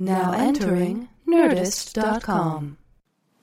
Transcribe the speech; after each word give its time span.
Now 0.00 0.30
entering 0.30 1.08
Nerdist.com. 1.26 2.78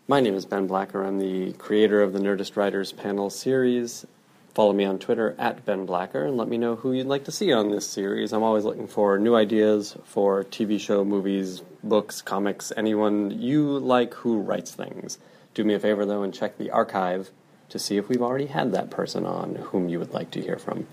My 0.08 0.22
name 0.22 0.36
is 0.36 0.46
Ben 0.46 0.68
Blacker. 0.68 1.04
I'm 1.04 1.20
the 1.20 1.52
creator 1.54 2.02
of 2.02 2.14
the 2.14 2.20
Nerdist 2.20 2.56
Writers 2.56 2.94
panel 2.94 3.30
series. 3.30 4.06
Follow 4.54 4.72
me 4.72 4.86
on 4.86 4.98
Twitter 4.98 5.36
at 5.38 5.66
Ben 5.66 5.86
Blacker 5.86 6.24
and 6.24 6.38
let 6.38 6.48
me 6.48 6.58
know 6.58 6.78
who 6.78 6.94
you'd 6.94 7.08
like 7.08 7.26
to 7.26 7.32
see 7.34 7.52
on 7.52 7.72
this 7.72 7.86
series. 7.86 8.32
I'm 8.32 8.42
always 8.42 8.64
looking 8.64 8.88
for 8.88 9.20
new 9.20 9.36
ideas 9.36 9.98
for 10.06 10.46
TV 10.46 10.80
show, 10.80 11.04
movies, 11.04 11.62
books, 11.84 12.22
comics, 12.22 12.72
anyone 12.78 13.38
you 13.38 13.78
like 13.78 14.14
who 14.14 14.40
writes 14.40 14.72
things. 14.72 15.20
Do 15.54 15.66
me 15.66 15.74
a 15.74 15.80
favor 15.80 16.06
though 16.06 16.24
and 16.24 16.34
check 16.34 16.58
the 16.58 16.72
archive 16.72 17.32
to 17.68 17.78
see 17.78 17.98
if 17.98 18.08
we've 18.08 18.22
already 18.22 18.46
had 18.46 18.72
that 18.72 18.90
person 18.90 19.26
on 19.26 19.56
whom 19.56 19.90
you 19.90 20.00
would 20.00 20.14
like 20.14 20.32
to 20.32 20.42
hear 20.42 20.58
from. 20.58 20.88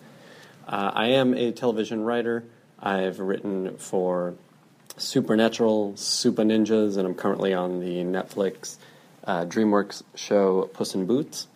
Uh, 0.67 0.91
I 0.93 1.07
am 1.07 1.35
a 1.35 1.53
television 1.53 2.03
writer. 2.03 2.43
I've 2.81 3.21
written 3.21 3.77
for 3.77 4.35
Supernatural, 4.97 5.95
Supah 5.95 6.47
Ninjas, 6.47 6.97
and 6.97 7.07
I'm 7.07 7.15
currently 7.15 7.55
on 7.55 7.81
the 7.81 8.05
Netflix 8.05 8.77
uh, 9.25 9.45
DreamWorks 9.45 10.03
show 10.15 10.71
Puss 10.73 10.95
in 10.95 11.07
Boots. 11.07 11.49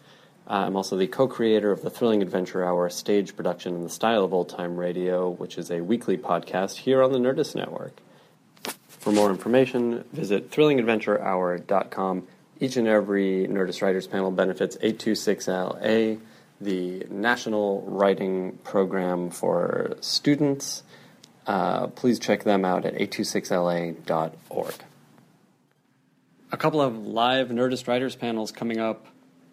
Uh, 0.49 0.65
I'm 0.67 0.77
also 0.77 0.97
the 0.97 1.07
co 1.07 1.27
creator 1.27 1.73
of 1.73 1.83
the 1.83 1.91
Thrilling 1.91 2.23
Adventure 2.23 2.65
Hour 2.65 2.89
stage 2.89 3.37
production 3.37 3.75
in 3.75 3.83
the 3.83 3.91
style 3.91 4.25
of 4.25 4.33
old 4.33 4.49
time 4.49 4.77
radio, 4.77 5.29
which 5.29 5.59
is 5.59 5.71
a 5.71 5.81
weekly 5.81 6.17
podcast 6.17 6.77
here 6.77 7.03
on 7.03 7.13
the 7.13 7.19
Nerdist 7.19 7.55
Network. 7.57 8.01
For 8.87 9.13
more 9.13 9.31
information, 9.31 10.05
visit 10.13 10.51
thrillingadventurehour.com. 10.51 12.27
Each 12.59 12.77
and 12.77 12.89
every 12.89 13.47
Nerdist 13.49 13.83
Writers 13.83 14.07
panel 14.07 14.31
benefits 14.31 14.77
826LA, 14.79 16.19
the 16.61 17.07
national 17.11 17.83
writing 17.83 18.59
program 18.65 19.31
for 19.31 19.97
students. 20.01 20.83
Uh, 21.47 21.87
please 21.89 22.19
check 22.19 22.45
them 22.45 22.65
out 22.65 22.85
at 22.85 22.95
826la.org. 22.95 24.75
A 26.53 26.57
couple 26.57 26.81
of 26.81 26.97
live 27.07 27.49
Nerdist 27.49 27.87
Writers 27.87 28.17
panels 28.17 28.51
coming 28.53 28.79
up 28.79 29.07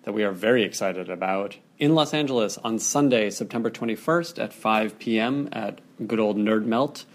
that 0.03 0.13
we 0.13 0.23
are 0.23 0.31
very 0.31 0.63
excited 0.63 1.09
about 1.09 1.57
in 1.77 1.95
Los 1.95 2.13
Angeles 2.13 2.57
on 2.57 2.79
Sunday, 2.79 3.29
September 3.29 3.69
21st 3.69 4.41
at 4.41 4.53
5 4.53 4.99
p.m. 4.99 5.49
at 5.51 5.79
good 6.05 6.19
old 6.19 6.37
Nerd 6.37 6.65
Melt. 6.65 7.05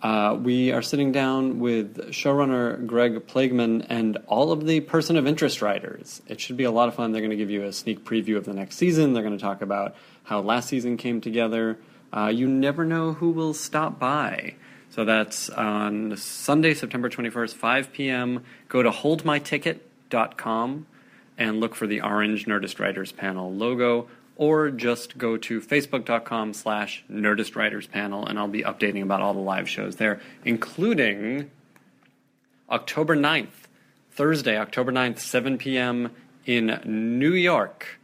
Uh, 0.00 0.38
we 0.40 0.70
are 0.70 0.82
sitting 0.82 1.10
down 1.10 1.58
with 1.58 2.10
showrunner 2.10 2.86
Greg 2.86 3.26
Plageman 3.26 3.84
and 3.88 4.16
all 4.28 4.52
of 4.52 4.64
the 4.64 4.80
person 4.80 5.16
of 5.16 5.26
interest 5.26 5.60
writers. 5.60 6.22
It 6.28 6.40
should 6.40 6.56
be 6.56 6.64
a 6.64 6.70
lot 6.70 6.88
of 6.88 6.94
fun. 6.94 7.10
They're 7.10 7.20
going 7.20 7.30
to 7.30 7.36
give 7.36 7.50
you 7.50 7.64
a 7.64 7.72
sneak 7.72 8.04
preview 8.04 8.36
of 8.36 8.44
the 8.44 8.54
next 8.54 8.76
season. 8.76 9.12
They're 9.12 9.24
going 9.24 9.36
to 9.36 9.42
talk 9.42 9.60
about 9.60 9.96
how 10.22 10.40
last 10.40 10.68
season 10.68 10.96
came 10.96 11.20
together. 11.20 11.78
Uh, 12.12 12.32
you 12.34 12.48
never 12.48 12.84
know 12.84 13.12
who 13.12 13.30
will 13.30 13.54
stop 13.54 13.98
by. 13.98 14.54
So 14.90 15.04
that's 15.04 15.50
on 15.50 16.16
Sunday, 16.16 16.74
September 16.74 17.08
21st, 17.10 17.54
5 17.54 17.92
p.m. 17.92 18.44
Go 18.68 18.82
to 18.82 18.90
holdmyticket.com 18.90 20.86
and 21.36 21.60
look 21.60 21.74
for 21.74 21.86
the 21.86 22.00
orange 22.00 22.46
Nerdist 22.46 22.80
Writers 22.80 23.12
panel 23.12 23.52
logo, 23.52 24.08
or 24.36 24.70
just 24.70 25.18
go 25.18 25.36
to 25.36 25.60
facebook.com 25.60 26.52
slash 26.52 27.04
Nerdist 27.10 27.54
Writers 27.54 27.86
panel, 27.86 28.26
and 28.26 28.38
I'll 28.38 28.48
be 28.48 28.62
updating 28.62 29.02
about 29.02 29.20
all 29.20 29.34
the 29.34 29.40
live 29.40 29.68
shows 29.68 29.96
there, 29.96 30.20
including 30.44 31.50
October 32.68 33.16
9th, 33.16 33.68
Thursday, 34.10 34.58
October 34.58 34.90
9th, 34.90 35.18
7 35.18 35.58
p.m. 35.58 36.10
in 36.44 36.80
New 36.84 37.34
York 37.34 37.98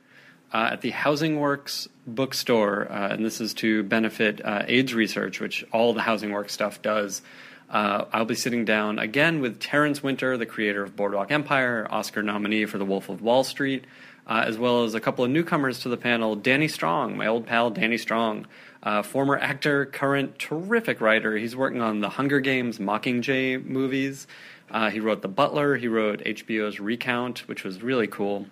uh, 0.55 0.71
at 0.71 0.83
the 0.83 0.91
Housing 0.91 1.41
Works 1.41 1.89
bookstore, 2.07 2.91
uh, 2.91 3.09
and 3.09 3.25
this 3.25 3.41
is 3.41 3.55
to 3.55 3.83
benefit 3.83 4.41
uh, 4.45 4.63
AIDS 4.69 4.95
research, 4.95 5.41
which 5.41 5.65
all 5.73 5.93
the 5.93 6.01
Housing 6.01 6.31
Works 6.31 6.53
stuff 6.53 6.81
does. 6.81 7.23
Uh, 7.69 8.05
I'll 8.13 8.25
be 8.25 8.37
sitting 8.37 8.65
down 8.65 9.01
again 9.01 9.41
with 9.41 9.59
Terence 9.59 10.01
Winter, 10.01 10.37
the 10.37 10.47
creator 10.47 10.85
of 10.85 10.95
Boardwalk 10.95 11.33
Empire, 11.33 11.89
Oscar 11.91 12.23
nominee 12.23 12.67
for 12.67 12.79
The 12.79 12.85
Wolf 12.85 13.09
of 13.09 13.21
Wall 13.21 13.43
Street, 13.43 13.85
uh, 14.29 14.45
as 14.47 14.57
well 14.57 14.85
as 14.85 14.95
a 14.95 15.01
couple 15.01 15.25
of 15.25 15.31
newcomers 15.33 15.81
to 15.81 15.89
the 15.89 15.97
panel 15.97 16.37
Danny 16.37 16.69
Strong, 16.69 17.17
my 17.17 17.27
old 17.27 17.47
pal 17.47 17.71
Danny 17.71 17.99
Strong, 17.99 18.47
uh, 18.85 19.03
former 19.03 19.37
actor, 19.37 19.87
current 19.87 20.39
terrific 20.39 21.01
writer. 21.01 21.37
He's 21.37 21.57
working 21.57 21.81
on 21.81 21.99
the 21.99 22.11
Hunger 22.11 22.39
Games 22.39 22.79
Mockingjay 22.79 23.67
movies. 23.67 24.29
Uh, 24.71 24.91
he 24.91 25.01
wrote 25.01 25.21
The 25.21 25.29
Butler, 25.29 25.77
he 25.77 25.89
wrote 25.89 26.21
HBO's 26.21 26.79
Recount, 26.79 27.49
which 27.49 27.65
was 27.65 27.83
really 27.83 28.07
cool. 28.07 28.47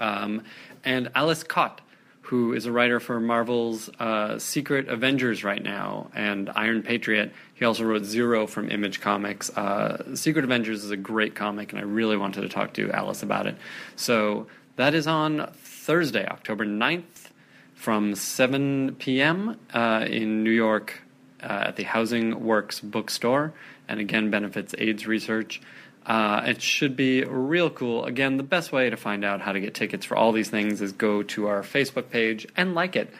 Um, 0.00 0.42
and 0.84 1.10
Ales 1.16 1.42
Kot, 1.42 1.80
who 2.22 2.52
is 2.52 2.66
a 2.66 2.72
writer 2.72 3.00
for 3.00 3.20
Marvel's 3.20 3.88
uh, 3.98 4.38
Secret 4.38 4.88
Avengers 4.88 5.42
right 5.42 5.62
now 5.62 6.10
and 6.14 6.50
Iron 6.54 6.82
Patriot. 6.82 7.32
He 7.54 7.64
also 7.64 7.84
wrote 7.84 8.04
Zero 8.04 8.46
from 8.46 8.70
Image 8.70 9.00
Comics. 9.00 9.50
Uh, 9.50 10.14
Secret 10.14 10.44
Avengers 10.44 10.84
is 10.84 10.90
a 10.90 10.96
great 10.96 11.34
comic, 11.34 11.72
and 11.72 11.80
I 11.80 11.84
really 11.84 12.16
wanted 12.16 12.42
to 12.42 12.48
talk 12.48 12.72
to 12.74 12.90
Alice 12.92 13.22
about 13.22 13.46
it. 13.46 13.56
So 13.96 14.46
that 14.76 14.94
is 14.94 15.06
on 15.06 15.50
Thursday, 15.54 16.26
October 16.26 16.64
9th 16.64 17.30
from 17.74 18.14
7 18.14 18.94
p.m. 18.98 19.58
Uh, 19.72 20.06
in 20.08 20.44
New 20.44 20.50
York 20.50 21.00
uh, 21.42 21.64
at 21.68 21.76
the 21.76 21.84
Housing 21.84 22.44
Works 22.44 22.78
bookstore, 22.78 23.54
and 23.88 23.98
again 23.98 24.30
benefits 24.30 24.74
AIDS 24.78 25.06
research. 25.06 25.60
Uh, 26.06 26.42
it 26.46 26.62
should 26.62 26.96
be 26.96 27.24
real 27.24 27.70
cool. 27.70 28.04
Again, 28.04 28.36
the 28.36 28.42
best 28.42 28.72
way 28.72 28.90
to 28.90 28.96
find 28.96 29.24
out 29.24 29.40
how 29.40 29.52
to 29.52 29.60
get 29.60 29.74
tickets 29.74 30.06
for 30.06 30.16
all 30.16 30.32
these 30.32 30.48
things 30.48 30.80
is 30.80 30.92
go 30.92 31.22
to 31.22 31.46
our 31.46 31.62
Facebook 31.62 32.10
page 32.10 32.46
and 32.56 32.74
like 32.74 32.96
it. 32.96 33.12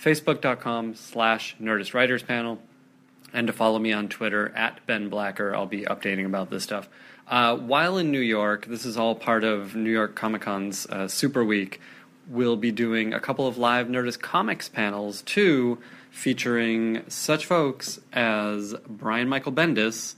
Facebook.com 0.00 0.94
slash 0.94 1.56
Nerdist 1.60 1.94
Writers 1.94 2.22
Panel. 2.22 2.60
And 3.32 3.48
to 3.48 3.52
follow 3.52 3.80
me 3.80 3.92
on 3.92 4.08
Twitter 4.08 4.52
at 4.54 4.86
Ben 4.86 5.08
Blacker. 5.08 5.54
I'll 5.54 5.66
be 5.66 5.82
updating 5.82 6.24
about 6.24 6.50
this 6.50 6.62
stuff. 6.62 6.88
Uh, 7.26 7.56
while 7.56 7.98
in 7.98 8.12
New 8.12 8.20
York, 8.20 8.66
this 8.66 8.84
is 8.84 8.96
all 8.96 9.14
part 9.14 9.42
of 9.42 9.74
New 9.74 9.90
York 9.90 10.14
Comic 10.14 10.42
Con's 10.42 10.86
uh, 10.86 11.08
Super 11.08 11.44
Week. 11.44 11.80
We'll 12.28 12.56
be 12.56 12.70
doing 12.70 13.12
a 13.12 13.20
couple 13.20 13.46
of 13.46 13.58
live 13.58 13.88
Nerdist 13.88 14.20
Comics 14.20 14.68
panels 14.68 15.22
too, 15.22 15.78
featuring 16.10 17.02
such 17.08 17.44
folks 17.44 17.98
as 18.12 18.74
Brian 18.86 19.28
Michael 19.28 19.52
Bendis 19.52 20.14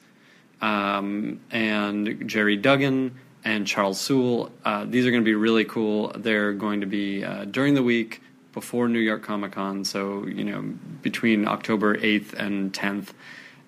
um, 0.61 1.41
and 1.51 2.29
Gerry 2.29 2.57
Duggan 2.57 3.17
and 3.45 3.67
Charles 3.67 4.01
Soule. 4.01 4.51
Uh, 4.65 4.85
these 4.85 5.07
are 5.07 5.11
going 5.11 5.23
to 5.23 5.29
be 5.29 5.35
really 5.35 5.65
cool. 5.65 6.13
They're 6.17 6.53
going 6.53 6.81
to 6.81 6.87
be 6.87 7.25
uh, 7.25 7.45
during 7.45 7.75
the 7.75 7.83
week 7.83 8.21
before 8.53 8.89
New 8.89 8.99
York 8.99 9.23
Comic 9.23 9.53
Con, 9.53 9.85
so 9.85 10.27
you 10.27 10.45
know 10.45 10.63
between 11.03 11.47
October 11.47 11.97
8th 11.97 12.33
and 12.33 12.73
10th. 12.73 13.09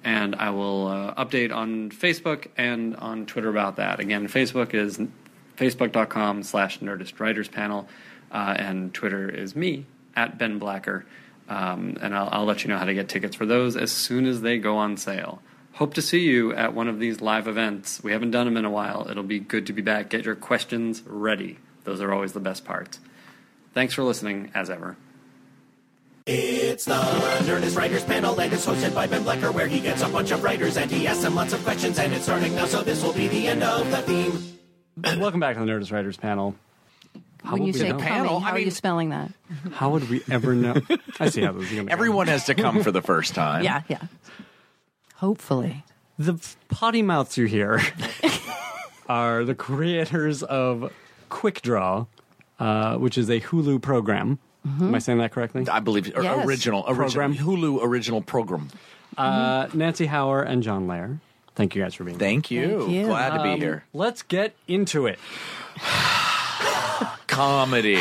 And 0.02 0.34
I 0.36 0.50
will 0.50 0.88
uh, 0.88 1.14
update 1.22 1.54
on 1.54 1.90
Facebook 1.90 2.46
and 2.56 2.96
on 2.96 3.26
Twitter 3.26 3.48
about 3.48 3.76
that. 3.76 4.00
Again, 4.00 4.28
Facebook 4.28 4.72
is 4.72 4.98
facebook.com 5.56 6.42
slash 6.42 6.78
Nerdist 6.80 7.20
Writers 7.20 7.48
Panel, 7.48 7.88
uh, 8.32 8.54
and 8.58 8.94
Twitter 8.94 9.28
is 9.28 9.54
me 9.54 9.86
at 10.16 10.38
Ben 10.38 10.58
Blacker. 10.58 11.04
Um, 11.48 11.96
and 12.00 12.14
I'll, 12.14 12.28
I'll 12.32 12.44
let 12.44 12.64
you 12.64 12.68
know 12.68 12.78
how 12.78 12.84
to 12.84 12.94
get 12.94 13.08
tickets 13.08 13.36
for 13.36 13.46
those 13.46 13.76
as 13.76 13.90
soon 13.90 14.26
as 14.26 14.40
they 14.40 14.58
go 14.58 14.76
on 14.76 14.96
sale. 14.96 15.42
Hope 15.78 15.94
to 15.94 16.02
see 16.02 16.22
you 16.22 16.52
at 16.54 16.74
one 16.74 16.88
of 16.88 16.98
these 16.98 17.20
live 17.20 17.46
events. 17.46 18.02
We 18.02 18.10
haven't 18.10 18.32
done 18.32 18.46
them 18.46 18.56
in 18.56 18.64
a 18.64 18.70
while. 18.70 19.06
It'll 19.08 19.22
be 19.22 19.38
good 19.38 19.68
to 19.68 19.72
be 19.72 19.80
back. 19.80 20.10
Get 20.10 20.24
your 20.24 20.34
questions 20.34 21.04
ready. 21.06 21.56
Those 21.84 22.00
are 22.00 22.12
always 22.12 22.32
the 22.32 22.40
best 22.40 22.64
parts. 22.64 22.98
Thanks 23.74 23.94
for 23.94 24.02
listening, 24.02 24.50
as 24.56 24.70
ever. 24.70 24.96
It's 26.26 26.84
the 26.84 26.94
Nerdist 26.94 27.76
Writers 27.76 28.02
Panel, 28.02 28.40
and 28.40 28.52
it's 28.52 28.66
hosted 28.66 28.92
by 28.92 29.06
Ben 29.06 29.22
Blacker, 29.22 29.52
where 29.52 29.68
he 29.68 29.78
gets 29.78 30.02
a 30.02 30.08
bunch 30.08 30.32
of 30.32 30.42
writers 30.42 30.76
and 30.76 30.90
he 30.90 31.06
asks 31.06 31.22
them 31.22 31.36
lots 31.36 31.52
of 31.52 31.62
questions. 31.62 31.96
And 32.00 32.12
it's 32.12 32.24
starting 32.24 32.56
now, 32.56 32.66
so 32.66 32.82
this 32.82 33.00
will 33.04 33.12
be 33.12 33.28
the 33.28 33.46
end 33.46 33.62
of 33.62 33.88
the 33.92 33.98
theme. 33.98 34.58
Welcome 35.20 35.38
back 35.38 35.54
to 35.54 35.60
the 35.60 35.66
Nerdist 35.66 35.92
Writers 35.92 36.16
Panel. 36.16 36.56
How 37.44 37.52
when 37.52 37.62
you 37.62 37.72
say 37.72 37.90
know? 37.90 37.98
Panel, 37.98 38.40
how 38.40 38.50
I 38.50 38.56
are 38.56 38.58
you 38.58 38.72
spelling 38.72 39.10
that? 39.10 39.30
How 39.74 39.90
would 39.90 40.10
we 40.10 40.22
ever 40.28 40.56
know? 40.56 40.74
I 41.20 41.28
see 41.28 41.42
how 41.42 41.52
this 41.52 41.66
is 41.66 41.70
going 41.72 41.86
to 41.86 41.92
Everyone 41.92 42.26
has 42.26 42.46
to 42.46 42.56
come 42.56 42.82
for 42.82 42.90
the 42.90 43.00
first 43.00 43.36
time. 43.36 43.62
Yeah, 43.68 43.82
yeah. 43.86 44.00
Hopefully. 45.18 45.84
The 46.18 46.38
potty 46.68 47.02
mouths 47.02 47.36
you 47.36 47.46
hear 47.46 47.80
are 49.08 49.44
the 49.44 49.54
creators 49.54 50.42
of 50.42 50.92
Quick 51.28 51.62
Draw, 51.62 52.06
uh, 52.58 52.96
which 52.96 53.16
is 53.16 53.28
a 53.30 53.40
Hulu 53.40 53.80
program. 53.80 54.38
Am 54.64 54.94
I 54.94 54.98
saying 54.98 55.18
that 55.18 55.30
correctly? 55.32 55.66
I 55.70 55.78
believe 55.80 56.12
or 56.14 56.22
Yes. 56.22 56.44
original, 56.46 56.84
original 56.88 57.30
Program. 57.30 57.34
Hulu 57.36 57.82
original 57.82 58.20
program. 58.20 58.68
Uh, 59.16 59.68
Nancy 59.72 60.06
Hower 60.06 60.42
and 60.42 60.62
John 60.62 60.86
Lehr. 60.86 61.20
Thank 61.54 61.74
you 61.74 61.82
guys 61.82 61.94
for 61.94 62.04
being 62.04 62.18
Thank 62.18 62.50
you. 62.50 62.80
Thank 62.80 62.90
you. 62.92 63.06
Glad 63.06 63.36
to 63.36 63.42
be 63.42 63.50
Um, 63.50 63.60
here. 63.60 63.84
Let's 63.94 64.22
get 64.22 64.54
into 64.66 65.06
it. 65.06 65.18
Comedy. 67.26 67.98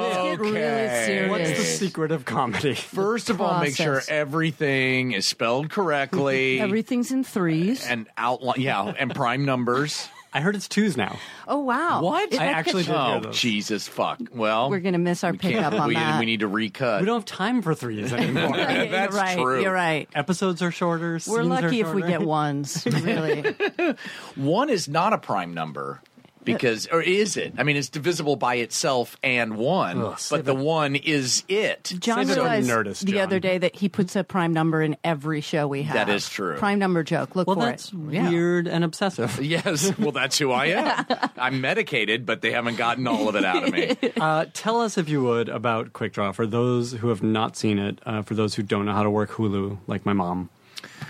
Get 0.00 0.40
really 0.40 0.58
Okay. 0.58 1.02
serious. 1.06 1.30
What's 1.30 1.50
the 1.58 1.64
secret 1.64 2.12
of 2.12 2.24
comedy? 2.24 2.74
First 2.74 3.30
of 3.30 3.40
all, 3.40 3.60
make 3.60 3.76
sure 3.76 4.02
everything 4.08 5.12
is 5.12 5.26
spelled 5.26 5.70
correctly 5.70 6.60
Everything's 6.60 7.12
in 7.12 7.24
threes. 7.24 7.86
and 7.86 8.08
outline. 8.16 8.60
Yeah, 8.60 8.92
and 8.98 9.14
prime 9.14 9.44
numbers. 9.44 10.08
I 10.34 10.40
heard 10.40 10.56
it's 10.56 10.66
twos 10.66 10.96
now. 10.96 11.18
Oh 11.46 11.58
wow! 11.58 12.00
What? 12.00 12.32
Is 12.32 12.38
I 12.38 12.46
actually 12.46 12.84
did 12.84 12.94
Oh 12.94 13.20
those. 13.20 13.38
Jesus 13.38 13.86
fuck! 13.86 14.18
Well, 14.32 14.70
We're 14.70 14.80
gonna 14.80 14.96
miss 14.96 15.22
our 15.24 15.34
pickup 15.34 15.74
on 15.74 15.88
we, 15.88 15.94
that. 15.94 16.18
we 16.20 16.24
need 16.24 16.40
to 16.40 16.48
recut. 16.48 17.00
We 17.02 17.06
don't 17.06 17.16
have 17.16 17.26
time 17.26 17.60
for 17.60 17.74
threes 17.74 18.12
anymore. 18.14 18.56
Yeah, 18.56 18.86
That's 18.86 19.12
you're 19.12 19.22
right. 19.22 19.36
true. 19.36 19.60
You're 19.62 19.72
right. 19.74 20.08
Episodes 20.14 20.62
are 20.62 20.70
shorter. 20.70 21.12
We're 21.12 21.18
scenes 21.18 21.36
are 21.38 21.44
lucky 21.44 21.80
if 21.80 21.92
we 21.92 22.00
get 22.00 22.22
ones. 22.22 22.82
Really. 22.86 23.42
One 24.36 24.70
is 24.70 24.88
not 24.88 25.12
a 25.12 25.18
prime 25.18 25.52
number 25.52 26.00
because, 26.44 26.86
or 26.88 27.00
is 27.02 27.36
it? 27.36 27.54
I 27.58 27.62
mean, 27.62 27.76
it's 27.76 27.88
divisible 27.88 28.36
by 28.36 28.56
itself 28.56 29.16
and 29.22 29.56
one, 29.56 30.00
Ugh, 30.02 30.18
but 30.30 30.44
the 30.44 30.54
one 30.54 30.96
is 30.96 31.44
it. 31.48 31.92
John 31.98 32.26
Save 32.26 32.30
it 32.30 32.38
on 32.40 32.44
realized 32.44 32.70
Nerdist, 32.70 33.04
the 33.04 33.12
John. 33.12 33.20
other 33.22 33.40
day 33.40 33.58
that 33.58 33.76
he 33.76 33.88
puts 33.88 34.16
a 34.16 34.24
prime 34.24 34.52
number 34.52 34.82
in 34.82 34.96
every 35.04 35.40
show 35.40 35.66
we 35.68 35.82
have. 35.84 35.94
That 35.94 36.08
is 36.08 36.28
true. 36.28 36.56
Prime 36.56 36.78
number 36.78 37.02
joke. 37.02 37.36
Look 37.36 37.46
Well, 37.46 37.56
for 37.56 37.66
that's 37.66 37.92
it. 37.92 37.98
Yeah. 38.10 38.28
weird 38.30 38.66
and 38.68 38.84
obsessive. 38.84 39.38
Yes, 39.52 39.96
well, 39.98 40.12
that's 40.12 40.38
who 40.38 40.50
I 40.50 40.66
am. 40.66 41.04
I'm 41.36 41.60
medicated, 41.60 42.24
but 42.26 42.40
they 42.42 42.52
haven't 42.52 42.76
gotten 42.76 43.06
all 43.06 43.28
of 43.28 43.36
it 43.36 43.44
out 43.44 43.64
of 43.64 43.72
me. 43.72 43.96
Uh, 44.20 44.46
tell 44.52 44.80
us, 44.80 44.96
if 44.98 45.08
you 45.08 45.22
would, 45.22 45.48
about 45.48 45.92
Quick 45.92 46.12
Draw 46.12 46.32
for 46.32 46.46
those 46.46 46.92
who 46.92 47.08
have 47.08 47.22
not 47.22 47.56
seen 47.56 47.78
it. 47.78 47.98
Uh, 48.06 48.22
for 48.22 48.34
those 48.34 48.54
who 48.54 48.62
don't 48.62 48.84
know 48.86 48.92
how 48.92 49.02
to 49.02 49.10
work 49.10 49.30
Hulu, 49.30 49.78
like 49.86 50.06
my 50.06 50.12
mom. 50.12 50.48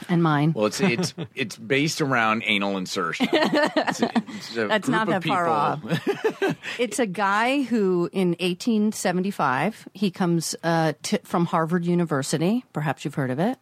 And 0.09 0.23
mine. 0.23 0.53
Well, 0.55 0.67
it's 0.67 0.81
it's 0.81 1.15
it's 1.35 1.57
based 1.57 2.01
around 2.01 2.43
anal 2.47 2.77
insertion. 2.77 3.29
It's 3.33 4.01
a- 4.03 4.11
it's 4.15 4.55
That's 4.55 4.89
not 4.89 5.09
that 5.09 5.25
far 5.25 5.49
off. 5.49 5.81
it's 6.79 6.99
a 6.99 7.07
guy 7.07 7.63
who, 7.63 8.09
in 8.13 8.31
1875, 8.31 9.89
he 9.95 10.11
comes 10.11 10.55
uh, 10.63 10.93
t- 11.03 11.19
from 11.25 11.47
Harvard 11.47 11.85
University. 11.85 12.65
Perhaps 12.73 13.05
you've 13.05 13.15
heard 13.15 13.31
of 13.31 13.39
it. 13.39 13.59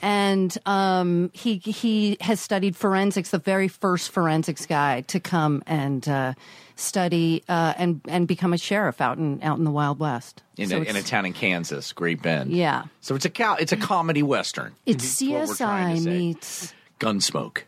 And 0.00 0.56
um, 0.66 1.30
he 1.32 1.58
he 1.58 2.16
has 2.20 2.40
studied 2.40 2.76
forensics, 2.76 3.30
the 3.30 3.38
very 3.38 3.68
first 3.68 4.10
forensics 4.10 4.66
guy 4.66 5.02
to 5.02 5.20
come 5.20 5.62
and 5.66 6.08
uh, 6.08 6.34
study 6.82 7.42
uh, 7.48 7.74
and 7.76 8.00
and 8.08 8.26
become 8.28 8.52
a 8.52 8.58
sheriff 8.58 9.00
out 9.00 9.18
in 9.18 9.42
out 9.42 9.58
in 9.58 9.64
the 9.64 9.70
Wild 9.70 9.98
West. 9.98 10.42
in, 10.56 10.68
So 10.68 10.78
a, 10.78 10.82
in 10.82 10.96
a 10.96 11.02
town 11.02 11.24
in 11.26 11.32
Kansas, 11.32 11.92
Great 11.92 12.20
Bend. 12.22 12.50
Yeah. 12.52 12.84
So 13.00 13.14
it's 13.14 13.24
a 13.24 13.30
cow. 13.30 13.56
It's 13.56 13.72
a 13.72 13.76
comedy 13.76 14.22
western. 14.22 14.74
It's 14.86 15.20
what 15.22 15.48
we're 15.48 15.54
trying 15.56 15.96
to 15.96 16.00
CSI 16.00 16.04
say. 16.04 16.18
meets 16.18 16.74
Gunsmoke, 17.00 17.62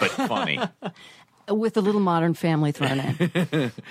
but 0.00 0.10
funny. 0.10 0.60
with 1.48 1.76
a 1.76 1.80
little 1.80 2.00
Modern 2.00 2.34
Family 2.34 2.72
thrown 2.72 3.00
in. 3.00 3.72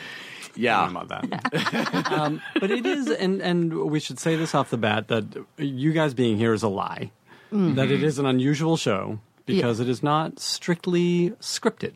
Yeah. 0.56 0.90
about 0.90 1.30
that. 1.30 2.12
um, 2.12 2.42
but 2.60 2.70
it 2.70 2.86
is, 2.86 3.10
and 3.10 3.42
and 3.42 3.74
we 3.74 4.00
should 4.02 4.20
say 4.20 4.36
this 4.36 4.54
off 4.54 4.70
the 4.72 4.78
bat 4.78 5.08
that 5.08 5.46
you 5.58 5.94
guys 5.94 6.14
being 6.14 6.38
here 6.38 6.54
is 6.54 6.64
a 6.64 6.68
lie. 6.68 7.12
That 7.52 7.90
it 7.92 8.04
is 8.04 8.20
an 8.20 8.26
unusual 8.26 8.76
show 8.78 9.20
because 9.46 9.80
it 9.80 9.88
is 9.90 10.04
not 10.04 10.40
strictly 10.40 11.31
scripted. 11.40 11.94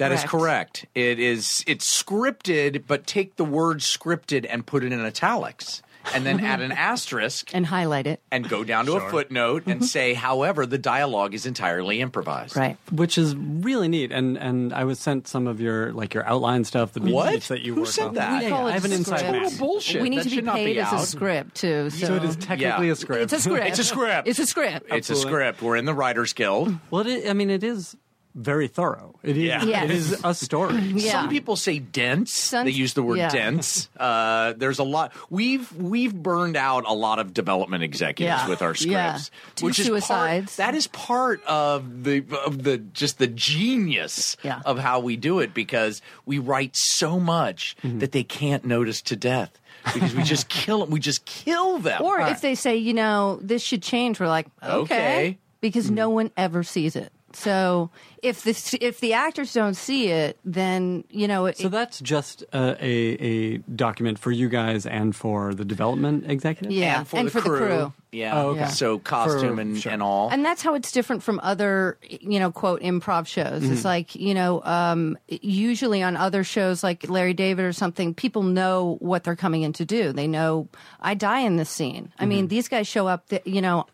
That 0.00 0.12
is 0.12 0.20
Correct. 0.24 0.30
correct. 0.30 0.86
It 0.94 1.18
is. 1.20 1.62
It's 1.66 2.02
scripted, 2.02 2.84
but 2.86 3.06
take 3.06 3.36
the 3.36 3.44
word 3.44 3.78
scripted 3.78 4.46
and 4.48 4.64
put 4.66 4.82
it 4.82 4.92
in 4.92 5.00
italics, 5.04 5.82
and 6.14 6.24
then 6.24 6.40
add 6.40 6.62
an 6.62 6.72
asterisk 6.90 7.50
and 7.54 7.66
highlight 7.66 8.06
it. 8.06 8.22
and 8.32 8.48
go 8.48 8.64
down 8.64 8.86
to 8.86 8.94
a 8.94 9.10
footnote 9.10 9.64
and 9.66 9.76
mm-hmm. 9.80 9.84
say, 9.84 10.14
however, 10.14 10.64
the 10.64 10.78
dialogue 10.78 11.34
is 11.34 11.44
entirely 11.44 12.00
improvised. 12.00 12.56
Right. 12.56 12.78
which 12.90 13.18
is 13.18 13.36
really 13.36 13.88
neat. 13.88 14.10
And 14.10 14.38
and 14.38 14.72
I 14.72 14.84
was 14.84 14.98
sent 14.98 15.28
some 15.28 15.46
of 15.46 15.60
your 15.60 15.92
like 15.92 16.14
your 16.14 16.26
outline 16.26 16.64
stuff, 16.64 16.92
the 16.94 17.00
beat 17.00 17.12
What? 17.12 17.42
that 17.44 17.60
you 17.60 17.74
Who 17.74 17.82
work 17.82 17.90
sent 17.90 18.08
on. 18.08 18.14
that? 18.14 18.38
We 18.38 18.44
Yeah, 18.48 18.50
call 18.56 18.66
I 18.66 18.70
it 18.70 18.72
have 18.72 18.84
an 18.86 18.92
inside 18.92 19.18
script. 19.18 19.34
Total 19.44 19.58
bullshit. 19.58 20.00
We 20.02 20.08
need 20.08 20.20
That 20.20 20.30
to 20.30 20.42
be 20.42 20.48
paid 20.48 20.64
be 20.74 20.80
as 20.80 20.92
a 20.94 21.06
script 21.06 21.56
too. 21.56 21.90
So, 21.90 22.06
So 22.06 22.14
it 22.16 22.24
is 22.24 22.36
technically 22.36 22.86
Yeah. 22.86 22.92
a 22.92 22.96
script. 22.96 23.22
It's 23.24 23.32
a 23.34 23.40
script. 23.40 23.66
It's 23.66 23.78
a 23.78 23.84
script. 23.84 24.28
It's 24.28 24.38
a 24.38 24.46
script. 24.46 24.86
It's 24.90 25.10
a 25.10 25.16
script. 25.16 25.60
We're 25.60 25.76
in 25.76 25.84
the 25.84 25.94
Writers 25.94 26.32
Guild. 26.32 26.74
Well, 26.90 27.06
it, 27.06 27.28
I 27.28 27.34
mean, 27.34 27.50
it 27.50 27.62
is 27.62 27.94
very 28.34 28.68
thorough. 28.68 29.14
It 29.22 29.36
is. 29.36 29.42
Yeah. 29.44 29.64
Yes. 29.64 29.84
It 29.84 29.90
is 29.90 30.20
a 30.24 30.34
story. 30.34 30.76
Yeah. 31.00 31.12
Some 31.12 31.28
people 31.30 31.56
say 31.56 31.78
dense. 31.78 32.32
Some- 32.32 32.64
they 32.64 32.70
use 32.72 32.94
the 32.94 33.02
word 33.02 33.18
yeah. 33.18 33.28
dense. 33.30 33.88
Uh, 33.98 34.52
there's 34.56 34.78
a 34.78 34.84
lot. 34.84 35.12
We've 35.30 35.70
we've 35.76 36.14
burned 36.14 36.56
out 36.56 36.84
a 36.86 36.92
lot 36.92 37.18
of 37.18 37.34
development 37.34 37.82
executives 37.82 38.42
Yeah. 38.42 38.48
with 38.48 38.62
our 38.62 38.74
Yeah. 38.78 39.16
scripts, 39.16 39.30
Two 39.56 39.66
which 39.66 39.78
is 39.80 39.88
part. 40.06 40.46
That 40.56 40.74
is 40.74 40.86
part 40.86 41.42
of 41.44 42.04
the 42.04 42.24
of 42.46 42.62
the 42.62 42.78
just 42.78 43.18
the 43.18 43.26
genius 43.26 44.36
Yeah. 44.42 44.60
of 44.64 44.78
how 44.78 45.00
we 45.00 45.16
do 45.16 45.40
it 45.40 45.52
because 45.54 46.00
we 46.26 46.38
write 46.38 46.76
so 46.76 47.18
much 47.18 47.76
Mm-hmm. 47.82 47.98
that 48.00 48.12
they 48.12 48.22
can't 48.24 48.64
notice 48.64 49.00
to 49.02 49.16
death 49.16 49.50
because 49.94 50.14
we 50.14 50.22
just 50.22 50.48
kill 50.60 50.80
them. 50.80 50.90
We 50.90 51.00
just 51.00 51.24
kill 51.24 51.78
them. 51.78 52.02
Or 52.02 52.20
if 52.20 52.40
they 52.40 52.54
say, 52.54 52.76
you 52.76 52.94
know, 52.94 53.38
this 53.42 53.62
should 53.62 53.82
change, 53.82 54.20
we're 54.20 54.28
like, 54.28 54.46
okay, 54.62 54.74
Okay. 54.78 55.38
because 55.60 55.90
no 55.90 56.10
one 56.10 56.30
ever 56.36 56.62
sees 56.62 56.96
it. 56.96 57.12
So 57.32 57.90
if 58.22 58.42
the 58.42 58.78
if 58.80 59.00
the 59.00 59.12
actors 59.14 59.52
don't 59.54 59.74
see 59.74 60.08
it, 60.08 60.38
then 60.44 61.04
you 61.10 61.28
know, 61.28 61.46
it, 61.46 61.56
So 61.58 61.68
that's 61.68 62.00
just 62.00 62.42
uh, 62.52 62.74
a 62.80 62.92
a 63.20 63.56
document 63.58 64.18
for 64.18 64.30
you 64.32 64.48
guys 64.48 64.84
and 64.86 65.14
for 65.14 65.54
the 65.54 65.64
development 65.64 66.24
executive. 66.30 66.72
Yeah. 66.72 66.98
and 66.98 67.08
for, 67.08 67.16
and 67.18 67.26
the, 67.26 67.30
for 67.30 67.40
the 67.40 67.48
crew. 67.48 67.58
crew. 67.58 67.92
Yeah. 68.12 68.36
Oh, 68.42 68.48
okay. 68.48 68.66
So 68.66 68.98
costume 68.98 69.54
For- 69.54 69.60
and, 69.62 69.78
sure. 69.78 69.92
and 69.92 70.02
all. 70.02 70.30
and 70.30 70.44
that's 70.44 70.62
how 70.62 70.74
it's 70.74 70.90
different 70.90 71.22
from 71.22 71.38
other 71.44 71.96
you 72.02 72.40
know 72.40 72.50
quote 72.50 72.80
improv 72.82 73.26
shows 73.28 73.62
Mm-hmm. 73.62 73.72
it's 73.72 73.84
like 73.84 74.16
you 74.16 74.34
know 74.34 74.60
um, 74.64 75.16
usually 75.28 76.02
on 76.02 76.16
other 76.16 76.42
shows 76.42 76.82
like 76.82 77.08
larry 77.08 77.34
david 77.34 77.64
or 77.64 77.72
something 77.72 78.12
people 78.14 78.42
know 78.42 78.96
what 79.00 79.22
they're 79.22 79.36
coming 79.36 79.62
in 79.62 79.72
to 79.74 79.84
do 79.84 80.12
they 80.12 80.26
know 80.26 80.66
i 81.00 81.14
die 81.14 81.40
in 81.40 81.56
this 81.56 81.70
scene 81.70 82.12
i 82.18 82.22
Mm-hmm. 82.22 82.28
mean 82.28 82.48
these 82.48 82.66
guys 82.68 82.88
show 82.88 83.06
up 83.06 83.28
that 83.28 83.46
you 83.46 83.60
know 83.62 83.86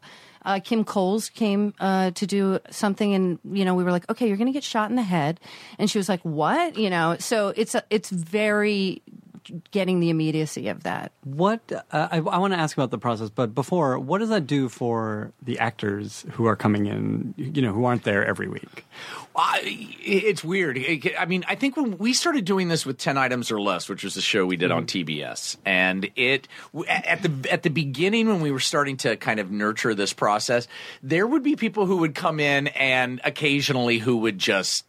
uh, 0.47 0.61
Kim 0.61 0.85
Coles 0.85 1.29
came 1.29 1.75
uh, 1.81 2.13
to 2.13 2.27
do 2.27 2.61
something, 2.71 3.13
and 3.13 3.39
you 3.45 3.65
know 3.65 3.75
we 3.75 3.85
were 3.85 3.91
like, 3.91 4.09
"Okay, 4.09 4.29
you're 4.29 4.37
going 4.37 4.47
to 4.47 4.53
get 4.53 4.65
shot 4.65 4.89
in 4.89 4.97
the 4.97 5.03
head," 5.03 5.41
and 5.79 5.91
she 5.91 5.99
was 5.99 6.09
like, 6.09 6.23
"What?" 6.23 6.79
You 6.79 6.89
know, 6.89 7.17
so 7.19 7.53
it's 7.57 7.75
it's 7.91 8.11
very 8.11 9.03
getting 9.71 10.01
the 10.01 10.11
immediacy 10.11 10.69
of 10.69 10.83
that. 10.85 11.13
What 11.25 11.61
uh, 11.73 12.09
I, 12.11 12.17
I 12.17 12.39
want 12.39 12.53
to 12.53 12.59
ask 12.59 12.77
about 12.77 12.91
the 12.91 12.99
process, 12.99 13.31
but 13.31 13.55
before, 13.55 13.99
what 13.99 14.19
does 14.19 14.29
that 14.31 14.47
do 14.47 14.69
for 14.69 15.33
the 15.43 15.59
actors 15.59 16.25
who 16.33 16.47
are 16.47 16.57
coming 16.57 16.87
in? 16.87 17.35
You 17.37 17.63
know, 17.63 17.73
who 17.73 17.85
aren't 17.85 18.05
there 18.05 18.25
every 18.25 18.49
week. 18.49 18.85
I, 19.35 19.61
it's 20.03 20.43
weird. 20.43 20.79
I 21.19 21.27
mean, 21.27 21.45
I 21.49 21.55
think 21.55 21.77
when 21.77 21.99
we 21.99 22.13
started 22.13 22.45
doing 22.45 22.69
this 22.69 22.87
with 22.87 22.99
ten 22.99 23.19
items 23.19 23.51
or 23.51 23.61
less, 23.61 23.89
which 23.89 24.05
was 24.05 24.15
the 24.15 24.21
show 24.21 24.47
we 24.47 24.57
did 24.57 24.71
on 24.71 24.87
TBS, 24.87 25.57
and 25.65 26.11
it 26.17 26.49
at 26.89 27.23
the 27.23 27.53
at 27.53 27.63
the 27.63 27.71
beginning 27.71 28.29
when 28.29 28.41
we 28.41 28.51
were 28.51 28.61
starting 28.61 28.97
to 28.99 29.17
kind 29.17 29.41
of 29.41 29.51
nurture 29.51 29.95
this 29.95 30.13
process, 30.13 30.69
there 31.03 31.27
would 31.27 31.43
be 31.43 31.57
people 31.57 31.87
who 31.87 31.99
would 31.99 32.15
come 32.15 32.41
in 32.41 32.69
and 32.69 33.21
occasionally 33.25 33.99
who 33.99 34.19
would 34.19 34.39
just 34.39 34.85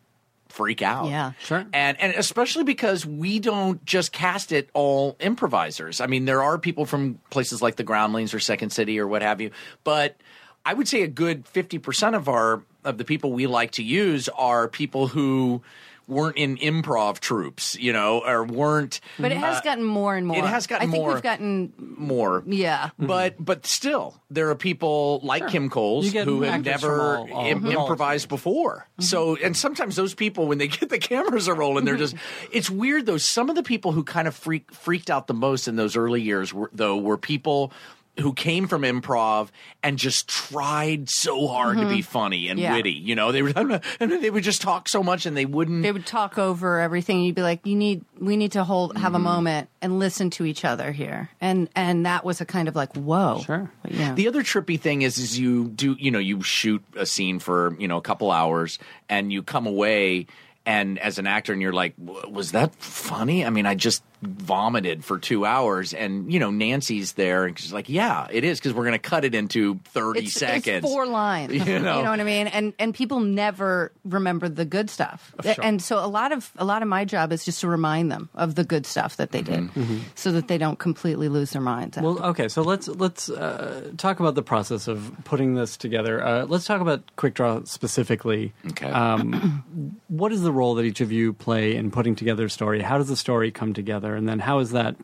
freak 0.58 0.82
out. 0.82 1.10
Yeah. 1.10 1.34
Sure. 1.40 1.66
And 1.72 2.02
and 2.02 2.14
especially 2.16 2.64
because 2.64 3.06
we 3.06 3.40
don't 3.40 3.84
just 3.86 4.12
cast 4.12 4.52
it 4.52 4.70
all 4.74 5.16
improvisers. 5.20 6.02
I 6.02 6.08
mean, 6.08 6.26
there 6.26 6.42
are 6.42 6.58
people 6.58 6.88
from 6.88 7.20
places 7.30 7.62
like 7.62 7.76
the 7.76 7.84
Groundlings 7.84 8.34
or 8.34 8.40
Second 8.40 8.72
City 8.72 9.00
or 9.00 9.08
what 9.08 9.22
have 9.22 9.40
you, 9.40 9.52
but 9.84 10.18
I 10.66 10.74
would 10.74 10.88
say 10.88 11.04
a 11.04 11.08
good 11.08 11.46
50% 11.46 12.16
of 12.16 12.28
our 12.28 12.64
of 12.84 12.98
the 12.98 13.06
people 13.06 13.32
we 13.34 13.46
like 13.46 13.72
to 13.72 13.84
use 13.84 14.30
are 14.30 14.68
people 14.68 15.08
who 15.08 15.62
weren't 16.08 16.38
in 16.38 16.58
improv 16.58 17.20
troops, 17.20 17.76
you 17.80 17.92
know, 17.92 18.22
or 18.26 18.46
weren't 18.46 19.02
But 19.20 19.32
it 19.32 19.38
has 19.38 19.62
gotten 19.62 19.84
more 19.84 20.16
and 20.16 20.26
more. 20.26 20.38
Uh, 20.38 20.46
it 20.46 20.50
has 20.50 20.66
gotten 20.68 20.88
I 20.88 20.92
think 20.92 21.06
we've 21.08 21.22
gotten 21.22 21.74
more. 21.78 22.44
yeah. 22.48 22.90
But 22.98 23.36
but 23.44 23.66
still, 23.66 24.22
there 24.30 24.50
are 24.50 24.56
people 24.56 25.20
like 25.24 25.48
Kim 25.50 25.70
Coles 25.70 26.12
who 26.14 26.42
have 26.44 26.64
never 26.64 27.18
all- 27.18 27.32
all- 27.34 27.46
im- 27.46 27.66
all 27.66 27.72
improvised 27.72 28.30
before. 28.30 28.88
So 29.00 29.36
and 29.36 29.56
sometimes 29.56 29.96
those 29.96 30.14
people, 30.14 30.48
when 30.48 30.58
they 30.58 30.68
get 30.80 30.90
the 30.90 30.98
cameras 31.00 31.50
are 31.50 31.56
rolling, 31.56 31.86
they're 31.86 31.98
just. 31.98 32.16
It's 32.52 32.70
weird 32.70 33.06
though. 33.06 33.18
Some 33.18 33.50
of 33.50 33.56
the 33.56 33.64
people 33.64 33.92
who 33.92 34.04
kind 34.04 34.28
of 34.28 34.36
freak, 34.36 34.74
freaked 34.74 35.10
out 35.10 35.28
the 35.28 35.34
most 35.34 35.68
in 35.68 35.76
those 35.76 35.96
early 35.98 36.22
years, 36.22 36.54
were, 36.54 36.70
though, 36.74 36.98
were 36.98 37.18
people. 37.18 37.74
Who 38.20 38.34
came 38.34 38.68
from 38.68 38.82
improv 38.82 39.50
and 39.84 39.98
just 40.00 40.28
tried 40.28 41.08
so 41.08 41.48
hard 41.48 41.78
to 41.78 41.88
be 41.88 42.02
funny 42.02 42.48
and 42.48 42.60
Yeah. 42.60 42.74
witty, 42.76 42.92
you 42.94 43.14
know? 43.16 43.32
They 43.32 43.44
were, 43.44 43.54
they 44.00 44.30
would 44.32 44.44
just 44.44 44.62
talk 44.62 44.90
so 44.90 45.04
much, 45.04 45.26
and 45.28 45.38
they 45.38 45.46
wouldn't. 45.46 45.84
they 45.84 45.92
would 45.92 46.06
talk 46.08 46.38
over 46.40 46.80
everything. 46.80 47.22
You'd 47.22 47.36
be 47.36 47.44
like, 47.44 47.66
"You 47.66 47.76
need, 47.76 48.04
we 48.20 48.36
need 48.36 48.54
to 48.54 48.64
hold, 48.64 48.98
have 48.98 49.08
Mm-hmm. 49.14 49.16
a 49.16 49.20
moment 49.20 49.70
and 49.84 50.00
listen 50.00 50.30
to 50.32 50.46
each 50.46 50.66
other 50.66 50.92
here." 50.92 51.30
And 51.40 51.70
and 51.76 52.06
that 52.08 52.26
was 52.26 52.42
a 52.42 52.46
kind 52.46 52.68
of 52.68 52.76
like, 52.76 52.96
"Whoa, 52.96 53.44
Sure. 53.46 53.72
yeah." 53.88 54.16
The 54.16 54.28
other 54.28 54.42
trippy 54.42 54.80
thing 54.80 55.04
is, 55.04 55.20
is 55.20 55.38
you 55.38 55.66
do, 55.68 55.96
you 56.00 56.10
know, 56.10 56.20
you 56.20 56.42
shoot 56.42 56.84
a 56.96 57.06
scene 57.06 57.38
for, 57.40 57.76
you 57.80 57.88
know, 57.88 57.98
a 57.98 58.02
couple 58.02 58.32
hours 58.32 58.80
and 59.10 59.32
you 59.32 59.44
come 59.44 59.68
away 59.68 60.26
and 60.66 60.98
as 61.00 61.18
an 61.20 61.28
actor 61.28 61.54
and 61.54 61.62
you're 61.62 61.72
like, 61.72 61.94
was 61.98 62.52
that 62.52 62.76
funny? 62.76 63.46
I 63.46 63.50
mean, 63.52 63.66
I 63.66 63.74
just 63.76 64.04
vomited 64.22 65.06
for 65.06 65.20
two 65.20 65.46
hours, 65.46 65.94
and 65.94 66.32
you 66.32 66.40
know 66.40 66.52
Nancy's 66.52 67.14
there, 67.14 67.46
and 67.46 67.58
she's 67.58 67.74
like, 67.74 67.90
"Yeah, 67.90 68.28
it 68.32 68.44
is 68.44 68.60
because 68.60 68.74
we're 68.74 68.84
going 68.84 68.94
to 68.94 69.00
cut 69.00 69.26
it 69.26 69.36
into 69.36 69.80
thirty 69.86 70.26
it's, 70.26 70.34
seconds." 70.34 70.84
It's 70.84 70.88
four 70.88 71.06
lines. 71.06 71.54
You 71.68 71.80
know? 71.80 72.02
what 72.04 72.20
I 72.20 72.24
mean? 72.24 72.48
And 72.48 72.74
and 72.80 72.94
people 72.94 73.20
never 73.20 73.92
remember 74.06 74.48
the 74.48 74.64
good 74.64 74.90
stuff. 74.90 75.34
sure. 75.44 75.56
And 75.62 75.82
so 75.82 76.04
a 76.04 76.08
lot 76.08 76.32
of 76.32 76.52
a 76.58 76.64
lot 76.64 76.82
of 76.82 76.88
my 76.88 77.04
job 77.04 77.34
is 77.34 77.44
just 77.44 77.62
to 77.62 77.68
remind 77.68 78.12
them 78.12 78.30
of 78.36 78.56
the 78.56 78.64
good 78.64 78.86
stuff 78.86 79.18
that 79.18 79.32
they 79.32 79.42
did, 79.42 79.70
so 80.16 80.32
that 80.32 80.48
they 80.48 80.58
don't 80.58 80.80
completely 80.80 81.28
lose 81.28 81.52
their 81.52 81.62
minds. 81.62 81.98
Well, 81.98 82.24
okay, 82.28 82.48
so 82.48 82.62
let's 82.62 82.88
let's 82.88 83.30
uh, 83.30 83.92
talk 83.98 84.20
about 84.20 84.36
the 84.36 84.44
process 84.44 84.88
of 84.88 85.12
putting 85.26 85.56
this 85.56 85.78
together. 85.78 86.24
Uh, 86.24 86.46
let's 86.46 86.66
talk 86.66 86.80
about 86.82 87.16
Quick 87.16 87.34
Draw 87.34 87.64
specifically. 87.66 88.54
Okay. 88.68 88.90
Um, 88.90 90.00
what 90.08 90.32
is 90.32 90.42
the 90.42 90.52
role 90.52 90.76
that 90.76 90.86
each 90.86 91.02
of 91.02 91.12
you 91.12 91.34
play 91.34 91.76
in 91.76 91.92
putting 91.92 92.16
together 92.16 92.46
a 92.46 92.50
story? 92.50 92.82
How 92.82 92.98
does 92.98 93.08
the 93.08 93.16
story 93.16 93.52
come 93.52 93.74
together, 93.74 94.07
and 94.16 94.28
then 94.30 94.40
how 94.40 94.60
is 94.60 94.72
that 94.72 94.96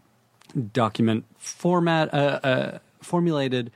document 0.73 1.25
format 1.37 2.13
uh, 2.13 2.39
uh, 2.43 2.77
formulated? 3.01 3.71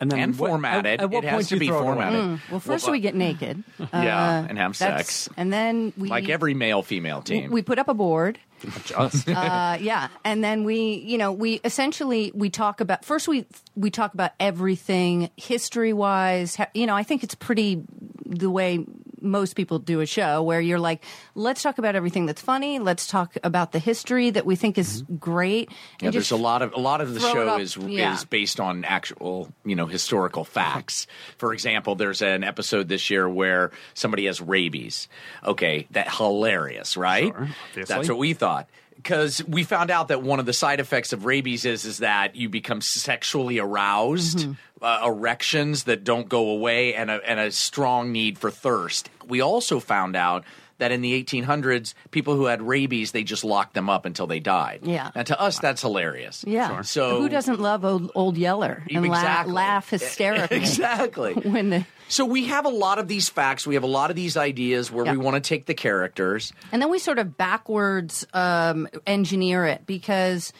And 0.00 0.10
then 0.10 0.18
And 0.18 0.36
what- 0.38 0.48
formatted. 0.50 0.84
At, 0.86 1.00
at 1.02 1.10
what 1.10 1.22
It 1.22 1.28
point 1.30 1.36
has 1.42 1.48
to 1.50 1.58
be 1.60 1.68
throw 1.68 1.76
it 1.78 1.80
away? 1.82 2.04
formatted. 2.10 2.40
well, 2.50 2.58
first 2.58 2.84
Well, 2.86 2.92
we 2.92 2.98
get 2.98 3.14
naked. 3.14 3.62
Yeah, 3.92 4.44
and 4.48 4.58
have 4.58 4.74
sex. 4.76 5.28
and 5.36 5.52
then 5.52 5.92
we 5.96 6.08
like 6.08 6.28
every 6.28 6.54
male 6.54 6.82
female 6.82 7.22
team. 7.22 7.52
we 7.52 7.62
put 7.62 7.78
up 7.78 7.86
a 7.88 7.94
board. 7.94 8.40
Just. 8.84 9.28
Uh, 9.28 9.76
yeah, 9.80 10.08
and 10.24 10.42
then 10.42 10.64
we, 10.64 10.94
you 11.06 11.18
know, 11.18 11.30
we 11.32 11.60
essentially 11.64 12.32
we 12.34 12.50
talk 12.50 12.80
about 12.80 13.04
first 13.04 13.28
we 13.28 13.46
we 13.76 13.90
talk 13.90 14.12
about 14.14 14.32
everything 14.40 15.30
history 15.36 15.92
wise. 15.92 16.56
You 16.74 16.86
know, 16.86 16.96
I 16.96 17.04
think 17.04 17.22
it's 17.22 17.34
pretty 17.36 17.82
the 18.26 18.50
way 18.50 18.84
most 19.22 19.54
people 19.54 19.78
do 19.78 20.00
a 20.00 20.06
show 20.06 20.42
where 20.42 20.60
you're 20.60 20.78
like, 20.78 21.04
let's 21.34 21.62
talk 21.62 21.78
about 21.78 21.94
everything 21.94 22.26
that's 22.26 22.42
funny. 22.42 22.78
Let's 22.78 23.06
talk 23.06 23.36
about 23.44 23.72
the 23.72 23.78
history 23.78 24.30
that 24.30 24.44
we 24.44 24.56
think 24.56 24.78
is 24.78 25.02
mm-hmm. 25.02 25.16
great. 25.16 25.70
yeah, 26.00 26.10
there's 26.10 26.30
a 26.30 26.36
lot 26.36 26.62
of 26.62 26.72
a 26.74 26.80
lot 26.80 27.00
of 27.00 27.14
the 27.14 27.20
show 27.20 27.58
is 27.58 27.76
yeah. 27.76 28.14
is 28.14 28.24
based 28.24 28.60
on 28.60 28.84
actual 28.84 29.50
you 29.64 29.76
know 29.76 29.86
historical 29.86 30.44
facts. 30.44 31.06
For 31.38 31.52
example, 31.52 31.94
there's 31.94 32.22
an 32.22 32.44
episode 32.44 32.88
this 32.88 33.10
year 33.10 33.28
where 33.28 33.70
somebody 33.94 34.26
has 34.26 34.40
rabies. 34.40 35.08
Okay, 35.44 35.86
that 35.90 36.12
hilarious, 36.12 36.96
right? 36.96 37.32
Sure. 37.34 37.48
That's 37.86 38.08
what 38.08 38.18
we 38.18 38.34
thought. 38.34 38.68
Because 39.02 39.42
we 39.46 39.64
found 39.64 39.90
out 39.90 40.08
that 40.08 40.22
one 40.22 40.38
of 40.38 40.46
the 40.46 40.52
side 40.52 40.78
effects 40.78 41.12
of 41.12 41.24
rabies 41.24 41.64
is 41.64 41.84
is 41.84 41.98
that 41.98 42.36
you 42.36 42.48
become 42.48 42.80
sexually 42.80 43.58
aroused, 43.58 44.38
Mm-hmm. 44.38 44.52
uh, 44.84 45.06
erections 45.06 45.84
that 45.84 46.04
don't 46.04 46.28
go 46.28 46.50
away, 46.50 46.94
and 46.94 47.10
a, 47.10 47.20
and 47.28 47.40
a 47.40 47.50
strong 47.50 48.12
need 48.12 48.38
for 48.38 48.50
thirst. 48.50 49.10
We 49.26 49.40
also 49.40 49.80
found 49.80 50.14
out 50.16 50.44
that 50.82 50.92
in 50.92 51.00
the 51.00 51.22
1800s, 51.24 51.94
people 52.10 52.36
who 52.36 52.44
had 52.44 52.60
rabies 52.60 53.12
they 53.12 53.24
just 53.24 53.44
locked 53.44 53.72
them 53.74 53.88
up 53.88 54.04
until 54.04 54.26
they 54.26 54.40
died. 54.40 54.80
Yeah. 54.82 55.10
and 55.14 55.26
to 55.28 55.40
us 55.40 55.58
that's 55.58 55.80
hilarious. 55.80 56.44
yeah. 56.46 56.82
So 56.82 57.20
who 57.20 57.28
doesn't 57.30 57.60
love 57.60 57.84
old, 57.84 58.10
old 58.14 58.36
Yeller 58.36 58.82
and 58.90 59.06
la- 59.08 59.14
Exactly. 59.14 59.52
laugh 59.54 59.88
hysterically 59.90 60.56
exactly. 60.58 61.32
when 61.50 61.70
the 61.70 61.86
So 62.08 62.24
we 62.26 62.44
have 62.46 62.66
a 62.66 62.70
lot 62.70 62.98
of 62.98 63.08
these 63.08 63.28
facts. 63.30 63.66
We 63.66 63.74
have 63.74 63.84
a 63.84 63.86
lot 64.00 64.10
of 64.10 64.16
these 64.16 64.36
ideas 64.36 64.90
where 64.92 65.06
Yeah. 65.06 65.12
we 65.12 65.18
want 65.18 65.36
to 65.42 65.48
take 65.48 65.64
the 65.66 65.74
characters. 65.74 66.52
And 66.70 66.82
then 66.82 66.90
we 66.90 66.98
sort 66.98 67.18
of 67.18 67.36
backwards 67.38 68.26
um, 68.34 68.86
engineer 69.06 69.64
it 69.64 69.86
because 69.86 70.52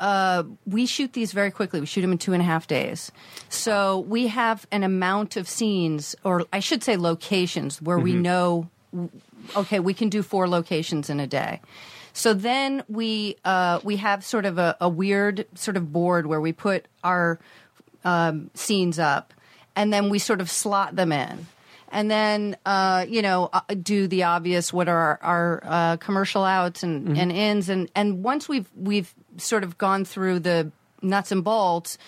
uh, 0.00 0.42
we 0.66 0.84
shoot 0.86 1.12
these 1.12 1.32
very 1.32 1.50
quickly. 1.52 1.78
We 1.80 1.86
shoot 1.86 2.00
them 2.02 2.12
in 2.12 2.18
two 2.18 2.32
and 2.32 2.42
a 2.42 2.44
half 2.44 2.66
days. 2.66 3.12
So 3.48 4.00
we 4.00 4.26
have 4.26 4.66
an 4.72 4.82
amount 4.82 5.36
of 5.36 5.48
scenes, 5.48 6.16
or 6.24 6.44
I 6.52 6.58
should 6.60 6.82
say 6.82 6.96
locations, 6.96 7.80
where 7.80 7.98
we 7.98 8.12
know, 8.14 8.68
okay, 9.56 9.80
we 9.80 9.94
can 9.94 10.08
do 10.08 10.22
four 10.22 10.48
locations 10.48 11.10
in 11.10 11.20
a 11.20 11.26
day. 11.26 11.60
So 12.12 12.34
then 12.34 12.82
we 12.88 13.36
uh, 13.44 13.80
we 13.82 13.96
have 13.96 14.24
sort 14.24 14.44
of 14.44 14.58
a, 14.58 14.76
a 14.80 14.88
weird 14.88 15.46
sort 15.54 15.76
of 15.76 15.92
board 15.92 16.26
where 16.26 16.40
we 16.40 16.52
put 16.52 16.86
our 17.02 17.38
um, 18.04 18.50
scenes 18.54 18.98
up, 18.98 19.32
and 19.74 19.92
then 19.92 20.10
we 20.10 20.18
sort 20.18 20.40
of 20.40 20.50
slot 20.50 20.96
them 20.96 21.12
in. 21.12 21.46
And 21.94 22.10
then, 22.10 22.56
uh, 22.64 23.04
you 23.06 23.20
know, 23.20 23.50
uh, 23.52 23.60
do 23.82 24.08
the 24.08 24.22
obvious. 24.22 24.72
What 24.72 24.88
are 24.88 24.96
our, 24.96 25.18
our 25.22 25.62
uh, 25.64 25.96
commercial 25.98 26.42
outs 26.42 26.82
and, 26.82 27.18
and 27.18 27.30
ins? 27.30 27.68
And 27.68 27.90
and 27.94 28.24
once 28.24 28.48
we've 28.48 28.68
we've 28.74 29.14
sort 29.36 29.62
of 29.62 29.76
gone 29.76 30.04
through 30.04 30.40
the 30.40 30.72
nuts 31.02 31.32
and 31.32 31.44
bolts, 31.44 31.98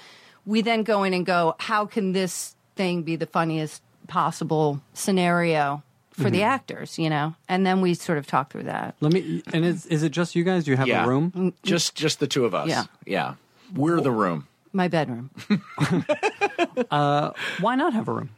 we 0.47 0.63
then 0.63 0.85
go 0.85 1.05
in 1.05 1.13
and 1.13 1.27
go, 1.27 1.55
how 1.59 1.85
can 1.85 2.13
this 2.13 2.57
thing 2.77 3.03
be 3.03 3.17
the 3.17 3.27
funniest 3.27 3.83
possible 4.09 4.81
scenario 4.93 5.83
for 6.15 6.31
the 6.31 6.43
actors? 6.43 6.99
You 6.99 7.11
know, 7.11 7.35
and 7.49 7.67
then 7.67 7.81
we 7.81 7.95
sort 7.95 8.19
of 8.19 8.27
talk 8.27 8.51
through 8.51 8.65
that. 8.65 8.95
Let 9.01 9.13
me. 9.13 9.43
And 9.53 9.65
is 9.65 9.87
is 9.87 10.03
it 10.03 10.11
just 10.11 10.35
you 10.35 10.45
guys? 10.45 10.65
Do 10.65 10.71
you 10.71 10.77
have 10.77 10.89
yeah, 10.89 11.05
a 11.05 11.09
room? 11.09 11.55
Just 11.63 11.95
just 11.95 12.21
the 12.21 12.27
two 12.27 12.45
of 12.45 12.55
us. 12.55 12.69
Yeah. 12.69 12.85
yeah. 13.07 13.35
We're 13.75 14.01
the 14.01 14.11
room. 14.11 14.47
My 14.73 14.89
bedroom. 14.89 15.31
uh, 16.91 17.31
Why 17.61 17.77
not 17.77 17.93
have 17.93 18.09
a 18.09 18.13
room? 18.13 18.31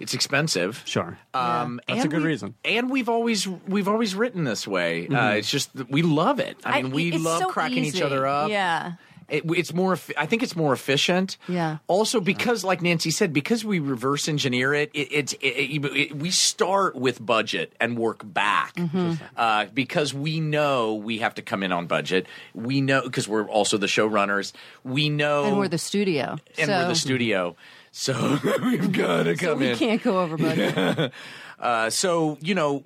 It's 0.00 0.14
expensive. 0.14 0.82
Sure. 0.86 1.18
Um, 1.34 1.78
That's 1.86 2.06
a 2.06 2.08
good 2.08 2.22
we- 2.22 2.28
reason. 2.28 2.54
And 2.64 2.90
we've 2.90 3.10
always 3.10 3.46
we've 3.46 3.86
always 3.88 4.14
written 4.14 4.44
this 4.44 4.66
way. 4.66 5.06
Uh, 5.06 5.32
it's 5.32 5.50
just 5.50 5.70
we 5.90 6.00
love 6.00 6.40
it. 6.40 6.56
I 6.64 6.82
mean, 6.82 6.92
we 6.92 7.12
love 7.12 7.40
so 7.40 7.48
cracking 7.50 7.84
each 7.84 8.00
other 8.00 8.26
up. 8.26 8.48
Yeah. 8.48 8.94
It, 9.30 9.44
it's 9.46 9.72
more. 9.72 9.98
I 10.18 10.26
think 10.26 10.42
it's 10.42 10.56
more 10.56 10.72
efficient. 10.72 11.36
Yeah. 11.48 11.78
Also, 11.86 12.20
because, 12.20 12.64
like 12.64 12.82
Nancy 12.82 13.10
said, 13.10 13.32
because 13.32 13.64
we 13.64 13.78
reverse 13.78 14.28
engineer 14.28 14.74
it, 14.74 14.90
it, 14.92 15.08
it's 15.12 15.32
it, 15.34 15.46
it, 15.46 15.84
it- 15.84 16.16
we 16.16 16.30
start 16.30 16.96
with 16.96 17.24
budget 17.24 17.72
and 17.80 17.96
work 17.96 18.22
back. 18.24 18.74
Mm-hmm. 18.74 19.14
Uh, 19.36 19.66
because 19.72 20.12
we 20.12 20.40
know 20.40 20.94
we 20.94 21.18
have 21.18 21.34
to 21.36 21.42
come 21.42 21.62
in 21.62 21.72
on 21.72 21.86
budget. 21.86 22.26
We 22.54 22.80
know 22.80 23.02
because 23.02 23.28
we're 23.28 23.48
also 23.48 23.78
the 23.78 23.86
showrunners. 23.86 24.52
We 24.84 25.08
know, 25.08 25.44
And 25.44 25.58
we're 25.58 25.68
the 25.68 25.78
studio. 25.78 26.36
and 26.58 26.66
so, 26.66 26.78
we're 26.78 26.88
the 26.88 26.94
studio. 26.94 27.56
So 27.92 28.38
we've 28.62 28.92
got 28.92 29.24
to 29.24 29.36
so 29.36 29.46
come 29.50 29.58
we 29.60 29.70
in. 29.70 29.76
can't 29.76 30.02
go 30.02 30.20
over 30.20 30.36
budget. 30.36 31.12
Uh, 31.60 31.90
so 31.90 32.38
you 32.40 32.54
know, 32.54 32.82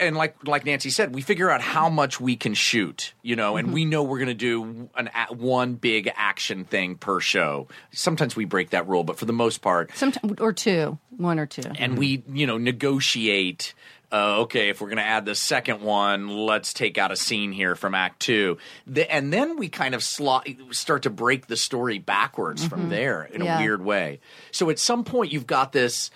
and 0.00 0.16
like 0.16 0.36
like 0.46 0.64
Nancy 0.64 0.90
said, 0.90 1.14
we 1.14 1.22
figure 1.22 1.50
out 1.50 1.60
how 1.60 1.88
much 1.88 2.20
we 2.20 2.36
can 2.36 2.54
shoot. 2.54 3.14
You 3.22 3.36
know, 3.36 3.56
and 3.56 3.72
we 3.72 3.84
know 3.84 4.02
we're 4.02 4.18
going 4.18 4.28
to 4.28 4.34
do 4.34 4.88
an 4.96 5.08
a- 5.14 5.34
one 5.34 5.74
big 5.74 6.10
action 6.16 6.64
thing 6.64 6.96
per 6.96 7.20
show. 7.20 7.68
Sometimes 7.92 8.34
we 8.36 8.44
break 8.44 8.70
that 8.70 8.88
rule, 8.88 9.04
but 9.04 9.16
for 9.18 9.24
the 9.26 9.32
most 9.32 9.58
part, 9.62 9.96
Sometime, 9.96 10.34
or 10.40 10.52
two, 10.52 10.98
one 11.16 11.38
or 11.38 11.46
two. 11.46 11.62
and 11.78 11.96
we 11.98 12.22
you 12.32 12.46
know 12.46 12.58
negotiate. 12.58 13.74
Uh, 14.12 14.42
okay, 14.42 14.68
if 14.68 14.80
we're 14.80 14.86
going 14.86 14.98
to 14.98 15.02
add 15.02 15.24
the 15.24 15.34
second 15.34 15.80
one, 15.80 16.28
let's 16.28 16.72
take 16.72 16.96
out 16.96 17.10
a 17.10 17.16
scene 17.16 17.50
here 17.50 17.74
from 17.74 17.92
Act 17.92 18.20
Two, 18.20 18.56
the, 18.86 19.12
and 19.12 19.32
then 19.32 19.56
we 19.58 19.68
kind 19.68 19.96
of 19.96 20.02
slot, 20.02 20.48
start 20.70 21.02
to 21.02 21.10
break 21.10 21.48
the 21.48 21.56
story 21.56 21.98
backwards 21.98 22.64
from 22.64 22.88
there 22.88 23.24
in 23.24 23.42
Yeah. 23.42 23.58
a 23.58 23.60
weird 23.62 23.84
way. 23.84 24.20
So 24.52 24.70
at 24.70 24.78
some 24.78 25.02
point, 25.02 25.32
you've 25.32 25.48
got 25.48 25.72
this 25.72 26.12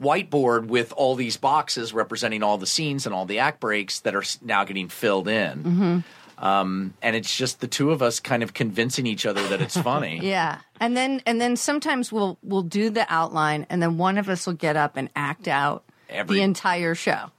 whiteboard 0.00 0.66
with 0.66 0.92
all 0.92 1.14
these 1.14 1.36
boxes 1.36 1.92
representing 1.92 2.42
all 2.42 2.58
the 2.58 2.66
scenes 2.66 3.06
and 3.06 3.14
all 3.14 3.24
the 3.24 3.38
act 3.38 3.60
breaks 3.60 4.00
that 4.00 4.14
are 4.14 4.24
now 4.42 4.64
getting 4.64 4.88
filled 4.88 5.28
in. 5.28 5.62
Mm-hmm. 5.62 6.44
Um, 6.44 6.92
and 7.00 7.16
it's 7.16 7.34
just 7.34 7.60
the 7.60 7.66
two 7.66 7.92
of 7.92 8.02
us 8.02 8.20
kind 8.20 8.42
of 8.42 8.52
convincing 8.52 9.06
each 9.06 9.24
other 9.24 9.46
that 9.48 9.62
it's 9.62 9.76
funny. 9.76 10.20
Yeah, 10.22 10.58
and 10.80 10.94
then 10.96 11.22
and 11.24 11.40
then 11.40 11.56
sometimes 11.56 12.12
we'll 12.12 12.38
we'll 12.42 12.62
do 12.62 12.90
the 12.90 13.06
outline, 13.08 13.66
and 13.70 13.82
then 13.82 13.96
one 13.96 14.18
of 14.18 14.28
us 14.28 14.46
will 14.46 14.54
get 14.54 14.76
up 14.76 14.96
and 14.98 15.08
act 15.16 15.48
out 15.48 15.84
Every- 16.10 16.36
the 16.36 16.42
entire 16.42 16.94
show, 16.94 17.30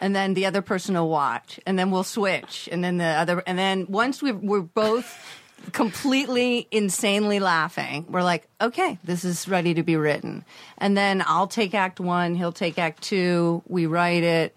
and 0.00 0.16
then 0.16 0.34
the 0.34 0.46
other 0.46 0.60
person 0.60 0.96
will 0.96 1.08
watch, 1.08 1.60
and 1.66 1.78
then 1.78 1.92
we'll 1.92 2.02
switch, 2.02 2.68
and 2.72 2.82
then 2.82 2.96
the 2.96 3.04
other, 3.04 3.44
and 3.46 3.56
then 3.56 3.86
once 3.88 4.20
we 4.20 4.32
we're 4.32 4.60
both 4.60 5.16
completely 5.72 6.66
insanely 6.70 7.38
laughing, 7.38 8.06
we're 8.08 8.22
like, 8.22 8.48
okay, 8.60 8.98
this 9.04 9.24
is 9.24 9.46
ready 9.46 9.74
to 9.74 9.82
be 9.82 9.96
written, 9.96 10.44
and 10.78 10.96
then 10.96 11.22
I'll 11.26 11.46
take 11.46 11.74
Act 11.74 12.00
One, 12.00 12.34
he'll 12.34 12.52
take 12.52 12.78
Act 12.78 13.02
Two, 13.02 13.62
we 13.68 13.86
write 13.86 14.24
it. 14.24 14.56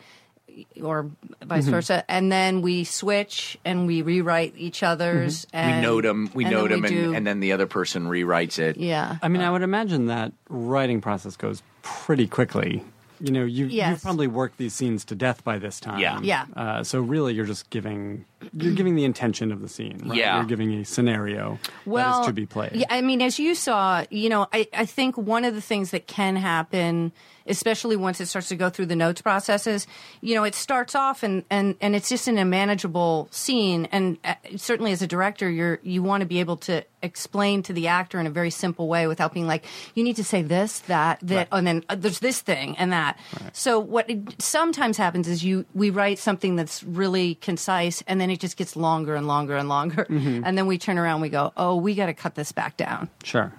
Or 0.81 1.11
vice 1.43 1.63
mm-hmm. 1.63 1.71
versa, 1.71 2.05
and 2.07 2.31
then 2.31 2.61
we 2.61 2.85
switch 2.85 3.57
and 3.65 3.85
we 3.87 4.01
rewrite 4.03 4.53
each 4.55 4.83
other's. 4.83 5.45
Mm-hmm. 5.47 5.67
We 5.67 5.73
And, 5.73 5.81
note 5.81 6.03
them, 6.03 6.31
we 6.33 6.45
and 6.45 6.53
note 6.53 6.69
them, 6.69 6.85
and, 6.85 7.13
and 7.13 7.27
then 7.27 7.41
the 7.41 7.51
other 7.51 7.65
person 7.65 8.05
rewrites 8.05 8.57
it. 8.57 8.77
yeah. 8.77 9.17
I 9.21 9.27
mean, 9.27 9.41
I 9.41 9.51
would 9.51 9.63
imagine 9.63 10.05
that 10.05 10.31
writing 10.47 11.01
process 11.01 11.35
goes 11.35 11.61
pretty 11.81 12.25
quickly. 12.25 12.85
You 13.25 13.31
know, 13.31 13.43
you 13.43 13.65
Yes. 13.65 13.89
you've 13.89 14.01
probably 14.03 14.27
worked 14.27 14.57
these 14.57 14.73
scenes 14.73 15.03
to 15.05 15.15
death 15.15 15.43
by 15.43 15.57
this 15.57 15.79
time. 15.79 15.99
Yeah. 15.99 16.19
Yeah. 16.21 16.45
Uh, 16.55 16.83
so 16.83 16.99
really, 17.01 17.33
you're 17.33 17.45
just 17.45 17.69
giving 17.71 18.25
you're 18.55 18.73
giving 18.73 18.95
the 18.95 19.03
intention 19.03 19.51
of 19.51 19.61
the 19.61 19.67
scene. 19.67 19.99
Right? 20.05 20.17
Yeah. 20.19 20.35
You're 20.37 20.45
giving 20.45 20.71
a 20.75 20.85
scenario 20.85 21.57
well, 21.85 22.13
that 22.13 22.21
is 22.21 22.27
to 22.27 22.33
be 22.33 22.45
played. 22.45 22.73
Yeah, 22.75 22.85
I 22.89 23.01
mean, 23.01 23.21
as 23.23 23.39
you 23.39 23.55
saw, 23.55 24.03
you 24.11 24.29
know, 24.29 24.47
I, 24.53 24.67
I 24.73 24.85
think 24.85 25.17
one 25.17 25.43
of 25.43 25.55
the 25.55 25.61
things 25.61 25.89
that 25.91 26.05
can 26.05 26.35
happen, 26.35 27.11
especially 27.47 27.95
once 27.95 28.19
it 28.21 28.27
starts 28.27 28.49
to 28.49 28.55
go 28.55 28.69
through 28.69 28.87
the 28.87 28.95
notes 28.95 29.21
processes, 29.21 29.87
you 30.21 30.35
know, 30.35 30.43
it 30.43 30.55
starts 30.55 30.95
off 30.95 31.23
and, 31.23 31.43
and, 31.49 31.75
and 31.81 31.95
it's 31.95 32.09
just 32.09 32.27
in 32.27 32.37
a 32.37 32.45
manageable 32.45 33.27
scene. 33.31 33.87
And 33.91 34.17
uh, 34.23 34.35
certainly 34.55 34.91
as 34.91 35.01
a 35.01 35.07
director, 35.07 35.49
you're, 35.49 35.79
you 35.83 36.03
want 36.03 36.21
to 36.21 36.27
be 36.27 36.39
able 36.39 36.57
to 36.57 36.83
explain 37.03 37.61
to 37.63 37.73
the 37.73 37.87
actor 37.87 38.19
in 38.19 38.25
a 38.25 38.31
very 38.31 38.49
simple 38.49 38.87
way 38.87 39.05
without 39.07 39.33
being 39.33 39.45
like, 39.47 39.65
you 39.93 40.03
need 40.03 40.15
to 40.15 40.23
say 40.23 40.41
this, 40.41 40.79
that, 40.81 41.19
that, 41.21 41.47
and 41.51 41.67
then 41.67 41.83
uh, 41.89 41.95
there's 41.95 42.19
this 42.19 42.41
thing 42.41 42.75
and 42.77 42.91
that. 42.91 43.19
So 43.53 43.79
what 43.79 44.09
it 44.09 44.41
sometimes 44.41 44.97
happens 44.97 45.27
is 45.27 45.43
you 45.43 45.65
we 45.75 45.91
write 45.91 46.17
something 46.17 46.55
that's 46.55 46.83
really 46.83 47.35
concise, 47.35 48.03
and 48.07 48.19
then 48.19 48.29
it 48.29 48.39
just 48.39 48.57
gets 48.57 48.75
longer 48.75 49.15
and 49.15 49.27
longer 49.27 49.55
and 49.55 49.69
longer, 49.69 50.07
and 50.09 50.57
then 50.57 50.65
we 50.65 50.77
turn 50.77 50.97
around, 50.97 51.15
and 51.15 51.21
we 51.21 51.29
go, 51.29 51.53
oh, 51.57 51.75
we 51.75 51.93
got 51.93 52.07
to 52.07 52.13
cut 52.13 52.35
this 52.35 52.51
back 52.51 52.77
down 52.77 53.09
Sure. 53.23 53.51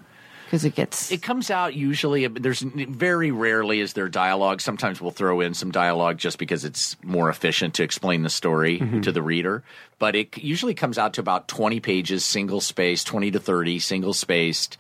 Because 0.47 0.65
it 0.65 0.77
gets. 0.77 1.11
It 1.11 1.23
comes 1.23 1.51
out 1.51 1.75
usually. 1.75 2.25
Uh, 2.25 2.31
there's 2.33 2.61
very 2.61 3.33
rarely 3.33 3.81
is 3.81 3.95
there 3.95 4.09
dialogue. 4.09 4.61
Sometimes 4.61 5.01
we'll 5.01 5.11
throw 5.11 5.41
in 5.41 5.55
some 5.55 5.73
dialogue 5.73 6.19
just 6.19 6.39
because 6.39 6.65
it's 6.65 6.97
more 7.03 7.29
efficient 7.29 7.75
to 7.75 7.83
explain 7.83 8.23
the 8.23 8.31
story 8.31 8.79
mm-hmm. 8.79 9.01
to 9.01 9.11
the 9.11 9.23
reader. 9.23 9.65
But 9.99 10.15
it 10.15 10.39
usually 10.39 10.75
comes 10.75 10.99
out 10.99 11.15
to 11.15 11.21
about 11.21 11.49
20 11.49 11.81
pages, 11.81 12.25
single 12.25 12.61
spaced, 12.61 13.09
20 13.09 13.33
to 13.33 13.41
30, 13.41 13.81
single 13.81 14.15
spaced. 14.15 14.77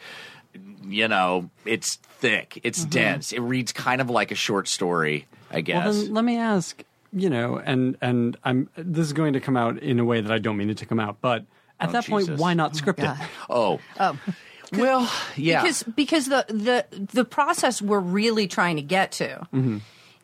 You 0.84 1.08
know, 1.08 1.50
it's 1.64 1.96
thick, 1.96 2.60
it's 2.62 2.82
mm-hmm. 2.82 2.90
dense. 2.90 3.32
It 3.32 3.40
reads 3.40 3.72
kind 3.72 4.00
of 4.00 4.08
like 4.08 4.30
a 4.30 4.36
short 4.36 4.68
story, 4.68 5.26
I 5.50 5.62
guess. 5.62 5.84
Well, 5.84 6.04
then 6.04 6.14
let 6.14 6.24
me 6.24 6.36
ask. 6.36 6.82
You 7.12 7.30
know, 7.30 7.56
and 7.56 7.96
and 8.00 8.36
I'm 8.44 8.68
this 8.76 9.06
is 9.06 9.12
going 9.14 9.32
to 9.32 9.40
come 9.40 9.56
out 9.56 9.78
in 9.78 9.98
a 9.98 10.04
way 10.04 10.20
that 10.20 10.30
I 10.30 10.38
don't 10.38 10.56
mean 10.56 10.70
it 10.70 10.78
to 10.78 10.86
come 10.86 11.00
out, 11.00 11.16
but 11.20 11.44
at 11.80 11.88
Oh, 11.88 11.92
that 11.92 12.06
point, 12.06 12.30
why 12.30 12.54
not 12.54 12.76
script 12.76 13.00
it? 13.00 13.04
God. 13.04 13.20
oh, 13.50 13.80
oh. 13.98 14.18
Well, 14.72 15.10
yeah. 15.36 15.62
because 15.62 15.82
because 15.82 16.26
the 16.26 16.44
the 16.48 17.06
the 17.12 17.24
process 17.24 17.80
we're 17.80 18.00
really 18.00 18.46
trying 18.46 18.76
to 18.76 18.82
get 18.82 19.12
to 19.12 19.28
mm-hmm. 19.52 19.78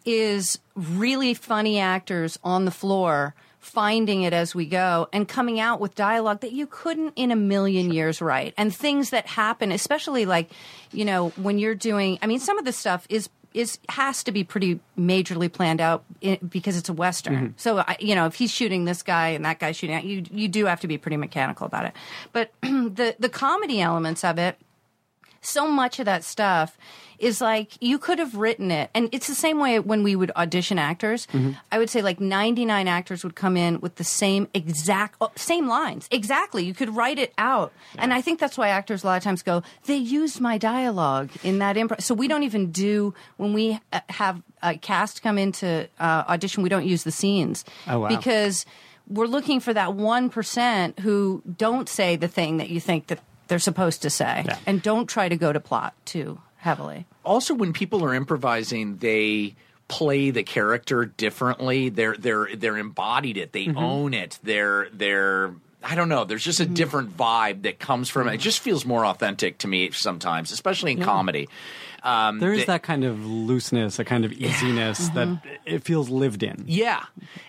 is 0.05 0.59
really 0.75 1.35
funny 1.35 1.79
actors 1.79 2.39
on 2.43 2.65
the 2.65 2.71
floor 2.71 3.35
finding 3.63 4.23
it 4.23 4.33
as 4.33 4.57
we 4.57 4.67
go 4.67 5.09
and 5.13 5.29
coming 5.29 5.61
out 5.61 5.79
with 5.79 5.95
dialogue 5.95 6.41
that 6.41 6.51
you 6.51 6.67
couldn't 6.67 7.13
in 7.15 7.31
a 7.31 7.37
million 7.37 7.93
years 7.93 8.21
write. 8.21 8.53
And 8.59 8.75
things 8.75 9.11
that 9.11 9.27
happen 9.27 9.71
especially 9.71 10.27
like 10.27 10.51
you 10.91 11.05
know 11.05 11.31
when 11.31 11.59
you're 11.59 11.75
doing 11.75 12.19
i 12.21 12.27
mean 12.27 12.41
some 12.41 12.59
of 12.59 12.65
the 12.65 12.73
stuff 12.73 13.07
is 13.09 13.29
is 13.55 13.79
has 13.89 14.23
to 14.25 14.33
be 14.33 14.45
pretty 14.45 14.81
majorly 14.99 15.53
planned 15.53 15.81
out 15.81 16.05
i 16.25 16.39
because 16.49 16.77
it's 16.77 16.89
a 16.89 16.93
western. 16.93 17.35
Mm-hmm. 17.35 17.53
So 17.57 17.79
I, 17.79 17.97
you 18.01 18.15
know, 18.15 18.27
if 18.27 18.35
he's 18.35 18.51
shooting 18.51 18.85
this 18.85 19.03
guy 19.03 19.29
and 19.29 19.45
that 19.45 19.59
guy's 19.59 19.77
shooting, 19.77 20.07
you 20.07 20.25
you 20.31 20.49
do 20.49 20.67
have 20.67 20.81
to 20.81 20.89
be 20.89 20.99
pretty 20.99 21.17
mechanical 21.17 21.67
about 21.67 21.87
it. 21.87 21.95
But 22.33 22.53
the 22.63 23.17
the 23.19 23.29
comedy 23.29 23.81
elements 23.81 24.25
of 24.25 24.39
it, 24.39 24.59
so 25.43 25.69
much 25.69 25.99
of 25.99 26.07
that 26.07 26.25
stuff 26.25 26.79
is 27.19 27.41
like 27.41 27.73
you 27.81 27.99
could 27.99 28.19
have 28.19 28.35
written 28.35 28.71
it 28.73 28.91
and 28.95 29.09
it's 29.13 29.29
the 29.29 29.35
same 29.35 29.61
way 29.61 29.79
when 29.79 30.03
we 30.03 30.17
would 30.17 30.33
audition 30.35 30.77
actors. 30.79 31.29
I 31.71 31.79
would 31.79 31.89
say 31.89 32.03
like 32.03 32.19
99 32.21 32.89
actors 32.89 33.23
would 33.23 33.37
come 33.37 33.57
in 33.57 33.81
with 33.81 33.95
the 33.95 34.05
same 34.05 34.49
exact 34.55 35.17
oh, 35.21 35.31
same 35.37 35.69
lines. 35.69 36.09
Exactly. 36.11 36.65
You 36.65 36.75
could 36.75 36.95
write 36.97 37.19
it 37.19 37.33
out. 37.39 37.73
And 37.97 38.13
i 38.13 38.21
think 38.21 38.41
that's 38.41 38.59
why 38.59 38.69
actors 38.69 39.05
a 39.05 39.07
lot 39.07 39.17
of 39.17 39.23
times 39.23 39.43
go 39.43 39.63
they 39.85 39.97
used 39.97 40.41
my 40.41 40.59
dialogue 40.59 41.31
in 41.45 41.59
that 41.61 41.77
improv 41.77 42.03
so 42.03 42.15
we 42.15 42.27
don't 42.27 42.43
even 42.43 42.73
do 42.73 43.15
when 43.37 43.53
we 43.53 43.79
uh, 43.93 44.01
have 44.09 44.43
a 44.63 44.77
cast 44.77 45.23
come 45.23 45.39
into 45.39 45.89
uh, 46.01 46.25
audition 46.29 46.63
we 46.63 46.69
don't 46.69 46.87
use 46.87 47.05
the 47.05 47.13
scenes. 47.13 47.65
Oh, 47.87 48.01
wow. 48.01 48.09
because 48.09 48.67
we're 49.09 49.27
looking 49.27 49.61
for 49.61 49.75
that 49.75 49.91
1% 49.91 50.99
who 51.01 51.43
don't 51.57 51.89
say 51.89 52.17
the 52.17 52.29
thing 52.29 52.57
that 52.59 52.71
you 52.71 52.81
think 52.81 53.09
that 53.09 53.21
they're 53.53 53.59
supposed 53.61 54.01
to 54.03 54.09
say 54.11 54.45
Yeah. 54.49 54.57
and 54.67 54.81
don't 54.83 55.07
try 55.07 55.29
to 55.29 55.37
go 55.37 55.53
to 55.53 55.61
plot 55.61 55.93
too 56.07 56.41
heavily. 56.57 57.05
also 57.25 57.53
when 57.55 57.73
people 57.75 58.03
are 58.05 58.15
improvising 58.15 58.97
they 58.97 59.55
play 59.89 60.31
the 60.31 60.43
character 60.43 61.05
differently 61.05 61.91
they're 61.91 62.17
they're 62.17 62.49
they're 62.57 62.79
embodied 62.79 63.37
it 63.37 63.53
they 63.53 63.69
own 63.77 64.15
it 64.15 64.39
they're 64.43 64.89
they're 64.93 65.53
I 65.85 65.97
don't 65.97 66.09
know. 66.09 66.23
There's 66.23 66.45
just 66.45 66.61
a 66.61 66.65
different 66.65 67.17
vibe 67.17 67.63
that 67.63 67.81
comes 67.81 68.09
from 68.09 68.29
it. 68.29 68.35
It 68.35 68.41
just 68.41 68.61
feels 68.61 68.87
more 68.87 69.05
authentic 69.05 69.59
to 69.59 69.67
me 69.67 69.91
sometimes, 69.91 70.53
especially 70.53 70.93
in 70.93 71.03
comedy. 71.03 71.49
Um, 72.05 72.39
There 72.39 72.53
is 72.53 72.61
the- 72.61 72.67
that 72.67 72.85
kind 72.85 73.03
of 73.03 73.27
looseness, 73.27 73.99
a 73.99 74.05
kind 74.05 74.25
of 74.25 74.31
easiness 74.33 75.09
that 75.09 75.43
it 75.67 75.83
feels 75.83 76.09
lived 76.09 76.45
in. 76.45 76.63
Yeah, 76.69 77.03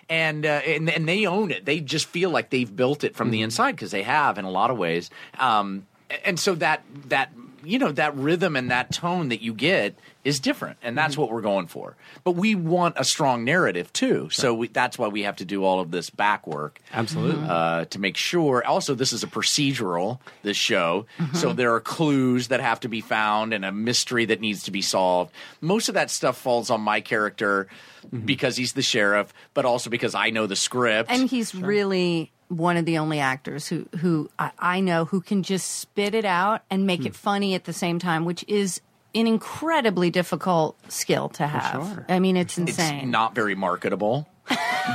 and 0.08 0.44
uh, 0.44 0.48
and 0.66 0.90
and 0.90 1.08
they 1.08 1.26
own 1.26 1.52
it. 1.52 1.64
They 1.64 1.78
just 1.78 2.06
feel 2.06 2.30
like 2.30 2.50
they've 2.50 2.74
built 2.74 3.04
it 3.04 3.14
from 3.14 3.30
the 3.30 3.40
inside 3.42 3.72
because 3.76 3.92
they 3.92 4.02
have 4.02 4.36
in 4.36 4.44
a 4.44 4.50
lot 4.50 4.68
of 4.72 4.78
ways. 4.78 5.10
Um, 5.38 5.86
and 6.24 6.38
so 6.38 6.54
that 6.56 6.82
that 7.08 7.32
you 7.64 7.78
know 7.78 7.92
that 7.92 8.16
rhythm 8.16 8.56
and 8.56 8.70
that 8.70 8.92
tone 8.92 9.28
that 9.28 9.42
you 9.42 9.54
get 9.54 9.98
is 10.22 10.40
different, 10.40 10.78
and 10.82 10.96
that's 10.96 11.12
mm-hmm. 11.14 11.22
what 11.22 11.30
we're 11.30 11.42
going 11.42 11.66
for. 11.66 11.96
But 12.22 12.32
we 12.32 12.54
want 12.54 12.94
a 12.98 13.04
strong 13.04 13.44
narrative 13.44 13.92
too, 13.92 14.28
so 14.30 14.54
we, 14.54 14.68
that's 14.68 14.98
why 14.98 15.08
we 15.08 15.22
have 15.22 15.36
to 15.36 15.44
do 15.44 15.64
all 15.64 15.80
of 15.80 15.90
this 15.90 16.10
back 16.10 16.46
work. 16.46 16.80
Absolutely. 16.92 17.44
Uh, 17.46 17.84
to 17.86 17.98
make 17.98 18.16
sure. 18.16 18.64
Also, 18.64 18.94
this 18.94 19.12
is 19.12 19.22
a 19.22 19.26
procedural. 19.26 20.18
This 20.42 20.56
show, 20.56 21.06
mm-hmm. 21.18 21.36
so 21.36 21.52
there 21.52 21.74
are 21.74 21.80
clues 21.80 22.48
that 22.48 22.60
have 22.60 22.80
to 22.80 22.88
be 22.88 23.00
found 23.00 23.52
and 23.52 23.64
a 23.64 23.72
mystery 23.72 24.26
that 24.26 24.40
needs 24.40 24.64
to 24.64 24.70
be 24.70 24.82
solved. 24.82 25.32
Most 25.60 25.88
of 25.88 25.94
that 25.94 26.10
stuff 26.10 26.36
falls 26.38 26.70
on 26.70 26.80
my 26.80 27.00
character 27.00 27.68
mm-hmm. 28.06 28.24
because 28.24 28.56
he's 28.56 28.72
the 28.72 28.82
sheriff, 28.82 29.32
but 29.52 29.64
also 29.64 29.90
because 29.90 30.14
I 30.14 30.30
know 30.30 30.46
the 30.46 30.56
script. 30.56 31.10
And 31.10 31.28
he's 31.28 31.54
really 31.54 32.32
one 32.48 32.76
of 32.76 32.84
the 32.84 32.98
only 32.98 33.20
actors 33.20 33.66
who 33.68 33.86
who 33.98 34.30
I, 34.38 34.50
I 34.58 34.80
know 34.80 35.04
who 35.06 35.20
can 35.20 35.42
just 35.42 35.78
spit 35.80 36.14
it 36.14 36.24
out 36.24 36.62
and 36.70 36.86
make 36.86 37.04
it 37.06 37.14
funny 37.14 37.54
at 37.54 37.64
the 37.64 37.72
same 37.72 37.98
time, 37.98 38.24
which 38.24 38.44
is 38.48 38.80
an 39.14 39.26
incredibly 39.26 40.10
difficult 40.10 40.76
skill 40.90 41.28
to 41.30 41.46
have. 41.46 41.84
sure. 41.86 42.06
I 42.08 42.18
mean, 42.18 42.36
it's 42.36 42.58
it's 42.58 42.70
insane. 42.78 43.10
not 43.10 43.34
very 43.34 43.54
marketable. 43.54 44.28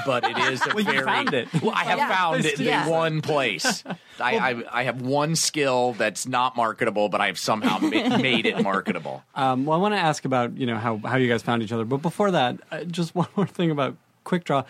but 0.05 0.23
it 0.23 0.37
is 0.37 0.61
a 0.67 0.69
you 0.77 0.83
very. 0.83 1.03
found 1.03 1.33
it. 1.33 1.47
Well, 1.63 1.71
I 1.73 1.83
have 1.85 1.97
Yeah. 1.97 2.15
found 2.15 2.45
it 2.45 2.59
Yeah. 2.59 2.83
in 2.85 2.91
one 2.91 3.21
place. 3.21 3.83
I, 4.19 4.37
I, 4.37 4.63
I 4.81 4.83
have 4.83 5.01
one 5.01 5.35
skill 5.35 5.93
that's 5.93 6.27
not 6.27 6.55
marketable, 6.55 7.09
but 7.09 7.19
I've 7.19 7.39
somehow 7.39 7.79
ma- 7.79 8.17
made 8.17 8.45
it 8.45 8.61
marketable. 8.61 9.23
Um, 9.33 9.65
well, 9.65 9.75
I 9.79 9.81
want 9.81 9.95
to 9.95 9.99
ask 9.99 10.23
about 10.25 10.55
you 10.57 10.67
know 10.67 10.77
how 10.77 10.97
how 10.97 11.15
you 11.17 11.27
guys 11.27 11.41
found 11.41 11.63
each 11.63 11.71
other, 11.71 11.85
but 11.85 11.97
before 12.03 12.29
that, 12.31 12.57
uh, 12.71 12.83
just 12.83 13.15
one 13.15 13.27
more 13.35 13.47
thing 13.47 13.71
about 13.71 13.95
Quick 14.25 14.43
Draw. 14.43 14.63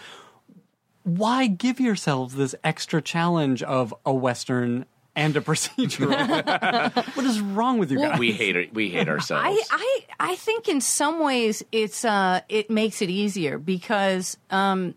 Why 1.17 1.47
give 1.47 1.79
yourselves 1.79 2.35
this 2.35 2.53
extra 2.63 3.01
challenge 3.01 3.63
of 3.63 3.93
a 4.05 4.13
western 4.13 4.85
and 5.15 5.35
a 5.35 5.41
procedural? 5.41 6.15
what 7.15 7.25
is 7.25 7.41
wrong 7.41 7.79
with 7.79 7.91
you 7.91 7.99
guys? 7.99 8.19
We 8.19 8.31
hate 8.31 8.55
it. 8.55 8.73
We 8.73 8.89
hate 8.89 9.09
ourselves. 9.09 9.43
I, 9.43 10.05
I 10.19 10.31
I 10.31 10.35
think 10.35 10.67
in 10.67 10.81
some 10.81 11.19
ways 11.19 11.63
it's 11.71 12.05
uh 12.05 12.41
it 12.47 12.69
makes 12.69 13.01
it 13.01 13.09
easier 13.09 13.57
because 13.57 14.37
um 14.51 14.93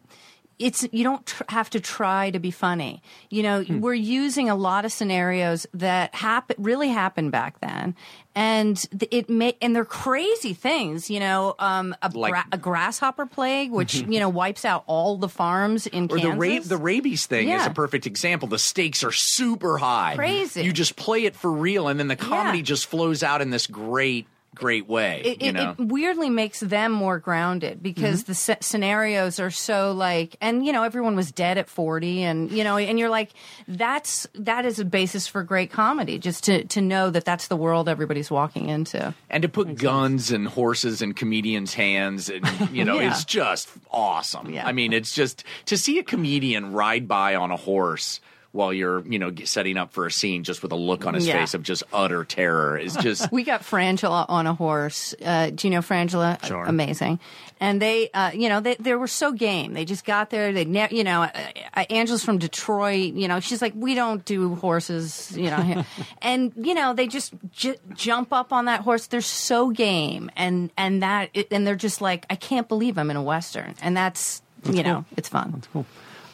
it's 0.59 0.87
you 0.93 1.03
don't 1.05 1.25
tr- 1.27 1.43
have 1.49 1.71
to 1.71 1.81
try 1.81 2.31
to 2.31 2.38
be 2.38 2.51
funny. 2.51 3.03
You 3.31 3.43
know, 3.43 3.62
Hmm. 3.62 3.81
we're 3.81 3.95
using 3.95 4.49
a 4.51 4.55
lot 4.55 4.85
of 4.85 4.93
scenarios 4.93 5.67
that 5.75 6.15
happen 6.15 6.57
really 6.59 6.88
happened 6.88 7.33
back 7.33 7.59
then, 7.61 7.97
and 8.35 8.77
th- 8.99 9.09
it 9.11 9.29
may 9.31 9.57
and 9.61 9.75
they're 9.75 9.85
crazy 9.85 10.55
things. 10.55 11.11
You 11.11 11.21
know, 11.21 11.55
um, 11.59 11.95
a, 12.03 12.09
Like- 12.11 12.33
gra- 12.33 12.47
a 12.53 12.59
grasshopper 12.59 13.27
plague, 13.27 13.71
which 13.73 13.95
you 14.09 14.21
know 14.21 14.29
wipes 14.29 14.65
out 14.65 14.85
all 14.87 15.17
the 15.17 15.29
farms 15.29 15.87
in 15.87 16.05
or 16.11 16.19
the 16.21 16.31
ra- 16.33 16.61
the 16.65 16.77
rabies 16.77 17.27
thing 17.27 17.49
is 17.49 17.67
a 17.67 17.71
perfect 17.71 18.07
example. 18.07 18.49
The 18.49 18.59
stakes 18.59 19.03
are 19.05 19.12
super 19.12 19.79
high. 19.79 20.15
Crazy. 20.17 20.62
You 20.65 20.73
just 20.73 20.97
play 20.97 21.25
it 21.25 21.35
for 21.35 21.51
real, 21.51 21.88
and 21.88 21.99
then 21.99 22.09
the 22.09 22.17
comedy 22.17 22.59
Yeah. 22.59 22.65
just 22.65 22.87
flows 22.87 23.23
out 23.23 23.41
in 23.43 23.51
this 23.51 23.67
great, 23.67 24.27
great 24.55 24.87
way. 24.88 25.23
it, 25.25 25.43
you 25.43 25.49
it, 25.49 25.53
know, 25.53 25.75
it 25.79 25.85
weirdly 25.87 26.31
makes 26.31 26.61
them 26.61 26.93
more 26.93 27.19
grounded 27.19 27.83
because 27.83 28.23
mm-hmm. 28.23 28.33
the 28.33 28.37
sce- 28.37 28.62
scenarios 28.62 29.41
are 29.41 29.51
so 29.51 29.93
like 29.93 30.37
and 30.41 30.65
you 30.65 30.73
know 30.73 30.83
everyone 30.83 31.17
was 31.17 31.33
dead 31.33 31.59
at 31.59 31.69
40 31.69 32.23
and 32.23 32.51
you 32.53 32.62
know 32.62 32.77
and 32.77 32.99
you're 32.99 33.09
like 33.09 33.31
that's 33.67 34.27
that 34.35 34.67
is 34.67 34.79
a 34.79 34.85
basis 34.85 35.27
for 35.27 35.43
great 35.43 35.71
comedy 35.71 36.19
just 36.19 36.45
to 36.45 36.65
to 36.65 36.81
know 36.81 37.11
that 37.11 37.25
that's 37.25 37.49
the 37.49 37.57
world 37.57 37.88
everybody's 37.88 38.31
walking 38.31 38.69
into 38.69 39.15
and 39.31 39.43
to 39.43 39.49
put 39.49 39.75
guns 39.77 40.31
and 40.31 40.47
horses 40.47 41.03
in 41.03 41.15
comedians' 41.15 41.75
hands, 41.75 42.29
and 42.29 42.45
you 42.73 42.85
know, 42.85 42.99
Yeah. 42.99 43.11
it's 43.11 43.25
just 43.25 43.69
awesome. 43.91 44.51
Yeah. 44.51 44.67
I 44.67 44.73
mean, 44.73 44.93
it's 44.93 45.15
just 45.15 45.45
to 45.67 45.77
see 45.77 45.99
a 45.99 46.03
comedian 46.03 46.73
ride 46.73 47.09
by 47.09 47.35
on 47.35 47.51
a 47.51 47.57
horse. 47.57 48.21
While 48.53 48.75
you're, 48.75 49.01
you 49.09 49.19
know, 49.19 49.33
setting 49.45 49.79
up 49.79 49.93
for 49.95 50.05
a 50.07 50.11
scene, 50.12 50.45
just 50.45 50.62
with 50.62 50.73
a 50.73 50.77
look 50.77 51.07
on 51.07 51.15
his 51.15 51.27
Yeah. 51.27 51.38
face 51.41 51.55
of 51.55 51.62
just 51.62 51.83
utter 51.91 52.23
terror, 52.23 52.77
is 52.77 52.95
just 53.01 53.33
we 53.33 53.45
got 53.45 53.62
Frangela 53.62 54.27
on 54.29 54.47
a 54.47 54.53
horse. 54.53 55.15
Uh, 55.25 55.49
do 55.51 55.67
you 55.67 55.71
know 55.73 55.81
Frangela? 55.81 56.43
Sure. 56.45 56.65
Amazing. 56.65 57.19
And 57.61 57.81
they, 57.81 58.11
uh, 58.11 58.33
you 58.35 58.49
know, 58.51 58.61
they, 58.61 58.75
they 58.75 58.95
were 58.95 59.07
so 59.07 59.33
game. 59.33 59.73
They 59.73 59.85
just 59.87 60.05
got 60.05 60.31
there. 60.31 60.53
They, 60.53 60.65
ne- 60.67 60.88
you 60.91 61.05
know, 61.05 61.23
uh, 61.23 61.31
uh, 61.75 61.85
Angela's 61.88 62.25
from 62.25 62.38
Detroit. 62.38 63.15
You 63.15 63.27
know, 63.29 63.41
she's 63.41 63.62
like, 63.62 63.73
we 63.75 63.95
don't 63.95 64.23
do 64.25 64.57
horses. 64.57 65.33
You 65.35 65.49
know, 65.51 65.85
and 66.23 66.53
you 66.57 66.75
know, 66.75 66.93
they 66.93 67.07
just 67.07 67.33
j- 67.53 67.77
jump 67.95 68.33
up 68.35 68.53
on 68.53 68.65
that 68.67 68.81
horse. 68.81 69.07
They're 69.07 69.21
so 69.23 69.71
game, 69.71 70.31
and 70.37 70.71
and 70.77 71.03
that, 71.03 71.31
and 71.51 71.67
they're 71.67 71.77
just 71.77 72.01
like, 72.03 72.27
I 72.29 72.35
can't 72.35 72.69
believe 72.69 72.99
I'm 72.99 73.11
in 73.11 73.17
a 73.17 73.23
western, 73.23 73.77
and 73.81 73.97
that's, 73.97 74.43
you 74.69 74.83
know, 74.83 75.05
it's 75.17 75.29
fun. 75.31 75.53
that's 75.55 75.69
Cool. 75.69 75.87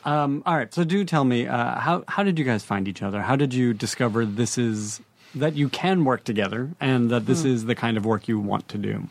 Um, 0.09 0.43
all 0.47 0.57
right, 0.57 0.73
so 0.73 0.85
do 0.85 1.05
tell 1.05 1.25
me 1.25 1.47
uh, 1.47 1.79
how 1.79 2.05
how 2.09 2.23
did 2.23 2.39
you 2.39 2.45
guys 2.45 2.65
find 2.65 2.89
each 2.89 3.03
other? 3.03 3.21
How 3.21 3.37
did 3.37 3.53
you 3.53 3.75
discover 3.75 4.25
this 4.25 4.57
is 4.57 5.01
that 5.35 5.55
you 5.55 5.69
can 5.69 6.05
work 6.05 6.25
together 6.25 6.71
and 6.81 7.11
that 7.11 7.27
this 7.27 7.45
is 7.45 7.67
the 7.67 7.75
kind 7.75 7.97
of 7.97 8.07
work 8.07 8.27
you 8.29 8.39
want 8.39 8.69
to 8.69 8.79
do? 8.79 9.09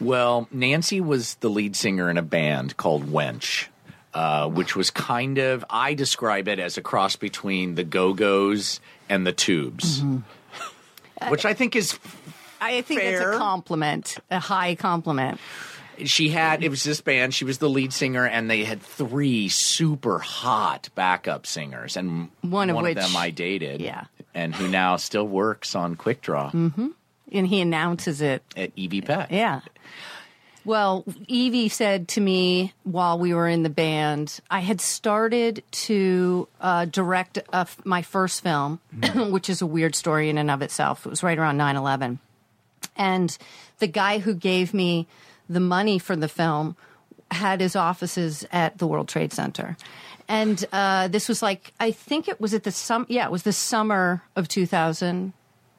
Well, 0.00 0.48
Nancy 0.50 1.00
was 1.00 1.36
the 1.36 1.48
lead 1.48 1.76
singer 1.76 2.10
in 2.10 2.18
a 2.18 2.22
band 2.22 2.76
called 2.76 3.04
Wench. 3.06 3.68
uh, 4.14 4.48
which 4.48 4.74
was 4.74 4.90
kind 4.90 5.38
of 5.38 5.64
I 5.68 5.94
describe 5.94 6.48
it 6.48 6.58
as 6.58 6.76
a 6.78 6.82
cross 6.82 7.16
between 7.16 7.74
the 7.74 7.84
Go 7.84 8.14
Go's 8.14 8.80
and 9.10 9.26
the 9.26 9.32
Tubes, 9.32 10.02
which 11.28 11.44
I 11.44 11.52
think 11.54 11.76
is 11.76 11.98
I 12.60 12.80
think 12.80 13.00
Fair. 13.00 13.28
it's 13.28 13.36
a 13.36 13.38
compliment, 13.38 14.16
a 14.30 14.40
high 14.40 14.74
compliment. 14.74 15.38
She 16.04 16.28
had 16.28 16.62
it 16.62 16.68
was 16.68 16.82
this 16.84 17.00
band 17.00 17.34
she 17.34 17.44
was 17.44 17.58
the 17.58 17.68
lead 17.68 17.92
singer 17.92 18.26
and 18.26 18.50
they 18.50 18.64
had 18.64 18.82
three 18.82 19.48
super 19.48 20.18
hot 20.18 20.88
backup 20.94 21.46
singers 21.46 21.96
and 21.96 22.28
One 22.42 22.70
of 22.70 22.76
which- 22.76 22.96
them 22.96 23.16
i 23.16 23.30
dated 23.30 23.80
yeah. 23.80 24.04
and 24.34 24.54
who 24.54 24.68
now 24.68 24.96
still 24.96 25.26
works 25.26 25.74
on 25.74 25.94
quick 25.96 26.20
draw 26.22 26.50
mm-hmm. 26.50 26.88
And 27.32 27.46
he 27.46 27.60
announces 27.60 28.20
it 28.22 28.42
at 28.56 28.70
Evie 28.76 29.00
Peck 29.00 29.32
Yeah. 29.32 29.60
Well, 30.64 31.04
Evie 31.28 31.68
said 31.68 32.08
to 32.08 32.20
me 32.20 32.72
while 32.82 33.18
we 33.18 33.34
were 33.34 33.46
in 33.48 33.62
the 33.62 33.68
band, 33.70 34.40
I 34.50 34.60
had 34.60 34.80
started 34.80 35.62
to 35.70 36.48
uh, 36.60 36.86
direct 36.86 37.38
a 37.52 37.66
my 37.84 38.02
first 38.02 38.42
film, 38.42 38.80
which 39.14 39.48
is 39.48 39.62
a 39.62 39.66
weird 39.66 39.94
story 39.94 40.28
in 40.28 40.38
and 40.38 40.50
of 40.50 40.62
itself. 40.62 41.06
It 41.06 41.10
was 41.10 41.22
right 41.22 41.38
around 41.38 41.56
9 41.56 41.76
11. 41.76 42.18
And 42.96 43.36
the 43.78 43.86
guy 43.86 44.18
who 44.18 44.34
gave 44.34 44.72
me 44.74 45.06
the 45.48 45.60
money 45.60 45.98
for 45.98 46.16
the 46.16 46.28
film 46.28 46.76
had 47.30 47.60
his 47.60 47.74
offices 47.76 48.46
at 48.52 48.78
the 48.78 48.86
World 48.86 49.08
Trade 49.08 49.32
Center. 49.32 49.76
And 50.28 50.64
uh, 50.72 51.08
this 51.08 51.28
was 51.28 51.42
like, 51.42 51.72
I 51.78 51.90
think 51.92 52.28
it 52.28 52.40
was 52.40 52.54
at 52.54 52.64
the 52.64 52.72
sum. 52.72 53.06
Yeah, 53.08 53.26
it 53.26 53.30
was 53.32 53.42
the 53.44 53.52
summer 53.52 54.22
of 54.34 54.48
2000 54.48 55.32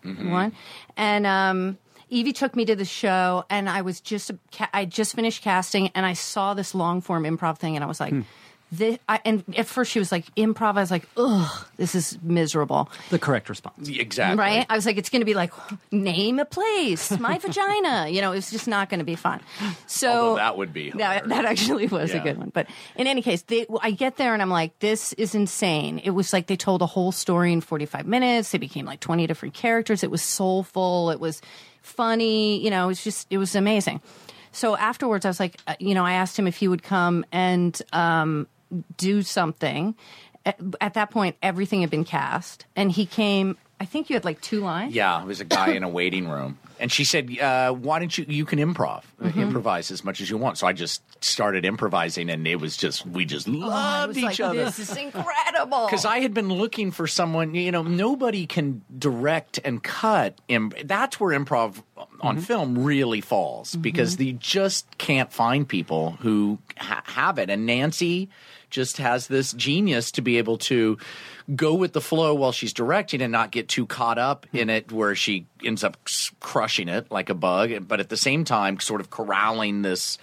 one. 0.04 0.54
And 0.96 1.26
um, 1.28 1.78
Evie 2.10 2.32
took 2.32 2.56
me 2.56 2.64
to 2.66 2.76
the 2.76 2.86
show, 2.86 3.44
and 3.50 3.70
I 3.70 3.82
was 3.82 4.00
just 4.00 4.32
ca- 4.54 4.70
I 4.74 4.86
just 4.86 5.16
finished 5.16 5.44
casting, 5.44 5.90
and 5.96 6.06
I 6.06 6.14
saw 6.14 6.54
this 6.54 6.74
long 6.74 7.02
form 7.02 7.24
improv 7.24 7.58
thing, 7.58 7.76
and 7.76 7.84
I 7.84 7.88
was 7.88 8.00
like. 8.00 8.14
This, 8.70 8.98
I, 9.08 9.22
and 9.24 9.46
at 9.56 9.66
first 9.66 9.92
she 9.92 10.00
was 10.00 10.12
like 10.12 10.26
improv. 10.36 10.76
I 10.78 10.82
was 10.82 10.92
like, 10.92 11.08
ugh, 11.16 11.66
this 11.78 11.96
is 11.96 12.18
miserable, 12.22 12.90
The 13.12 13.18
correct 13.20 13.48
response. 13.48 13.88
exactly 13.88 14.38
right? 14.38 14.66
I 14.70 14.76
was 14.76 14.86
like, 14.86 14.98
it's 14.98 15.10
going 15.10 15.22
to 15.22 15.26
be 15.26 15.36
like 15.36 15.54
name 15.90 16.38
a 16.40 16.44
place, 16.44 17.18
my 17.18 17.38
vagina. 17.40 18.10
You 18.10 18.20
know, 18.20 18.34
it's 18.34 18.52
just 18.52 18.68
not 18.68 18.90
going 18.90 19.00
to 19.00 19.06
be 19.06 19.16
fun. 19.16 19.40
So 19.86 20.10
Although 20.12 20.36
that 20.36 20.58
would 20.58 20.74
be 20.74 20.92
that, 20.92 21.30
that 21.30 21.46
actually 21.46 21.88
was 21.88 22.14
a 22.14 22.20
good 22.20 22.38
one. 22.38 22.52
But 22.54 22.68
in 22.98 23.08
any 23.08 23.22
case, 23.22 23.42
they, 23.44 23.66
I 23.82 23.92
get 23.92 24.18
there 24.18 24.34
and 24.34 24.42
I'm 24.42 24.50
like, 24.50 24.78
this 24.80 25.14
is 25.14 25.34
insane. 25.34 26.00
It 26.00 26.10
was 26.12 26.34
like 26.34 26.48
they 26.48 26.58
told 26.58 26.82
a 26.82 26.88
whole 26.88 27.14
story 27.14 27.54
in 27.54 27.62
45 27.62 28.06
minutes. 28.06 28.52
They 28.52 28.58
became 28.58 28.86
like 28.86 29.00
20 29.00 29.28
different 29.28 29.54
characters. 29.54 30.04
It 30.04 30.12
was 30.12 30.22
soulful. 30.22 31.10
It 31.12 31.22
was 31.22 31.42
funny. 31.82 32.62
You 32.62 32.70
know, 32.70 32.84
it 32.84 32.88
was 32.88 33.04
just, 33.04 33.28
it 33.30 33.38
was 33.38 33.56
amazing. 33.56 34.02
So 34.52 34.76
afterwards, 34.76 35.24
I 35.24 35.30
was 35.30 35.40
like, 35.40 35.58
uh, 35.68 35.76
you 35.80 35.94
know, 35.94 36.04
I 36.04 36.14
asked 36.14 36.38
him 36.38 36.48
if 36.48 36.58
he 36.58 36.68
would 36.68 36.84
come 36.84 37.26
and 37.32 37.80
um, 37.94 38.48
do 38.98 39.22
something. 39.22 39.96
At, 40.46 40.60
at 40.80 40.94
that 40.94 41.12
point, 41.12 41.36
everything 41.42 41.82
had 41.82 41.90
been 41.90 42.06
cast, 42.06 42.66
and 42.76 42.92
he 42.92 43.06
came. 43.06 43.58
I 43.80 43.86
think 43.86 44.10
you 44.10 44.16
had 44.16 44.26
like 44.26 44.42
two 44.42 44.62
lines. 44.62 44.96
yeah 44.96 45.22
it 45.22 45.28
was 45.28 45.40
a 45.40 45.46
guy 45.46 45.74
in 45.74 45.84
a 45.84 45.90
waiting 45.90 46.28
room 46.28 46.58
and 46.80 46.92
she 46.92 47.04
said 47.04 47.38
uh, 47.40 47.72
why 47.72 48.00
don't 48.00 48.18
you 48.18 48.26
you 48.28 48.44
can 48.44 48.58
improv 48.58 49.04
Mm-hmm. 49.22 49.40
improvise 49.40 49.92
as 49.92 50.04
much 50.04 50.20
as 50.20 50.32
you 50.32 50.38
want 50.38 50.58
so 50.58 50.66
i 50.66 50.74
just 50.74 51.02
started 51.24 51.64
improvising 51.64 52.32
and 52.32 52.48
it 52.48 52.56
was 52.60 52.76
just 52.76 53.06
we 53.06 53.24
just 53.24 53.48
I 53.48 53.52
loved 53.52 54.08
was 54.10 54.18
each 54.18 54.24
like, 54.24 54.40
other 54.40 54.66
this 54.66 54.80
is 54.80 54.98
incredible. 54.98 55.86
Because 55.90 56.06
I 56.06 56.20
had 56.22 56.34
been 56.34 56.50
looking 56.50 56.90
for 56.90 57.06
someone, 57.06 57.54
you 57.54 57.72
know, 57.72 57.84
nobody 57.84 58.48
can 58.48 58.82
direct 58.98 59.60
and 59.64 59.84
cut. 59.84 60.40
Im- 60.48 60.72
that's 60.86 61.20
where 61.20 61.38
improv 61.40 61.84
on 62.22 62.36
mm-hmm. 62.36 62.44
film 62.44 62.84
really 62.84 63.22
falls 63.22 63.72
mm-hmm. 63.72 63.82
because 63.82 64.20
you 64.20 64.34
just 64.34 64.98
can't 64.98 65.32
find 65.32 65.68
people 65.68 66.12
who 66.20 66.60
ha- 66.78 67.04
have 67.06 67.38
it. 67.40 67.50
And 67.50 67.66
Nancy 67.66 68.30
just 68.70 68.98
has 68.98 69.28
this 69.28 69.54
genius 69.54 70.12
to 70.12 70.22
be 70.22 70.38
able 70.38 70.58
to 70.58 70.98
go 71.56 71.74
with 71.74 71.94
the 71.94 72.02
flow 72.02 72.36
while 72.36 72.52
she's 72.52 72.74
directing 72.74 73.22
and 73.22 73.32
not 73.32 73.52
get 73.52 73.70
too 73.70 73.86
caught 73.86 74.18
up 74.18 74.46
hmm. 74.52 74.58
in 74.58 74.70
it 74.70 74.92
where 74.92 75.16
she 75.16 75.46
ends 75.64 75.84
up 75.84 75.98
crushing 76.40 76.90
it 76.90 77.10
like 77.12 77.30
a 77.30 77.34
bug, 77.34 77.88
but 77.88 78.00
at 78.00 78.10
the 78.10 78.18
same 78.18 78.44
time, 78.44 78.80
sort 78.80 79.02
of 79.02 79.10
corralling 79.10 79.82
this 79.82 80.18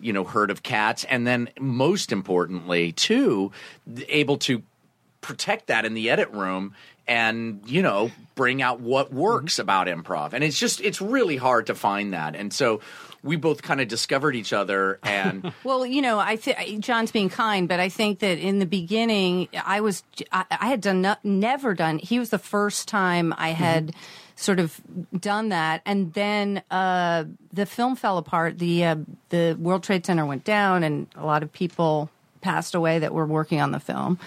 you 0.00 0.12
know 0.12 0.24
herd 0.24 0.50
of 0.50 0.62
cats. 0.62 1.04
And 1.04 1.26
then 1.26 1.50
most 1.58 2.12
importantly 2.12 2.92
too 2.92 3.52
able 4.08 4.38
to 4.38 4.62
protect 5.20 5.66
that 5.66 5.84
in 5.84 5.94
the 5.94 6.08
edit 6.08 6.30
room 6.30 6.74
and 7.10 7.60
you 7.66 7.82
know 7.82 8.10
bring 8.36 8.62
out 8.62 8.80
what 8.80 9.12
works 9.12 9.58
about 9.58 9.88
improv 9.88 10.32
and 10.32 10.42
it's 10.42 10.58
just 10.58 10.80
it's 10.80 11.02
really 11.02 11.36
hard 11.36 11.66
to 11.66 11.74
find 11.74 12.14
that 12.14 12.34
and 12.36 12.54
so 12.54 12.80
we 13.22 13.36
both 13.36 13.60
kind 13.62 13.80
of 13.82 13.88
discovered 13.88 14.34
each 14.34 14.52
other 14.52 14.98
and 15.02 15.52
Well, 15.64 15.84
you 15.84 16.00
know, 16.00 16.18
I 16.18 16.36
th- 16.36 16.80
John's 16.80 17.12
being 17.12 17.28
kind, 17.28 17.68
but 17.68 17.78
I 17.78 17.90
think 17.90 18.20
that 18.20 18.38
in 18.38 18.60
the 18.60 18.66
beginning, 18.66 19.48
I 19.62 19.82
was 19.82 20.02
I, 20.32 20.46
I 20.50 20.68
had 20.68 20.80
done 20.80 21.16
never 21.22 21.74
done. 21.74 21.98
He 21.98 22.18
was 22.18 22.30
the 22.30 22.38
first 22.38 22.88
time 22.88 23.34
I 23.36 23.50
had 23.50 23.94
sort 24.36 24.58
of 24.58 24.80
done 25.18 25.50
that, 25.50 25.82
and 25.84 26.14
then 26.14 26.62
uh, 26.70 27.24
the 27.52 27.66
film 27.66 27.94
fell 27.94 28.16
apart. 28.16 28.58
The 28.58 28.86
uh, 28.86 28.96
the 29.28 29.54
World 29.60 29.82
Trade 29.82 30.06
Center 30.06 30.24
went 30.24 30.44
down, 30.44 30.82
and 30.82 31.06
a 31.14 31.26
lot 31.26 31.42
of 31.42 31.52
people 31.52 32.08
passed 32.40 32.74
away 32.74 32.98
that 32.98 33.12
were 33.12 33.26
working 33.26 33.60
on 33.60 33.70
the 33.72 33.80
film. 33.80 34.18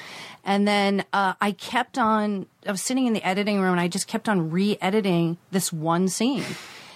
And 0.44 0.68
then 0.68 1.06
uh, 1.14 1.34
I 1.40 1.52
kept 1.54 1.98
on. 1.98 2.48
I 2.68 2.72
was 2.72 2.82
sitting 2.82 3.08
in 3.08 3.14
the 3.14 3.24
editing 3.24 3.60
room, 3.60 3.72
and 3.72 3.80
I 3.80 3.88
just 3.88 4.08
kept 4.08 4.28
on 4.28 4.50
re-editing 4.52 5.38
this 5.52 5.72
one 5.72 6.08
scene 6.08 6.44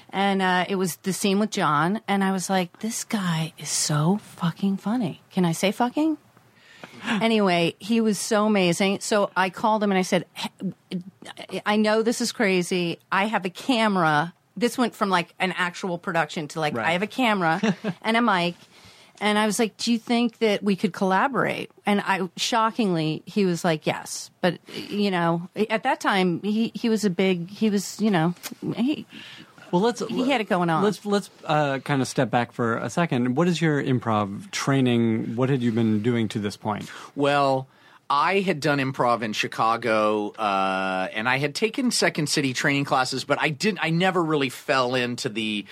and 0.10 0.42
uh, 0.42 0.66
it 0.70 0.76
was 0.76 0.98
the 0.98 1.14
scene 1.14 1.40
with 1.40 1.52
John, 1.52 2.02
and 2.08 2.24
I 2.24 2.32
was 2.32 2.50
like, 2.50 2.80
"This 2.80 3.04
guy 3.04 3.54
is 3.58 3.70
so 3.70 4.20
fucking 4.36 4.78
funny." 4.78 5.22
Can 5.32 5.46
I 5.46 5.52
say 5.52 5.72
fucking? 5.72 6.18
anyway, 7.06 7.76
he 7.80 8.02
was 8.02 8.18
so 8.18 8.46
amazing. 8.46 9.00
So 9.02 9.30
I 9.36 9.50
called 9.50 9.84
him 9.84 9.92
and 9.92 9.98
I 10.00 10.04
said, 10.04 10.26
"Hey, 10.34 10.50
"I 11.66 11.76
know 11.76 12.02
this 12.02 12.22
is 12.22 12.32
crazy. 12.32 13.00
I 13.12 13.26
have 13.26 13.46
a 13.46 13.50
camera. 13.50 14.34
This 14.56 14.78
went 14.78 14.96
from 14.96 15.10
like 15.10 15.34
an 15.40 15.54
actual 15.56 15.98
production 15.98 16.48
to 16.50 16.60
like 16.60 16.76
Right. 16.76 16.88
I 16.88 16.92
have 16.94 17.04
a 17.04 17.08
camera 17.08 17.62
and 18.02 18.18
a 18.18 18.22
mic." 18.22 18.56
And 19.20 19.38
I 19.38 19.46
was 19.46 19.60
like, 19.60 19.78
"Do 19.78 19.92
you 19.92 19.98
think 19.98 20.40
that 20.40 20.64
we 20.64 20.76
could 20.76 20.94
collaborate?" 20.94 21.72
And 21.86 22.02
I 22.02 22.30
shockingly, 22.38 23.24
he 23.26 23.46
was 23.46 23.64
like, 23.64 23.88
"Yes." 23.88 24.30
But 24.42 24.60
you 24.68 25.12
know, 25.12 25.50
at 25.70 25.84
that 25.84 26.00
time, 26.00 26.42
he 26.42 26.72
he 26.76 26.90
was 26.90 27.04
a 27.06 27.10
big. 27.10 27.50
He 27.50 27.70
was, 27.70 28.00
you 28.00 28.12
know, 28.12 28.36
he 28.76 29.06
Well, 29.72 29.82
let's. 29.82 30.06
He 30.08 30.30
had 30.30 30.42
it 30.42 30.50
going 30.50 30.70
on. 30.70 30.84
Let's 30.84 31.06
let's 31.06 31.30
uh, 31.46 31.80
kind 31.80 32.02
of 32.02 32.08
step 32.08 32.30
back 32.30 32.52
for 32.52 32.78
a 32.78 32.90
second. 32.90 33.36
What 33.36 33.48
is 33.48 33.62
your 33.62 33.82
improv 33.84 34.52
training? 34.52 35.36
What 35.36 35.50
had 35.50 35.62
you 35.62 35.72
been 35.72 36.02
doing 36.02 36.28
to 36.30 36.40
this 36.40 36.56
point? 36.56 36.90
Well, 37.16 37.68
I 38.10 38.40
had 38.40 38.60
done 38.62 38.80
improv 38.80 39.22
in 39.22 39.34
Chicago, 39.34 40.30
uh, 40.32 41.10
and 41.14 41.28
I 41.28 41.40
had 41.40 41.54
taken 41.56 41.92
Second 41.92 42.30
City 42.30 42.54
training 42.54 42.86
classes, 42.86 43.26
but 43.26 43.42
I 43.42 43.50
didn't. 43.50 43.80
I 43.82 43.90
never 43.90 44.24
really 44.24 44.50
fell 44.50 44.96
into 44.96 45.28
the 45.28 45.66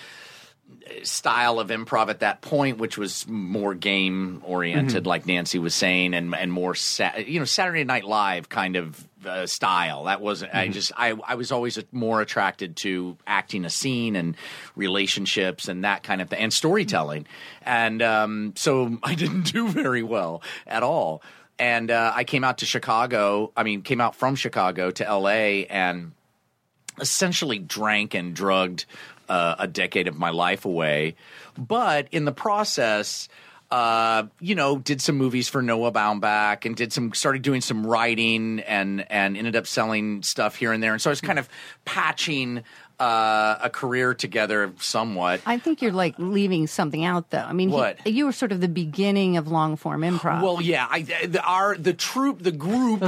style 1.03 1.59
of 1.59 1.69
improv 1.69 2.09
at 2.09 2.19
that 2.19 2.41
point, 2.41 2.77
which 2.77 2.97
was 2.97 3.27
more 3.27 3.73
game 3.73 4.41
oriented, 4.45 5.07
like 5.07 5.25
Nancy 5.25 5.59
was 5.59 5.73
saying, 5.73 6.13
and 6.13 6.35
and 6.35 6.51
more 6.51 6.75
sa- 6.75 7.15
you 7.17 7.39
know 7.39 7.45
Saturday 7.45 7.83
Night 7.83 8.05
Live 8.05 8.49
kind 8.49 8.75
of 8.75 9.07
uh, 9.25 9.47
style. 9.47 10.05
That 10.05 10.21
wasn't. 10.21 10.53
I 10.53 10.67
just 10.67 10.91
I 10.95 11.15
I 11.25 11.35
was 11.35 11.51
always 11.51 11.79
more 11.91 12.21
attracted 12.21 12.75
to 12.77 13.17
acting 13.25 13.65
a 13.65 13.69
scene 13.69 14.15
and 14.15 14.35
relationships 14.75 15.67
and 15.67 15.83
that 15.83 16.03
kind 16.03 16.21
of 16.21 16.29
thing, 16.29 16.39
and 16.39 16.53
storytelling, 16.53 17.25
and 17.63 18.01
um, 18.01 18.53
so 18.55 18.97
I 19.03 19.15
didn't 19.15 19.51
do 19.51 19.67
very 19.67 20.03
well 20.03 20.41
at 20.67 20.83
all. 20.83 21.21
And 21.57 21.89
uh, 21.89 22.11
I 22.13 22.25
came 22.25 22.43
out 22.43 22.57
to 22.57 22.65
Chicago. 22.65 23.51
I 23.55 23.63
mean, 23.63 23.81
came 23.81 24.01
out 24.01 24.15
from 24.15 24.35
Chicago 24.35 24.91
to 24.91 25.07
L.A. 25.07 25.65
and 25.67 26.11
essentially 26.99 27.59
drank 27.59 28.13
and 28.13 28.35
drugged 28.35 28.85
uh, 29.29 29.55
a 29.59 29.67
decade 29.67 30.07
of 30.07 30.17
my 30.17 30.29
life 30.29 30.65
away. 30.65 31.15
But 31.57 32.07
in 32.11 32.25
the 32.25 32.31
process, 32.31 33.27
uh, 33.71 34.23
you 34.39 34.55
know, 34.55 34.77
did 34.77 35.01
some 35.01 35.17
movies 35.17 35.49
for 35.49 35.61
Noah 35.61 35.91
Baumbach 35.91 36.65
and 36.65 36.75
did 36.75 36.93
some 36.93 37.13
started 37.13 37.41
doing 37.41 37.61
some 37.61 37.85
writing 37.85 38.59
and 38.59 39.09
and 39.11 39.35
ended 39.35 39.55
up 39.55 39.65
selling 39.65 40.21
stuff 40.23 40.55
here 40.55 40.71
and 40.71 40.83
there. 40.83 40.93
And 40.93 41.01
so 41.01 41.09
I 41.09 41.13
was 41.13 41.21
kind 41.21 41.39
of 41.39 41.49
patching 41.83 42.63
uh, 42.99 43.57
a 43.61 43.69
career 43.69 44.13
together 44.13 44.71
somewhat. 44.79 45.41
I 45.45 45.57
think 45.57 45.81
you're 45.81 45.91
like 45.91 46.15
leaving 46.17 46.67
something 46.67 47.03
out, 47.03 47.29
though. 47.31 47.39
I 47.39 47.53
mean, 47.53 47.69
he- 47.69 47.75
What? 47.75 48.05
you 48.07 48.25
were 48.25 48.31
sort 48.31 48.51
of 48.51 48.61
the 48.61 48.67
beginning 48.67 49.37
of 49.37 49.47
long 49.47 49.75
form 49.75 50.01
improv. 50.01 50.41
Well, 50.41 50.61
yeah, 50.61 50.87
I, 50.89 51.01
the, 51.01 51.41
our 51.43 51.75
the 51.77 51.93
troop, 51.93 52.41
the 52.43 52.51
group. 52.51 52.99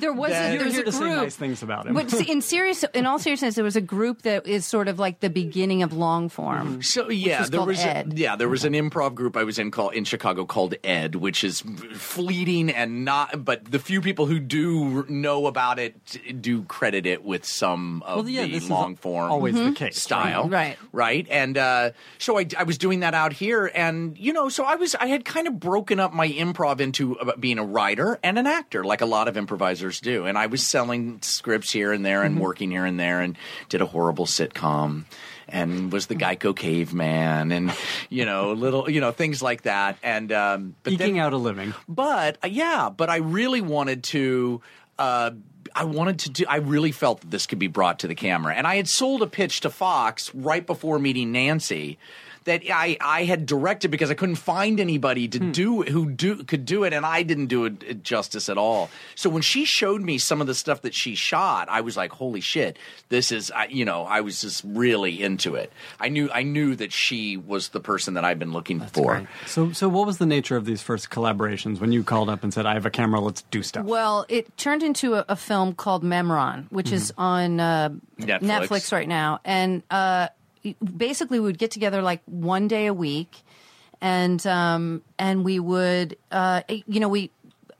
there 0.00 0.12
was 0.12 0.30
that- 0.32 0.50
a, 0.50 0.54
You're 0.54 0.58
there 0.58 0.66
was 0.66 0.72
here 0.74 0.82
a 0.82 0.86
to 0.86 0.92
say 0.92 0.98
group. 1.00 1.16
nice 1.16 1.36
things 1.36 1.62
about 1.62 1.86
him. 1.86 1.94
But 1.94 2.12
in 2.28 2.40
serious, 2.42 2.84
in 2.94 3.06
all 3.06 3.18
seriousness, 3.18 3.54
there 3.54 3.64
was 3.64 3.76
a 3.76 3.80
group 3.80 4.22
that 4.22 4.46
is 4.46 4.66
sort 4.66 4.88
of 4.88 4.98
like 4.98 5.20
the 5.20 5.30
beginning 5.30 5.82
of 5.82 5.92
long 5.92 6.28
form. 6.28 6.82
So 6.82 7.08
yeah, 7.10 7.40
was 7.40 7.50
there 7.50 7.58
called 7.58 7.68
was 7.68 7.84
a, 7.84 8.04
yeah 8.14 8.36
there 8.36 8.48
was 8.48 8.64
an 8.64 8.72
improv 8.72 9.14
group 9.14 9.36
I 9.36 9.44
was 9.44 9.58
in 9.58 9.70
called 9.70 9.94
in 9.94 10.04
Chicago 10.04 10.44
called 10.46 10.74
Ed, 10.84 11.14
which 11.14 11.44
is 11.44 11.62
fleeting 11.94 12.70
and 12.70 13.04
not. 13.04 13.44
But 13.44 13.70
the 13.70 13.78
few 13.78 14.00
people 14.00 14.26
who 14.26 14.38
do 14.38 15.04
know 15.08 15.46
about 15.46 15.78
it 15.78 16.40
do 16.40 16.62
credit 16.64 17.06
it 17.06 17.24
with 17.24 17.44
some 17.44 18.02
of 18.04 18.24
Well, 18.24 18.28
yeah, 18.28 18.46
the 18.46 18.60
long 18.60 18.96
form. 18.96 19.27
Always 19.30 19.54
the 19.54 19.72
case. 19.72 20.00
style, 20.00 20.48
Right. 20.48 20.76
Right, 20.92 21.26
and 21.30 21.56
uh, 21.56 21.90
so 22.18 22.38
I, 22.38 22.46
I 22.58 22.64
was 22.64 22.78
doing 22.78 23.00
that 23.00 23.14
out 23.14 23.32
here, 23.32 23.70
and 23.74 24.16
you 24.18 24.32
know, 24.32 24.48
so 24.48 24.64
I 24.64 24.76
was 24.76 24.94
I 24.94 25.06
had 25.06 25.24
kind 25.24 25.46
of 25.46 25.58
broken 25.60 26.00
up 26.00 26.12
my 26.12 26.28
improv 26.28 26.80
into 26.80 27.18
uh, 27.18 27.36
being 27.36 27.58
a 27.58 27.64
writer 27.64 28.18
and 28.22 28.38
an 28.38 28.46
actor, 28.46 28.84
like 28.84 29.00
a 29.00 29.06
lot 29.06 29.28
of 29.28 29.36
improvisers 29.36 30.00
do, 30.00 30.26
and 30.26 30.36
I 30.38 30.46
was 30.46 30.66
selling 30.66 31.20
scripts 31.22 31.72
here 31.72 31.92
and 31.92 32.04
there 32.04 32.22
and 32.22 32.34
Mm-hmm. 32.34 32.42
working 32.44 32.70
here 32.70 32.84
and 32.84 32.98
there, 32.98 33.20
and 33.20 33.36
did 33.68 33.80
a 33.80 33.86
horrible 33.86 34.26
sitcom. 34.26 35.04
And 35.50 35.90
was 35.90 36.08
the 36.08 36.14
Geico 36.14 36.54
caveman, 36.54 37.52
and 37.52 37.72
you 38.10 38.26
know, 38.26 38.52
little, 38.52 38.90
you 38.90 39.00
know, 39.00 39.12
things 39.12 39.40
like 39.40 39.62
that, 39.62 39.96
and 40.02 40.30
um, 40.30 40.74
but 40.82 40.92
Eking 40.92 41.14
then, 41.14 41.24
out 41.24 41.32
a 41.32 41.38
living. 41.38 41.72
but 41.88 42.36
uh, 42.44 42.48
yeah, 42.48 42.90
but 42.94 43.08
I 43.08 43.16
really 43.16 43.62
wanted 43.62 44.02
to. 44.04 44.60
Uh, 44.98 45.30
I 45.74 45.84
wanted 45.84 46.18
to 46.20 46.30
do. 46.30 46.44
I 46.48 46.56
really 46.56 46.92
felt 46.92 47.20
that 47.20 47.30
this 47.30 47.46
could 47.46 47.58
be 47.58 47.66
brought 47.66 47.98
to 48.00 48.08
the 48.08 48.14
camera, 48.14 48.54
and 48.54 48.66
I 48.66 48.76
had 48.76 48.88
sold 48.88 49.22
a 49.22 49.26
pitch 49.26 49.60
to 49.60 49.70
Fox 49.70 50.34
right 50.34 50.66
before 50.66 50.98
meeting 50.98 51.32
Nancy. 51.32 51.98
That 52.48 52.62
I, 52.72 52.96
I 53.00 53.24
had 53.24 53.44
directed 53.44 53.90
because 53.90 54.10
I 54.10 54.14
couldn't 54.14 54.36
find 54.36 54.80
anybody 54.80 55.28
to 55.28 55.38
do 55.38 55.82
who 55.82 56.10
do 56.10 56.42
could 56.44 56.64
do 56.64 56.84
it, 56.84 56.94
and 56.94 57.04
I 57.04 57.22
didn't 57.22 57.46
do 57.46 57.66
it 57.66 58.02
justice 58.02 58.48
at 58.48 58.56
all. 58.56 58.88
So 59.14 59.28
when 59.28 59.42
she 59.42 59.66
showed 59.66 60.00
me 60.00 60.16
some 60.16 60.40
of 60.40 60.46
the 60.46 60.54
stuff 60.54 60.82
that 60.82 60.94
she 60.94 61.14
shot, 61.14 61.68
I 61.68 61.82
was 61.82 61.96
like, 61.96 62.12
"Holy 62.12 62.40
shit! 62.40 62.78
This 63.10 63.30
is 63.30 63.50
I, 63.50 63.66
you 63.66 63.84
know." 63.84 64.04
I 64.04 64.22
was 64.22 64.40
just 64.40 64.64
really 64.64 65.22
into 65.22 65.54
it. 65.54 65.70
I 66.00 66.08
knew 66.08 66.30
I 66.32 66.42
knew 66.42 66.74
that 66.76 66.92
she 66.92 67.36
was 67.36 67.68
the 67.68 67.80
person 67.80 68.14
that 68.14 68.24
I've 68.24 68.38
been 68.38 68.52
looking 68.52 68.80
for. 68.80 69.12
Right. 69.12 69.26
So, 69.46 69.72
so 69.72 69.88
what 69.88 70.06
was 70.06 70.16
the 70.16 70.26
nature 70.26 70.56
of 70.56 70.64
these 70.64 70.80
first 70.80 71.10
collaborations 71.10 71.80
when 71.80 71.92
you 71.92 72.02
called 72.02 72.30
up 72.30 72.42
and 72.42 72.54
said, 72.54 72.64
"I 72.64 72.74
have 72.74 72.86
a 72.86 72.90
camera, 72.90 73.20
let's 73.20 73.42
do 73.50 73.62
stuff"? 73.62 73.84
Well, 73.84 74.24
it 74.28 74.56
turned 74.56 74.82
into 74.82 75.14
a, 75.14 75.24
a 75.28 75.36
film 75.36 75.74
called 75.74 76.02
Memron, 76.02 76.72
which 76.72 76.92
is 76.92 77.12
on 77.18 77.60
uh, 77.60 77.90
Netflix. 78.18 78.40
Netflix 78.40 78.92
right 78.92 79.08
now, 79.08 79.40
and 79.44 79.82
uh, 79.90 80.28
basically 80.96 81.40
we 81.40 81.46
would 81.46 81.58
get 81.58 81.70
together 81.70 82.02
like 82.02 82.20
one 82.26 82.68
day 82.68 82.86
a 82.86 82.94
week, 82.94 83.42
and 84.00 84.44
um, 84.46 85.02
and 85.18 85.44
we 85.44 85.58
would, 85.58 86.16
uh, 86.30 86.62
you 86.68 87.00
know, 87.00 87.08
we 87.08 87.30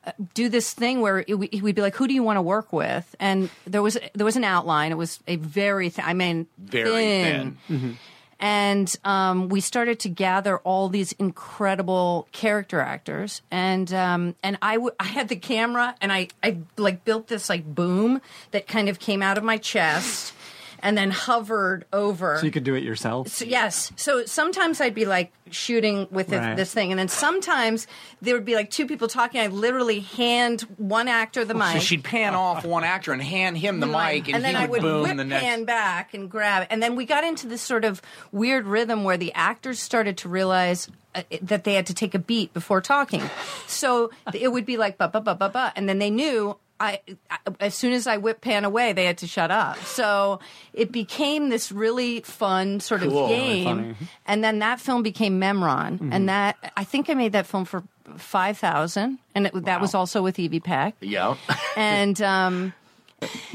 uh, 0.04 0.12
do 0.34 0.48
this 0.48 0.72
thing 0.72 1.00
where 1.00 1.24
it, 1.26 1.34
we- 1.34 1.60
we'd 1.62 1.74
be 1.74 1.82
like, 1.82 1.94
"Who 1.96 2.06
do 2.08 2.14
you 2.14 2.22
want 2.22 2.36
to 2.36 2.42
work 2.42 2.72
with?" 2.72 3.14
And 3.20 3.50
there 3.66 3.82
was 3.82 3.98
there 4.14 4.24
was 4.24 4.36
an 4.36 4.44
outline. 4.44 4.90
It 4.92 4.96
was 4.98 5.20
a 5.26 5.36
very, 5.36 5.90
th- 5.90 6.06
I 6.06 6.14
mean, 6.14 6.46
Very 6.58 6.90
thin. 6.90 7.56
thin. 7.68 7.98
And 8.40 8.94
um, 9.04 9.48
we 9.48 9.60
started 9.60 9.98
to 10.00 10.08
gather 10.08 10.58
all 10.58 10.88
these 10.88 11.10
incredible 11.14 12.28
character 12.30 12.80
actors, 12.80 13.42
and 13.50 13.92
um, 13.92 14.36
and 14.44 14.56
I, 14.62 14.74
w- 14.74 14.94
I 15.00 15.06
had 15.06 15.26
the 15.28 15.34
camera, 15.34 15.96
and 16.00 16.12
I, 16.12 16.28
I 16.40 16.58
like 16.76 17.04
built 17.04 17.26
this 17.26 17.48
like 17.48 17.64
boom 17.74 18.20
that 18.52 18.68
kind 18.68 18.88
of 18.88 19.00
came 19.00 19.22
out 19.24 19.38
of 19.38 19.42
my 19.44 19.56
chest, 19.56 20.32
and 20.82 20.96
then 20.96 21.10
hovered 21.10 21.84
over. 21.92 22.38
so 22.38 22.44
you 22.46 22.52
could 22.52 22.64
do 22.64 22.74
it 22.74 22.82
yourself. 22.82 23.28
So, 23.28 23.44
yes. 23.44 23.90
So 23.96 24.24
sometimes 24.26 24.80
I'd 24.80 24.94
be 24.94 25.04
like 25.06 25.32
shooting 25.50 26.06
with 26.10 26.32
it- 26.32 26.38
Right. 26.38 26.56
this 26.56 26.72
thing, 26.72 26.90
and 26.92 26.98
then 26.98 27.08
sometimes 27.08 27.86
there 28.22 28.34
would 28.34 28.44
be 28.44 28.54
like 28.54 28.70
two 28.70 28.86
people 28.86 29.08
talking. 29.08 29.40
I'd 29.40 29.52
literally 29.52 30.00
hand 30.00 30.62
one 30.76 31.08
actor 31.08 31.44
the 31.44 31.54
mic. 31.54 31.72
So 31.74 31.78
she'd 31.80 32.04
pan 32.04 32.34
off 32.34 32.64
one 32.64 32.84
actor 32.84 33.12
and 33.12 33.22
hand 33.22 33.56
him 33.58 33.80
the 33.80 33.86
mic, 33.86 34.28
and, 34.28 34.44
then 34.44 34.54
he 34.56 34.62
I 34.62 34.66
would 34.66 34.82
boom 34.82 35.02
whip 35.02 35.16
the 35.16 35.24
next. 35.24 35.42
pan 35.44 35.64
back 35.64 36.14
and 36.14 36.30
grab 36.30 36.62
it. 36.64 36.68
And 36.70 36.82
then 36.82 36.96
we 36.96 37.04
got 37.06 37.24
into 37.24 37.46
this 37.46 37.62
sort 37.62 37.84
of 37.84 38.02
weird 38.32 38.66
rhythm 38.66 39.04
where 39.04 39.16
the 39.16 39.32
actors 39.34 39.78
started 39.80 40.18
to 40.18 40.28
realize 40.28 40.88
uh, 41.14 41.22
that 41.42 41.64
they 41.64 41.74
had 41.74 41.86
to 41.86 41.94
take 41.94 42.14
a 42.14 42.18
beat 42.18 42.52
before 42.52 42.80
talking. 42.82 43.22
So 43.66 44.10
it 44.34 44.52
would 44.52 44.66
be 44.66 44.76
like 44.76 44.98
ba 44.98 45.08
ba 45.08 45.20
ba 45.20 45.34
ba 45.34 45.48
ba, 45.48 45.72
and 45.76 45.88
then 45.88 45.98
they 45.98 46.10
knew. 46.10 46.56
I, 46.80 47.00
as 47.60 47.74
soon 47.74 47.92
as 47.92 48.06
I 48.06 48.18
whip 48.18 48.40
pan 48.40 48.64
away, 48.64 48.92
they 48.92 49.04
had 49.04 49.18
to 49.18 49.26
shut 49.26 49.50
up. 49.50 49.78
So 49.84 50.38
it 50.72 50.92
became 50.92 51.48
this 51.48 51.72
really 51.72 52.20
fun 52.20 52.80
sort 52.80 53.02
of 53.02 53.10
Cool. 53.10 53.28
Really 53.28 53.36
game. 53.36 53.64
funny. 53.64 53.94
And 54.26 54.44
then 54.44 54.60
that 54.60 54.80
film 54.80 55.02
became 55.02 55.40
Memron, 55.40 56.12
and 56.12 56.28
that 56.28 56.56
I 56.76 56.84
think 56.84 57.10
I 57.10 57.14
made 57.14 57.32
that 57.32 57.46
film 57.46 57.64
for 57.64 57.82
five 58.16 58.58
thousand, 58.58 59.18
and 59.34 59.46
it, 59.48 59.64
that 59.64 59.80
was 59.80 59.94
also 59.94 60.22
with 60.22 60.38
Evie 60.38 60.60
Peck 60.60 60.94
Yeah. 61.00 61.34
and 61.76 62.20
um, 62.22 62.72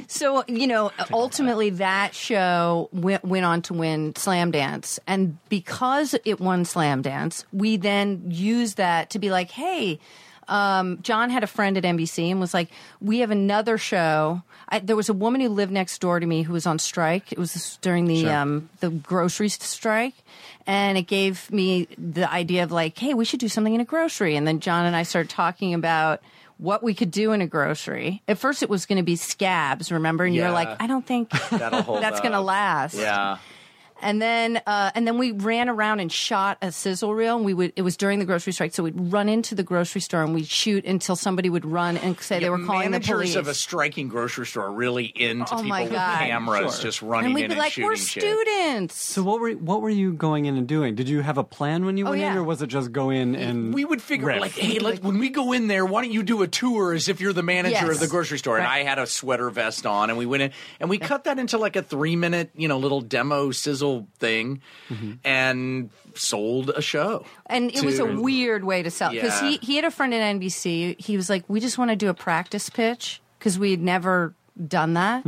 so 0.08 0.44
you 0.48 0.68
know 0.68 0.92
ultimately 1.12 1.70
that 1.72 2.14
show 2.14 2.90
went, 2.92 3.24
went 3.24 3.46
on 3.46 3.62
to 3.64 3.74
win 3.74 4.14
Slamdance 4.14 5.00
and 5.08 5.38
because 5.50 6.14
it 6.26 6.40
won 6.42 6.66
Slamdance 6.66 7.46
we 7.54 7.78
then 7.78 8.24
used 8.28 8.76
that 8.78 9.10
to 9.12 9.20
be 9.20 9.32
like 9.32 9.50
hey 9.52 10.00
um, 10.48 11.00
John 11.02 11.30
had 11.30 11.44
a 11.44 11.48
friend 11.48 11.78
at 11.78 11.84
NBC 11.84 12.30
and 12.32 12.40
was 12.40 12.54
like, 12.54 12.70
"We 13.02 13.20
have 13.20 13.32
another 13.32 13.78
show." 13.78 14.42
I, 14.70 14.80
there 14.80 14.96
was 14.96 15.10
a 15.10 15.14
woman 15.14 15.42
who 15.42 15.50
lived 15.50 15.72
next 15.72 16.00
door 16.00 16.20
to 16.20 16.26
me 16.26 16.44
who 16.44 16.54
was 16.54 16.66
on 16.66 16.80
strike. 16.80 17.32
It 17.32 17.38
was 17.38 17.78
during 17.82 18.06
the 18.06 18.30
um, 18.30 18.70
the 18.80 18.90
grocery 18.90 19.50
strike, 19.50 20.16
and 20.66 20.98
it 20.98 21.04
gave 21.08 21.52
me 21.52 21.88
the 21.98 22.32
idea 22.32 22.64
of 22.64 22.72
like, 22.72 22.98
"Hey, 22.98 23.14
we 23.14 23.26
should 23.26 23.40
do 23.40 23.50
something 23.50 23.74
in 23.74 23.82
a 23.82 23.86
grocery." 23.86 24.36
And 24.36 24.48
then 24.48 24.60
John 24.60 24.86
and 24.86 24.96
I 24.96 25.04
started 25.04 25.30
talking 25.30 25.74
about 25.74 26.22
what 26.58 26.84
we 26.84 26.94
could 26.94 27.12
do 27.12 27.32
in 27.34 27.42
a 27.42 27.48
grocery. 27.48 28.22
At 28.28 28.38
first, 28.38 28.64
it 28.64 28.70
was 28.70 28.86
going 28.86 28.98
to 28.98 29.04
be 29.04 29.16
scabs, 29.16 29.92
remember? 29.92 30.24
And 30.24 30.34
you 30.36 30.42
Yeah. 30.42 30.48
were 30.50 30.54
like, 30.54 30.70
"I 30.80 30.88
don't 30.88 31.06
think 31.06 31.30
that's 31.52 32.20
going 32.22 32.32
to 32.34 32.40
last." 32.42 32.96
Yeah. 32.96 33.38
And 34.04 34.22
then, 34.22 34.62
uh, 34.68 34.92
and 34.96 35.08
then 35.08 35.18
we 35.18 35.32
ran 35.32 35.70
around 35.70 36.00
and 36.00 36.12
shot 36.12 36.58
a 36.62 36.72
sizzle 36.72 37.14
reel. 37.16 37.38
And 37.38 37.46
we 37.46 37.54
would. 37.54 37.74
It 37.76 37.82
was 37.84 37.98
during 37.98 38.20
the 38.20 38.26
grocery 38.26 38.54
strike, 38.54 38.74
so 38.74 38.84
we'd 38.84 38.94
run 39.12 39.30
into 39.30 39.56
the 39.56 39.64
grocery 39.64 40.02
store 40.02 40.24
and 40.24 40.34
we'd 40.34 40.48
shoot 40.48 40.86
until 40.86 41.16
somebody 41.16 41.50
would 41.50 41.66
run 41.66 41.98
and 41.98 42.20
say 42.20 42.40
they 42.40 42.50
were 42.50 42.58
calling 42.66 42.86
the 42.92 43.00
Managers 43.00 43.14
police. 43.16 43.36
of 43.36 43.48
a 43.48 43.54
striking 43.54 44.08
grocery 44.10 44.46
store 44.46 44.66
are 44.66 44.72
really 44.72 45.06
into 45.06 45.46
Oh 45.54 45.58
people 45.58 45.70
my 45.70 45.84
with 45.84 45.92
God. 45.94 46.18
cameras 46.20 46.80
just 46.80 47.02
running 47.02 47.28
and 47.28 47.36
we'd 47.36 47.44
in 47.46 47.50
be 47.50 47.54
and 47.54 47.60
like, 47.60 47.72
shooting 47.74 47.90
"We're 47.90 47.96
shit. 47.96 48.24
students." 48.24 48.96
So 49.04 49.24
what 49.24 49.40
were 49.40 49.52
what 49.52 49.82
were 49.82 49.90
you 49.90 50.14
going 50.14 50.46
in 50.46 50.58
and 50.58 50.68
doing? 50.68 50.96
Did 50.96 51.08
you 51.10 51.22
have 51.22 51.38
a 51.38 51.44
plan 51.44 51.86
when 51.86 51.98
you 51.98 52.06
Oh, 52.08 52.10
went 52.12 52.22
in, 52.22 52.36
or 52.38 52.44
was 52.44 52.62
it 52.62 52.68
just 52.68 52.92
go 52.92 53.10
in 53.10 53.36
and 53.36 53.74
We 53.74 53.86
would 53.86 54.02
figure 54.02 54.28
riff? 54.28 54.42
like, 54.42 54.52
hey, 54.52 54.80
let, 54.80 55.04
when 55.04 55.20
we 55.20 55.30
go 55.30 55.54
in 55.54 55.68
there, 55.68 55.86
why 55.86 56.02
don't 56.02 56.12
you 56.12 56.24
do 56.24 56.42
a 56.44 56.48
tour 56.48 56.94
as 56.94 57.08
if 57.08 57.22
you're 57.22 57.34
the 57.34 57.44
manager 57.44 57.72
Yes. 57.86 57.90
of 57.96 58.00
the 58.00 58.08
grocery 58.08 58.38
store? 58.38 58.58
And 58.58 58.68
I 58.68 58.84
had 58.84 59.00
a 59.00 59.08
sweater 59.08 59.50
vest 59.50 59.86
on, 59.86 60.10
and 60.10 60.18
we 60.20 60.26
went 60.26 60.44
in 60.44 60.52
and 60.80 60.90
we 60.90 60.98
cut 60.98 61.24
that 61.26 61.40
into 61.40 61.58
like 61.58 61.76
a 61.76 61.82
three 61.82 62.16
minute, 62.16 62.50
you 62.56 62.68
know, 62.68 62.78
little 62.78 63.02
demo 63.02 63.52
sizzle 63.52 63.93
thing, 64.20 64.62
Mm-hmm. 64.90 65.12
and 65.24 65.90
sold 66.16 66.70
a 66.70 66.82
show. 66.82 67.26
And 67.48 67.72
it 67.76 67.84
was 67.84 67.98
a 68.00 68.06
weird 68.06 68.64
way 68.64 68.84
to 68.84 68.92
sell 68.92 69.12
because 69.12 69.42
Yeah. 69.42 69.50
he 69.50 69.58
he 69.62 69.76
had 69.78 69.86
a 69.86 69.92
friend 69.92 70.14
at 70.14 70.22
NBC. 70.36 71.00
He 71.00 71.18
was 71.18 71.30
like, 71.30 71.44
"We 71.48 71.60
just 71.60 71.78
want 71.78 71.90
to 71.92 71.96
do 71.96 72.10
a 72.10 72.14
practice 72.14 72.70
pitch 72.70 73.22
because 73.40 73.58
we'd 73.58 73.82
never 73.82 74.36
done 74.68 74.94
that." 74.94 75.26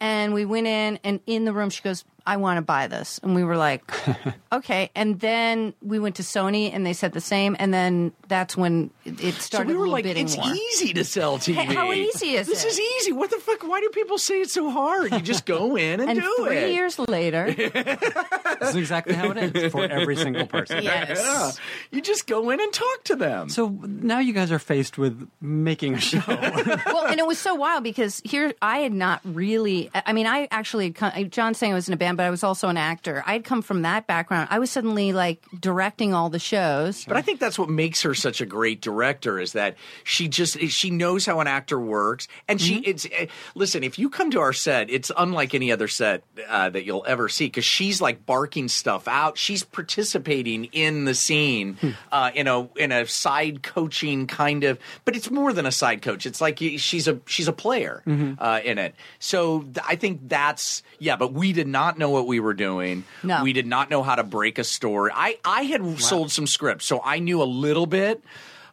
And 0.00 0.34
we 0.34 0.44
went 0.44 0.66
in, 0.66 0.98
and 1.04 1.20
in 1.26 1.44
the 1.44 1.52
room, 1.52 1.70
she 1.70 1.80
goes, 1.82 2.04
"I 2.26 2.36
want 2.36 2.58
to 2.58 2.62
buy 2.62 2.86
this," 2.86 3.20
and 3.22 3.34
we 3.34 3.44
were 3.44 3.56
like, 3.56 3.82
"Okay." 4.52 4.90
And 4.94 5.20
then 5.20 5.74
we 5.82 5.98
went 5.98 6.16
to 6.16 6.22
Sony, 6.22 6.72
and 6.72 6.84
they 6.86 6.92
said 6.92 7.12
the 7.12 7.20
same. 7.20 7.56
And 7.58 7.72
then 7.72 8.12
that's 8.28 8.56
when 8.56 8.90
it 9.04 9.22
it 9.22 9.34
So 9.34 9.40
started. 9.40 9.68
we 9.68 9.74
a 9.74 9.76
were 9.78 9.88
little 9.88 9.92
like, 10.10 10.16
it's 10.16 10.36
war. 10.36 10.46
easy 10.52 10.92
to 10.94 11.04
sell 11.04 11.38
TV. 11.38 11.54
Hey, 11.54 11.74
how 11.74 11.92
easy 11.92 12.34
is 12.34 12.46
this 12.46 12.62
this 12.62 12.78
is 12.78 12.80
easy. 13.00 13.12
What 13.12 13.30
the 13.30 13.38
fuck? 13.38 13.62
Why 13.66 13.80
do 13.80 13.88
people 13.90 14.18
say 14.18 14.40
it's 14.40 14.52
so 14.54 14.70
hard? 14.70 15.12
You 15.12 15.20
just 15.20 15.46
go 15.46 15.76
in 15.76 16.00
and, 16.00 16.10
And 16.10 16.20
do 16.20 16.44
three 16.46 16.56
it. 16.58 16.72
years 16.74 16.98
later, 16.98 17.52
This 17.52 18.68
is 18.70 18.76
exactly 18.76 19.14
how 19.14 19.30
it 19.30 19.56
is 19.56 19.72
for 19.72 19.84
every 19.84 20.16
single 20.16 20.46
person. 20.46 20.82
yes. 20.82 21.20
Yeah. 21.22 21.50
You 21.90 22.00
just 22.00 22.26
go 22.26 22.50
in 22.50 22.60
and 22.60 22.72
talk 22.72 23.04
to 23.04 23.16
them. 23.16 23.48
So 23.48 23.68
now 23.84 24.18
you 24.20 24.32
guys 24.32 24.52
are 24.52 24.58
faced 24.58 24.98
with 24.98 25.28
making 25.40 25.94
a 25.94 26.00
show. 26.00 26.20
well, 26.28 27.06
and 27.06 27.18
it 27.18 27.26
was 27.26 27.38
so 27.38 27.54
wild 27.54 27.82
because 27.84 28.20
here 28.24 28.52
I 28.62 28.78
had 28.78 28.92
not 28.92 29.20
really. 29.24 29.90
I 29.94 30.12
mean, 30.12 30.26
I 30.26 30.46
actually 30.50 30.90
John 31.30 31.54
saying 31.54 31.72
I 31.72 31.74
was 31.74 31.88
in 31.88 31.94
a 31.94 31.96
band, 31.96 32.11
but 32.16 32.24
I 32.26 32.30
was 32.30 32.42
also 32.44 32.68
an 32.68 32.76
actor. 32.76 33.22
I'd 33.26 33.44
come 33.44 33.62
from 33.62 33.82
that 33.82 34.06
background. 34.06 34.48
I 34.50 34.58
was 34.58 34.70
suddenly 34.70 35.12
like 35.12 35.42
directing 35.58 36.14
all 36.14 36.30
the 36.30 36.38
shows. 36.38 37.04
But 37.04 37.16
I 37.16 37.22
think 37.22 37.40
that's 37.40 37.58
what 37.58 37.68
makes 37.68 38.02
her 38.02 38.14
such 38.14 38.40
a 38.40 38.46
great 38.46 38.80
director 38.80 39.38
is 39.38 39.52
that 39.52 39.76
she 40.04 40.28
just 40.28 40.58
she 40.68 40.90
knows 40.90 41.26
how 41.26 41.40
an 41.40 41.46
actor 41.46 41.78
works, 41.80 42.28
and 42.48 42.60
she 42.60 42.72
Mm-hmm. 42.76 42.90
it's 42.90 43.06
eh, 43.12 43.26
listen. 43.54 43.84
If 43.84 43.98
you 43.98 44.08
come 44.10 44.30
to 44.32 44.40
our 44.40 44.52
set, 44.52 44.90
it's 44.90 45.10
unlike 45.16 45.54
any 45.54 45.70
other 45.72 45.88
set 45.88 46.22
uh, 46.48 46.70
that 46.70 46.84
you'll 46.84 47.04
ever 47.06 47.28
see 47.28 47.46
because 47.46 47.64
she's 47.64 48.00
like 48.00 48.24
barking 48.26 48.68
stuff 48.68 49.06
out. 49.08 49.36
She's 49.38 49.62
participating 49.64 50.64
in 50.72 51.04
the 51.04 51.14
scene 51.14 51.74
Hmm. 51.74 51.90
uh, 52.10 52.30
in 52.34 52.48
a 52.48 52.68
in 52.76 52.92
a 52.92 53.06
side 53.06 53.62
coaching 53.62 54.26
kind 54.26 54.64
of, 54.64 54.78
but 55.04 55.14
it's 55.16 55.30
more 55.30 55.52
than 55.52 55.66
a 55.66 55.72
side 55.72 56.02
coach. 56.02 56.26
It's 56.26 56.40
like 56.40 56.58
she's 56.58 57.08
a 57.08 57.20
she's 57.26 57.48
a 57.48 57.52
player 57.52 58.02
Mm-hmm. 58.06 58.34
uh, 58.42 58.60
in 58.64 58.78
it. 58.78 58.94
So 59.18 59.62
th- 59.62 59.78
I 59.86 59.96
think 59.96 60.28
that's 60.28 60.82
yeah. 60.98 61.16
But 61.16 61.32
we 61.32 61.52
did 61.52 61.68
not 61.68 61.98
know 62.02 62.10
what 62.10 62.26
we 62.26 62.38
were 62.40 62.54
doing. 62.54 63.04
No. 63.22 63.42
we 63.42 63.52
did 63.54 63.66
not 63.66 63.88
know 63.88 64.02
how 64.02 64.14
to 64.16 64.24
break 64.24 64.58
a 64.58 64.64
story. 64.64 65.10
I 65.14 65.38
I 65.44 65.62
had 65.62 65.80
sold 66.00 66.30
some 66.30 66.46
scripts, 66.46 66.84
so 66.84 67.00
I 67.02 67.18
knew 67.18 67.40
a 67.42 67.48
little 67.64 67.86
bit. 67.86 68.22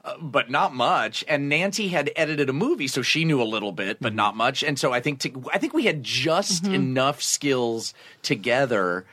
uh, 0.04 0.14
But 0.22 0.50
not 0.50 0.74
much, 0.74 1.24
and 1.28 1.50
Nancy 1.50 1.88
had 1.90 2.10
edited 2.16 2.50
a 2.50 2.54
movie, 2.54 2.88
so 2.88 3.02
she 3.02 3.26
knew 3.26 3.42
a 3.42 3.50
little 3.56 3.72
bit, 3.72 3.98
Mm-hmm. 3.98 4.04
but 4.08 4.14
not 4.16 4.36
much. 4.36 4.64
And 4.64 4.80
so 4.80 4.92
I 4.94 5.00
think 5.02 5.20
to, 5.22 5.30
I 5.54 5.58
think 5.60 5.74
we 5.74 5.84
had 5.86 6.04
just 6.04 6.66
enough 6.68 7.22
skills 7.22 7.94
together 8.24 9.06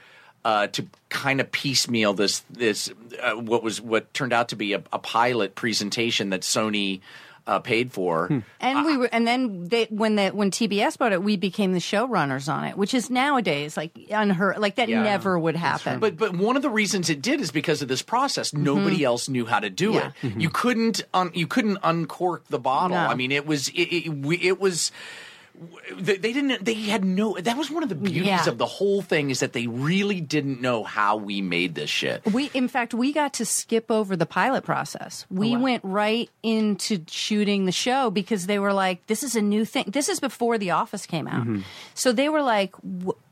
uh, 0.45 0.69
to 0.69 0.87
kind 1.09 1.41
of 1.41 1.51
piecemeal 1.51 2.15
this 2.15 2.45
this 2.51 2.89
uh, 3.23 3.33
what 3.35 3.63
was 3.65 3.81
what 3.81 4.13
turned 4.15 4.33
out 4.33 4.49
to 4.51 4.57
be 4.57 4.75
a, 4.75 4.83
a 4.93 4.99
pilot 4.99 5.55
presentation 5.57 6.31
that 6.31 6.43
Sony 6.43 7.01
uh, 7.47 7.61
paid 7.61 7.93
for. 7.93 8.29
Hmm. 8.29 8.39
And 8.61 8.85
we 8.85 8.97
were, 8.97 9.09
and 9.13 9.27
then 9.27 9.69
they, 9.69 9.85
when 9.91 10.17
the 10.17 10.31
when 10.31 10.51
TBS 10.51 10.99
bought 10.99 11.13
it, 11.13 11.23
we 11.23 11.37
became 11.37 11.73
the 11.73 11.79
showrunners 11.79 12.53
on 12.53 12.65
it, 12.65 12.77
which 12.77 12.93
is 12.95 13.09
nowadays 13.11 13.77
like 13.77 13.93
unheard, 14.11 14.59
like 14.59 14.77
that 14.77 14.89
Yeah. 14.89 15.03
never 15.03 15.39
would 15.39 15.57
happen. 15.57 16.01
But 16.01 16.17
but 16.17 16.37
one 16.37 16.57
of 16.57 16.63
the 16.63 16.71
reasons 16.71 17.09
it 17.11 17.23
did 17.23 17.41
is 17.41 17.51
because 17.51 17.83
of 17.83 17.89
this 17.89 18.03
process. 18.03 18.51
Mm-hmm. 18.51 18.65
Nobody 18.65 19.05
else 19.05 19.29
knew 19.29 19.47
how 19.47 19.61
to 19.61 19.71
do 19.71 19.93
Yeah. 19.93 20.11
it. 20.23 20.37
You 20.41 20.51
couldn't 20.51 21.03
un, 21.15 21.31
you 21.35 21.47
couldn't 21.47 21.79
uncork 21.83 22.47
the 22.49 22.59
bottle. 22.59 22.97
No. 22.97 23.07
I 23.07 23.15
mean, 23.15 23.31
it 23.33 23.47
was 23.47 23.69
it, 23.69 23.83
it, 23.93 24.09
we, 24.11 24.37
it 24.39 24.61
was. 24.61 24.91
They, 25.97 26.17
they 26.17 26.33
didn't. 26.33 26.65
They 26.65 26.75
had 26.75 27.05
no. 27.05 27.37
That 27.39 27.57
was 27.57 27.71
one 27.71 27.83
of 27.83 27.89
the 27.89 27.95
beauties 27.95 28.27
Yeah. 28.27 28.49
of 28.49 28.59
the 28.59 28.67
whole 28.67 29.03
thing 29.03 29.31
is 29.31 29.41
that 29.41 29.53
they 29.53 29.67
really 29.67 30.21
didn't 30.21 30.61
know 30.61 30.85
how 30.85 31.17
we 31.17 31.41
made 31.41 31.75
this 31.75 31.91
shit. 31.91 32.25
We, 32.27 32.51
in 32.55 32.69
fact, 32.69 32.93
we 32.93 33.13
got 33.13 33.35
to 33.35 33.47
skip 33.47 33.91
over 33.91 34.17
the 34.17 34.27
pilot 34.27 34.65
process. 34.65 35.27
We 35.31 35.57
oh, 35.57 35.61
went 35.61 35.85
right 35.85 36.31
into 36.43 37.05
shooting 37.09 37.65
the 37.65 37.73
show 37.73 38.11
because 38.11 38.47
they 38.47 38.59
were 38.59 38.73
like, 38.73 39.07
"This 39.07 39.23
is 39.23 39.37
a 39.37 39.43
new 39.43 39.65
thing." 39.65 39.85
This 39.87 40.09
is 40.09 40.21
before 40.21 40.59
The 40.59 40.73
Office 40.73 41.07
came 41.07 41.29
out, 41.29 41.43
mm-hmm. 41.43 41.61
so 41.95 42.13
they 42.13 42.29
were 42.29 42.43
like, 42.43 42.75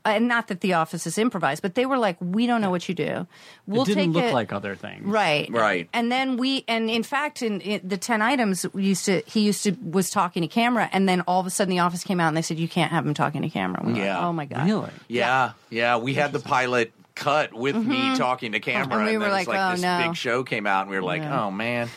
and 0.03 0.27
not 0.27 0.47
that 0.47 0.61
The 0.61 0.73
Office 0.73 1.05
is 1.05 1.17
improvised, 1.17 1.61
but 1.61 1.75
they 1.75 1.85
were 1.85 1.97
like, 1.97 2.17
"We 2.19 2.47
don't 2.47 2.61
know 2.61 2.71
what 2.71 2.87
you 2.87 2.95
do. 2.95 3.27
We'll 3.67 3.83
it 3.83 3.87
didn't 3.87 4.13
take 4.13 4.13
look 4.13 4.23
it 4.25 4.33
like 4.33 4.53
other 4.53 4.75
things. 4.75 5.05
Right. 5.05 5.49
Right. 5.49 5.89
And 5.93 6.11
then 6.11 6.37
we, 6.37 6.63
and 6.67 6.89
in 6.89 7.03
fact, 7.03 7.41
in, 7.41 7.61
in 7.61 7.87
the 7.87 7.97
10 7.97 8.21
items, 8.21 8.65
we 8.73 8.83
used 8.83 9.05
to, 9.05 9.21
he 9.25 9.41
used 9.41 9.63
to, 9.63 9.75
was 9.81 10.09
talking 10.09 10.41
to 10.41 10.47
camera, 10.47 10.89
and 10.91 11.07
then 11.09 11.21
all 11.21 11.39
of 11.39 11.47
a 11.47 11.49
sudden 11.49 11.69
the 11.69 11.79
office 11.79 12.03
came 12.03 12.14
out 12.19 12.29
and 12.29 12.37
they 12.37 12.41
said, 12.41 12.57
you 12.59 12.67
can't 12.67 12.91
have 12.91 13.05
him 13.05 13.13
talking 13.13 13.41
to 13.43 13.49
camera. 13.49 13.81
We 13.83 13.93
were 13.93 13.97
like, 13.99 14.05
Yeah. 14.05 14.25
oh 14.27 14.33
my 14.33 14.45
God. 14.45 14.65
Really? 14.65 14.89
Yeah, 15.07 15.53
yeah. 15.69 15.97
We 15.97 16.13
had 16.13 16.31
the 16.33 16.39
pilot 16.39 16.91
cut 17.15 17.53
with 17.53 17.75
me 17.75 18.15
talking 18.15 18.51
to 18.53 18.59
camera, 18.59 18.85
Mm-hmm. 18.87 18.93
And 18.93 19.05
we 19.05 19.11
then 19.11 19.19
were 19.19 19.25
it 19.25 19.29
was 19.29 19.33
like, 19.33 19.47
like 19.47 19.59
oh, 19.59 19.71
this 19.71 19.81
no. 19.81 20.03
big 20.07 20.15
show 20.15 20.43
came 20.43 20.67
out, 20.67 20.81
and 20.81 20.89
we 20.91 20.95
were 20.97 21.03
like, 21.03 21.21
Yeah. 21.21 21.45
oh 21.45 21.51
man. 21.51 21.89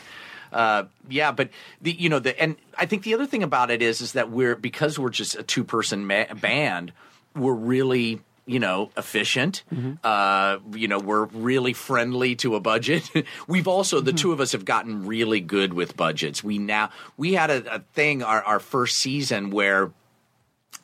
Uh, 0.52 0.84
yeah, 1.10 1.30
but 1.32 1.50
the 1.82 1.92
you 1.92 2.08
know 2.08 2.18
the 2.20 2.40
and 2.40 2.56
I 2.76 2.86
think 2.86 3.02
the 3.02 3.12
other 3.14 3.26
thing 3.26 3.42
about 3.42 3.70
it 3.70 3.82
is 3.82 4.00
is 4.00 4.12
that 4.12 4.30
we're 4.30 4.56
because 4.56 4.98
we're 4.98 5.10
just 5.10 5.36
a 5.36 5.42
two 5.42 5.62
person 5.62 6.06
ma- 6.06 6.32
band, 6.34 6.92
we're 7.36 7.52
really 7.52 8.20
you 8.46 8.58
know 8.58 8.90
efficient. 8.96 9.62
Mm-hmm. 9.74 9.94
Uh, 10.02 10.56
you 10.74 10.88
know 10.88 11.00
we're 11.00 11.24
really 11.26 11.74
friendly 11.74 12.34
to 12.36 12.54
a 12.54 12.60
budget. 12.60 13.10
We've 13.46 13.68
also 13.68 13.98
Mm-hmm. 13.98 14.06
the 14.06 14.12
two 14.14 14.32
of 14.32 14.40
us 14.40 14.52
have 14.52 14.64
gotten 14.64 15.04
really 15.06 15.40
good 15.40 15.74
with 15.74 15.98
budgets. 15.98 16.42
We 16.42 16.56
now 16.56 16.88
we 17.18 17.34
had 17.34 17.50
a, 17.50 17.74
a 17.74 17.78
thing 17.92 18.22
our, 18.22 18.42
our 18.42 18.58
first 18.60 18.96
season 18.96 19.50
where 19.50 19.90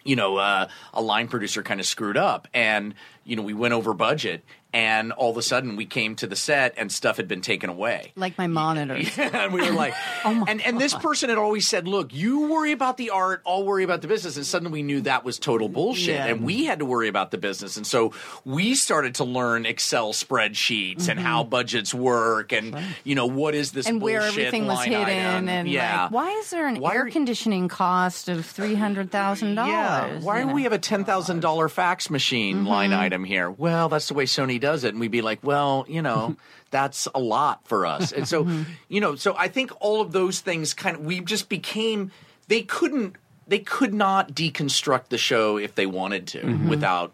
you 0.04 0.16
know, 0.16 0.36
uh, 0.36 0.68
a 0.92 1.02
line 1.02 1.28
producer 1.28 1.62
kind 1.62 1.80
of 1.80 1.86
screwed 1.86 2.16
up, 2.16 2.46
and 2.54 2.94
you 3.24 3.36
know, 3.36 3.42
we 3.42 3.54
went 3.54 3.74
over 3.74 3.94
budget, 3.94 4.44
and 4.74 5.12
all 5.12 5.30
of 5.30 5.36
a 5.38 5.42
sudden 5.42 5.76
we 5.76 5.86
came 5.86 6.16
to 6.16 6.26
the 6.26 6.36
set 6.36 6.74
and 6.76 6.92
stuff 6.92 7.16
had 7.16 7.28
been 7.28 7.40
taken 7.40 7.70
away. 7.70 8.12
Like 8.16 8.36
my 8.36 8.48
monitors. 8.48 9.16
and 9.18 9.52
we 9.54 9.62
were 9.62 9.70
like, 9.72 9.94
Oh 10.24 10.34
my 10.34 10.46
and 10.50 10.60
and 10.60 10.78
this 10.80 10.92
person 10.94 11.28
had 11.30 11.38
always 11.38 11.66
said, 11.68 11.86
"Look, 11.88 12.12
you 12.12 12.48
worry 12.52 12.72
about 12.72 12.96
the 12.96 13.10
art, 13.10 13.40
I'll 13.46 13.64
worry 13.64 13.84
about 13.84 14.02
the 14.02 14.08
business." 14.08 14.36
And 14.36 14.44
suddenly 14.44 14.72
we 14.72 14.82
knew 14.82 15.00
that 15.02 15.24
was 15.24 15.38
total 15.38 15.68
bullshit, 15.68 16.16
Yeah. 16.16 16.26
and 16.26 16.42
we 16.44 16.64
had 16.64 16.80
to 16.80 16.84
worry 16.84 17.08
about 17.08 17.30
the 17.30 17.38
business. 17.38 17.76
And 17.76 17.86
so 17.86 18.12
we 18.44 18.74
started 18.74 19.14
to 19.16 19.24
learn 19.24 19.64
Excel 19.64 20.12
spreadsheets 20.12 21.08
and 21.08 21.20
how 21.20 21.44
budgets 21.44 21.94
work, 21.94 22.52
and 22.52 22.76
you 23.04 23.14
know 23.14 23.26
what 23.26 23.54
is 23.54 23.70
this 23.72 23.86
Mm-hmm. 23.86 23.94
and 23.94 24.02
where 24.02 24.20
everything 24.22 24.66
was 24.66 24.82
hidden, 24.82 25.02
item? 25.04 25.48
and 25.48 25.68
yeah. 25.68 26.02
like, 26.04 26.10
why 26.10 26.30
is 26.30 26.50
there 26.50 26.66
an 26.66 26.80
Why 26.80 26.94
air 26.94 27.06
are- 27.06 27.10
conditioning 27.10 27.68
cost 27.68 28.28
of 28.28 28.38
$300000 28.38 29.66
Yeah. 29.66 30.00
dollars? 30.06 30.24
Why 30.24 30.42
do 30.42 30.48
we 30.52 30.64
have 30.64 30.72
a 30.72 30.78
ten 30.78 31.04
thousand 31.04 31.40
dollar 31.40 31.68
fax 31.68 32.10
machine 32.10 32.64
line 32.64 32.90
Mm-hmm. 32.90 33.00
item 33.00 33.24
here? 33.24 33.50
Well, 33.50 33.88
that's 33.88 34.08
the 34.08 34.14
way 34.14 34.24
Sony 34.24 34.60
does 34.64 34.84
it, 34.84 34.90
and 34.94 35.00
we'd 35.00 35.10
be 35.10 35.22
like, 35.22 35.40
well, 35.42 35.84
you 35.88 36.02
know, 36.02 36.36
that's 36.70 37.06
a 37.14 37.20
lot 37.20 37.56
for 37.68 37.84
us. 37.86 38.12
And 38.12 38.26
so, 38.26 38.44
Mm-hmm. 38.44 38.62
you 38.88 39.00
know, 39.00 39.14
so 39.14 39.34
I 39.36 39.48
think 39.48 39.70
all 39.80 40.00
of 40.00 40.12
those 40.12 40.40
things 40.40 40.74
kind 40.74 40.96
of 40.96 41.04
we 41.04 41.20
just 41.20 41.48
became 41.48 42.10
they 42.48 42.62
couldn't 42.62 43.16
they 43.46 43.58
could 43.58 43.92
not 43.92 44.32
deconstruct 44.32 45.08
the 45.10 45.18
show 45.18 45.58
if 45.58 45.74
they 45.74 45.86
wanted 45.86 46.26
to 46.34 46.40
Mm-hmm. 46.40 46.68
without 46.68 47.12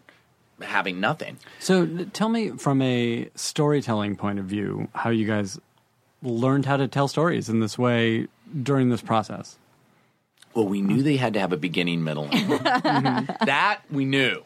having 0.61 0.99
nothing. 0.99 1.37
So 1.59 1.85
tell 2.13 2.29
me 2.29 2.49
from 2.57 2.81
a 2.81 3.29
storytelling 3.35 4.15
point 4.15 4.39
of 4.39 4.45
view 4.45 4.87
how 4.93 5.09
you 5.09 5.25
guys 5.25 5.59
learned 6.23 6.65
how 6.65 6.77
to 6.77 6.87
tell 6.87 7.07
stories 7.07 7.49
in 7.49 7.59
this 7.61 7.77
way 7.79 8.27
during 8.63 8.89
this 8.89 9.01
process. 9.01 9.57
Well, 10.53 10.67
we 10.67 10.81
knew 10.81 11.01
they 11.01 11.17
had 11.17 11.33
to 11.33 11.39
have 11.39 11.51
a 11.53 11.57
beginning, 11.57 12.03
middle, 12.03 12.27
and 12.31 12.67
end. 12.85 13.35
that 13.45 13.81
we 13.89 14.05
knew 14.05 14.43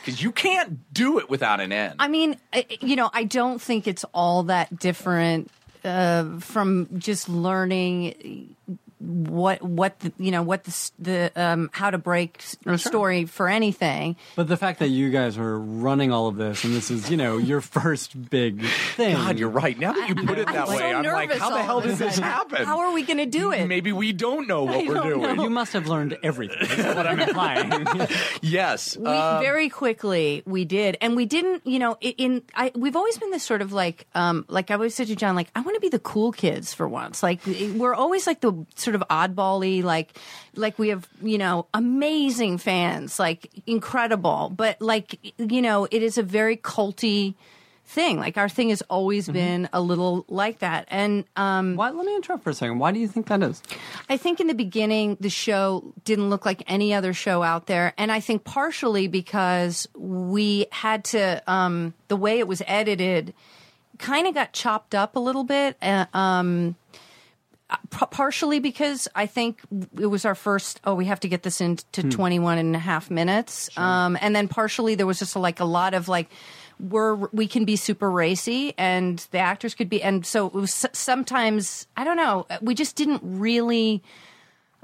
because 0.00 0.22
you 0.22 0.32
can't 0.32 0.92
do 0.92 1.18
it 1.18 1.28
without 1.28 1.60
an 1.60 1.72
end. 1.72 1.94
I 1.98 2.08
mean, 2.08 2.36
you 2.80 2.96
know, 2.96 3.10
I 3.12 3.24
don't 3.24 3.60
think 3.60 3.86
it's 3.86 4.04
all 4.14 4.44
that 4.44 4.78
different 4.78 5.50
uh, 5.84 6.38
from 6.40 6.88
just 6.98 7.28
learning 7.28 8.54
what 9.00 9.62
what 9.62 9.98
the, 10.00 10.12
you 10.18 10.30
know 10.30 10.42
what 10.42 10.64
the 10.64 10.90
the 10.98 11.32
um, 11.36 11.70
how 11.72 11.90
to 11.90 11.98
break 11.98 12.36
s- 12.40 12.56
a 12.66 12.78
story 12.78 13.24
for 13.26 13.48
anything. 13.48 14.16
But 14.36 14.48
the 14.48 14.56
fact 14.56 14.78
that 14.80 14.88
you 14.88 15.10
guys 15.10 15.38
are 15.38 15.58
running 15.58 16.12
all 16.12 16.26
of 16.28 16.36
this 16.36 16.64
and 16.64 16.74
this 16.74 16.90
is, 16.90 17.10
you 17.10 17.16
know, 17.16 17.38
your 17.38 17.60
first 17.78 18.30
big 18.30 18.64
thing. 18.96 19.14
God, 19.14 19.38
you're 19.38 19.48
right. 19.48 19.78
Now 19.78 19.92
that 19.92 20.08
you 20.08 20.14
put 20.14 20.38
it 20.38 20.46
that 20.46 20.56
I'm 20.56 20.68
way, 20.68 20.78
so 20.78 20.84
I'm 20.84 21.04
like, 21.04 21.32
how 21.32 21.50
the 21.50 21.62
hell 21.62 21.80
does 21.80 21.98
this 21.98 22.18
happen? 22.18 22.64
How 22.64 22.80
are 22.80 22.92
we 22.92 23.02
going 23.02 23.18
to 23.18 23.26
do 23.26 23.52
it? 23.52 23.66
Maybe 23.66 23.92
we 23.92 24.12
don't 24.12 24.46
know 24.48 24.64
what 24.64 24.86
we're 24.86 24.94
doing. 25.02 25.36
know. 25.36 25.42
You 25.44 25.50
must 25.50 25.72
have 25.74 25.86
learned 25.86 26.18
everything. 26.22 26.58
Is 26.78 26.84
what 26.94 27.06
I'm 27.06 27.20
implying. 27.20 27.86
Yes. 28.42 28.96
we 28.96 29.04
uh, 29.06 29.40
very 29.40 29.68
quickly 29.68 30.42
we 30.46 30.64
did 30.64 30.96
and 31.00 31.16
we 31.16 31.26
didn't 31.26 31.66
you 31.66 31.78
know 31.78 31.96
i- 32.02 32.14
in 32.16 32.42
I, 32.54 32.72
we've 32.74 32.96
always 32.96 33.18
been 33.18 33.30
this 33.30 33.42
sort 33.42 33.62
of 33.62 33.72
like 33.72 34.06
um 34.14 34.44
like 34.48 34.70
i 34.70 34.74
always 34.74 34.94
said 34.94 35.08
to 35.08 35.16
john 35.16 35.34
like 35.34 35.48
i 35.54 35.60
want 35.60 35.74
to 35.74 35.80
be 35.80 35.88
the 35.88 35.98
cool 35.98 36.32
kids 36.32 36.72
for 36.72 36.88
once 36.88 37.22
like 37.22 37.40
we're 37.46 37.94
always 37.94 38.26
like 38.26 38.40
the 38.40 38.64
sort 38.88 38.94
of 38.96 39.04
oddball-y 39.10 39.82
like 39.84 40.16
like 40.56 40.78
we 40.78 40.88
have 40.88 41.06
you 41.22 41.36
know 41.36 41.66
amazing 41.74 42.56
fans 42.56 43.18
like 43.18 43.50
incredible 43.66 44.50
but 44.56 44.80
like 44.80 45.18
you 45.36 45.60
know 45.60 45.86
it 45.90 46.02
is 46.02 46.16
a 46.16 46.22
very 46.22 46.56
culty 46.56 47.34
thing 47.84 48.18
like 48.18 48.36
our 48.36 48.48
thing 48.48 48.68
has 48.68 48.82
always 48.88 49.24
Mm-hmm. 49.28 49.32
been 49.32 49.68
a 49.72 49.80
little 49.80 50.24
like 50.28 50.58
that 50.60 50.84
and 50.88 51.24
um 51.36 51.76
Why, 51.76 51.90
let 51.90 52.04
me 52.04 52.14
interrupt 52.16 52.44
for 52.44 52.50
a 52.50 52.54
second. 52.54 52.78
Why 52.78 52.92
do 52.92 52.98
you 53.00 53.08
think 53.08 53.26
that 53.28 53.42
is? 53.42 53.62
I 54.08 54.16
think 54.16 54.40
in 54.40 54.46
the 54.46 54.54
beginning, 54.54 55.16
the 55.20 55.30
show 55.30 55.92
didn't 56.04 56.28
look 56.30 56.44
like 56.44 56.62
any 56.66 56.92
other 56.94 57.12
show 57.14 57.42
out 57.42 57.66
there. 57.66 57.92
And 57.98 58.12
I 58.12 58.20
think 58.20 58.44
partially 58.44 59.08
because 59.08 59.88
we 59.96 60.66
had 60.70 61.04
to, 61.16 61.42
um, 61.46 61.94
the 62.08 62.16
way 62.16 62.38
it 62.38 62.46
was 62.48 62.62
edited 62.66 63.32
kind 63.98 64.26
of 64.28 64.34
got 64.34 64.52
chopped 64.52 64.94
up 64.94 65.16
a 65.16 65.20
little 65.20 65.44
bit. 65.44 65.76
Uh, 65.82 66.04
um, 66.14 66.76
partially 67.90 68.60
because 68.60 69.08
I 69.14 69.26
think 69.26 69.60
it 69.98 70.06
was 70.06 70.24
our 70.24 70.34
first, 70.34 70.80
oh, 70.84 70.94
we 70.94 71.06
have 71.06 71.20
to 71.20 71.28
get 71.28 71.42
this 71.42 71.60
into 71.60 72.02
21 72.08 72.58
and 72.58 72.74
a 72.74 72.78
half 72.78 73.10
minutes. 73.10 73.68
Um, 73.76 74.16
and 74.20 74.34
then 74.34 74.48
partially 74.48 74.94
there 74.94 75.06
was 75.06 75.18
just 75.18 75.36
like 75.36 75.60
a 75.60 75.64
lot 75.64 75.94
of 75.94 76.08
like, 76.08 76.30
we're, 76.80 77.14
we 77.32 77.48
can 77.48 77.64
be 77.64 77.76
super 77.76 78.10
racy 78.10 78.72
and 78.78 79.18
the 79.32 79.38
actors 79.38 79.74
could 79.74 79.88
be, 79.90 80.02
and 80.02 80.24
so 80.24 80.46
it 80.46 80.54
was 80.54 80.86
sometimes, 80.92 81.86
I 81.96 82.04
don't 82.04 82.16
know, 82.16 82.46
we 82.62 82.74
just 82.74 82.96
didn't 82.96 83.20
really, 83.22 84.02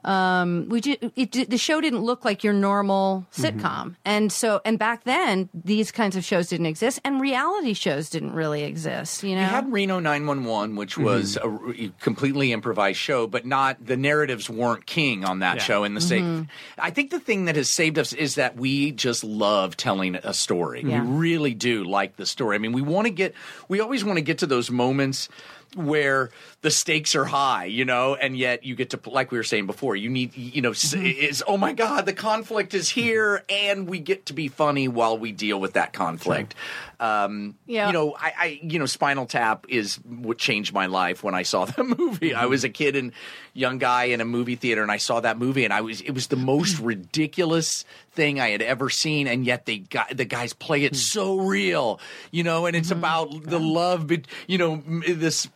um, 0.04 0.68
we 0.68 0.80
just, 0.80 0.98
it, 1.16 1.30
di- 1.30 1.44
the 1.44 1.58
show 1.58 1.80
didn't 1.80 2.00
look 2.00 2.24
like 2.24 2.44
your 2.44 2.52
normal 2.52 3.26
sitcom. 3.32 3.60
Mm-hmm. 3.60 3.88
And 4.04 4.32
so, 4.32 4.60
and 4.64 4.78
back 4.78 5.04
then 5.04 5.48
these 5.54 5.90
kinds 5.90 6.16
of 6.16 6.24
shows 6.24 6.48
didn't 6.48 6.66
exist 6.66 7.00
and 7.04 7.20
reality 7.20 7.72
shows 7.72 8.10
didn't 8.10 8.32
really 8.32 8.64
exist, 8.64 9.22
you 9.22 9.34
know? 9.34 9.42
We 9.42 9.48
had 9.48 9.72
Reno 9.72 9.98
911, 10.00 10.76
which 10.76 10.94
mm-hmm. 10.94 11.04
was 11.04 11.36
a 11.36 11.46
r- 11.46 11.74
completely 12.00 12.52
improvised 12.52 12.98
show, 12.98 13.26
but 13.26 13.46
not 13.46 13.84
the 13.84 13.96
narratives 13.96 14.50
weren't 14.50 14.86
king 14.86 15.24
on 15.24 15.38
that 15.40 15.56
Yeah. 15.56 15.62
show. 15.62 15.84
And 15.84 15.96
the 15.96 16.00
mm-hmm. 16.00 16.42
sa- 16.42 16.48
I 16.78 16.90
think 16.90 17.10
the 17.10 17.20
thing 17.20 17.46
that 17.46 17.56
has 17.56 17.70
saved 17.70 17.98
us 17.98 18.12
is 18.12 18.34
that 18.34 18.56
we 18.56 18.92
just 18.92 19.24
love 19.24 19.76
telling 19.76 20.16
a 20.16 20.34
story. 20.34 20.82
Yeah. 20.84 21.02
We 21.02 21.16
really 21.16 21.54
do 21.54 21.84
like 21.84 22.16
the 22.16 22.26
story. 22.26 22.56
I 22.56 22.58
mean, 22.58 22.72
we 22.72 22.82
want 22.82 23.06
to 23.06 23.10
get, 23.10 23.34
we 23.68 23.80
always 23.80 24.04
want 24.04 24.18
to 24.18 24.22
get 24.22 24.38
to 24.38 24.46
those 24.46 24.70
moments 24.70 25.28
where 25.74 26.30
the 26.62 26.70
stakes 26.70 27.14
are 27.14 27.24
high, 27.24 27.64
you 27.64 27.84
know, 27.84 28.14
and 28.14 28.36
yet 28.36 28.64
you 28.64 28.74
get 28.74 28.90
to, 28.90 29.00
like 29.06 29.30
we 29.30 29.38
were 29.38 29.44
saying 29.44 29.66
before, 29.66 29.96
you 29.96 30.10
need, 30.10 30.36
you 30.36 30.62
know, 30.62 30.70
mm-hmm. 30.70 31.04
is 31.04 31.42
oh 31.46 31.56
my 31.56 31.72
God, 31.72 32.06
the 32.06 32.12
conflict 32.12 32.74
is 32.74 32.88
here, 32.88 33.44
and 33.48 33.88
we 33.88 33.98
get 33.98 34.26
to 34.26 34.32
be 34.32 34.48
funny 34.48 34.88
while 34.88 35.18
we 35.18 35.32
deal 35.32 35.60
with 35.60 35.74
that 35.74 35.92
conflict. 35.92 36.54
Um, 37.00 37.56
Yeah. 37.66 37.88
You 37.88 37.92
know, 37.92 38.16
I, 38.18 38.32
I, 38.38 38.60
you 38.62 38.78
know, 38.78 38.86
Spinal 38.86 39.26
Tap 39.26 39.66
is 39.68 39.96
what 39.96 40.38
changed 40.38 40.72
my 40.72 40.86
life 40.86 41.22
when 41.22 41.34
I 41.34 41.42
saw 41.42 41.64
that 41.64 41.84
movie. 41.84 42.34
I 42.34 42.42
mm-hmm. 42.42 42.50
was 42.50 42.64
a 42.64 42.68
kid 42.68 42.96
and 42.96 43.12
young 43.52 43.78
guy 43.78 44.04
in 44.04 44.20
a 44.20 44.24
movie 44.24 44.56
theater, 44.56 44.82
and 44.82 44.90
I 44.90 44.96
saw 44.96 45.20
that 45.20 45.38
movie, 45.38 45.64
and 45.64 45.72
I 45.72 45.80
was, 45.80 46.00
it 46.00 46.12
was 46.12 46.28
the 46.28 46.36
most 46.36 46.76
mm. 46.76 46.86
ridiculous 46.86 47.84
thing 48.12 48.40
I 48.40 48.50
had 48.50 48.62
ever 48.62 48.90
seen, 48.90 49.26
and 49.26 49.44
yet 49.44 49.66
they 49.66 49.78
got 49.78 50.16
the 50.16 50.24
guys 50.24 50.52
play 50.52 50.84
it 50.84 50.92
mm. 50.92 50.96
so 50.96 51.38
real, 51.38 52.00
you 52.30 52.42
know, 52.42 52.66
and 52.66 52.76
it's 52.76 52.90
mm-hmm. 52.90 52.98
about 52.98 53.44
the 53.44 53.60
love, 53.60 54.06
bet- 54.08 54.26
you 54.46 54.58
know, 54.58 54.82
this 55.08 55.48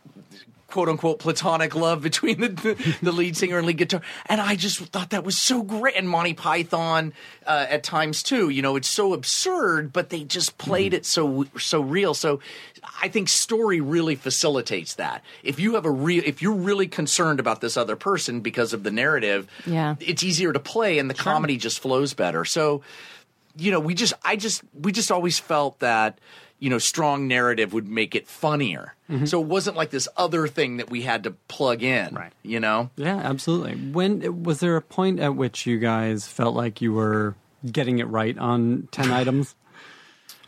quote 0.68 0.88
unquote 0.88 1.18
platonic 1.18 1.74
love 1.74 2.02
between 2.02 2.40
the, 2.40 2.48
the, 2.48 2.96
the 3.02 3.12
lead 3.12 3.36
singer 3.36 3.56
and 3.58 3.66
lead 3.66 3.78
guitar. 3.78 4.02
And 4.26 4.40
I 4.40 4.54
just 4.54 4.78
thought 4.78 5.10
that 5.10 5.24
was 5.24 5.40
so 5.40 5.62
great. 5.62 5.96
And 5.96 6.08
Monty 6.08 6.34
Python 6.34 7.14
uh, 7.46 7.66
at 7.68 7.82
times 7.82 8.22
too. 8.22 8.50
You 8.50 8.60
know, 8.62 8.76
it's 8.76 8.90
so 8.90 9.14
absurd, 9.14 9.92
but 9.92 10.10
they 10.10 10.24
just 10.24 10.58
played 10.58 10.92
it 10.94 11.06
so 11.06 11.46
so 11.58 11.80
real. 11.80 12.12
So 12.14 12.40
I 13.02 13.08
think 13.08 13.28
story 13.28 13.80
really 13.80 14.14
facilitates 14.14 14.94
that. 14.94 15.24
If 15.42 15.58
you 15.58 15.74
have 15.74 15.86
a 15.86 15.90
real, 15.90 16.22
if 16.26 16.42
you're 16.42 16.52
really 16.54 16.86
concerned 16.86 17.40
about 17.40 17.60
this 17.60 17.76
other 17.76 17.96
person 17.96 18.40
because 18.40 18.72
of 18.72 18.82
the 18.82 18.90
narrative, 18.90 19.48
Yeah. 19.66 19.96
it's 20.00 20.22
easier 20.22 20.52
to 20.52 20.60
play, 20.60 20.98
and 20.98 21.08
the 21.08 21.14
comedy 21.14 21.56
just 21.56 21.80
flows 21.80 22.12
better. 22.14 22.44
So 22.44 22.82
you 23.58 23.70
know, 23.70 23.80
we 23.80 23.94
just, 23.94 24.12
I 24.24 24.36
just, 24.36 24.62
we 24.72 24.92
just 24.92 25.10
always 25.10 25.38
felt 25.38 25.80
that, 25.80 26.18
you 26.58 26.70
know, 26.70 26.78
strong 26.78 27.28
narrative 27.28 27.72
would 27.72 27.88
make 27.88 28.14
it 28.14 28.26
funnier. 28.26 28.94
Mm-hmm. 29.10 29.26
So 29.26 29.40
it 29.40 29.46
wasn't 29.46 29.76
like 29.76 29.90
this 29.90 30.08
other 30.16 30.48
thing 30.48 30.78
that 30.78 30.90
we 30.90 31.02
had 31.02 31.24
to 31.24 31.32
plug 31.48 31.82
in, 31.82 32.14
Right. 32.14 32.32
You 32.42 32.60
know, 32.60 32.90
Yeah, 32.96 33.16
absolutely. 33.16 33.74
When 33.76 34.42
was 34.44 34.60
there 34.60 34.76
a 34.76 34.82
point 34.82 35.20
at 35.20 35.34
which 35.34 35.66
you 35.66 35.78
guys 35.78 36.26
felt 36.26 36.54
like 36.54 36.80
you 36.80 36.92
were 36.92 37.34
getting 37.70 37.98
it 37.98 38.08
right 38.08 38.36
on 38.38 38.88
10 38.92 39.10
items? 39.10 39.54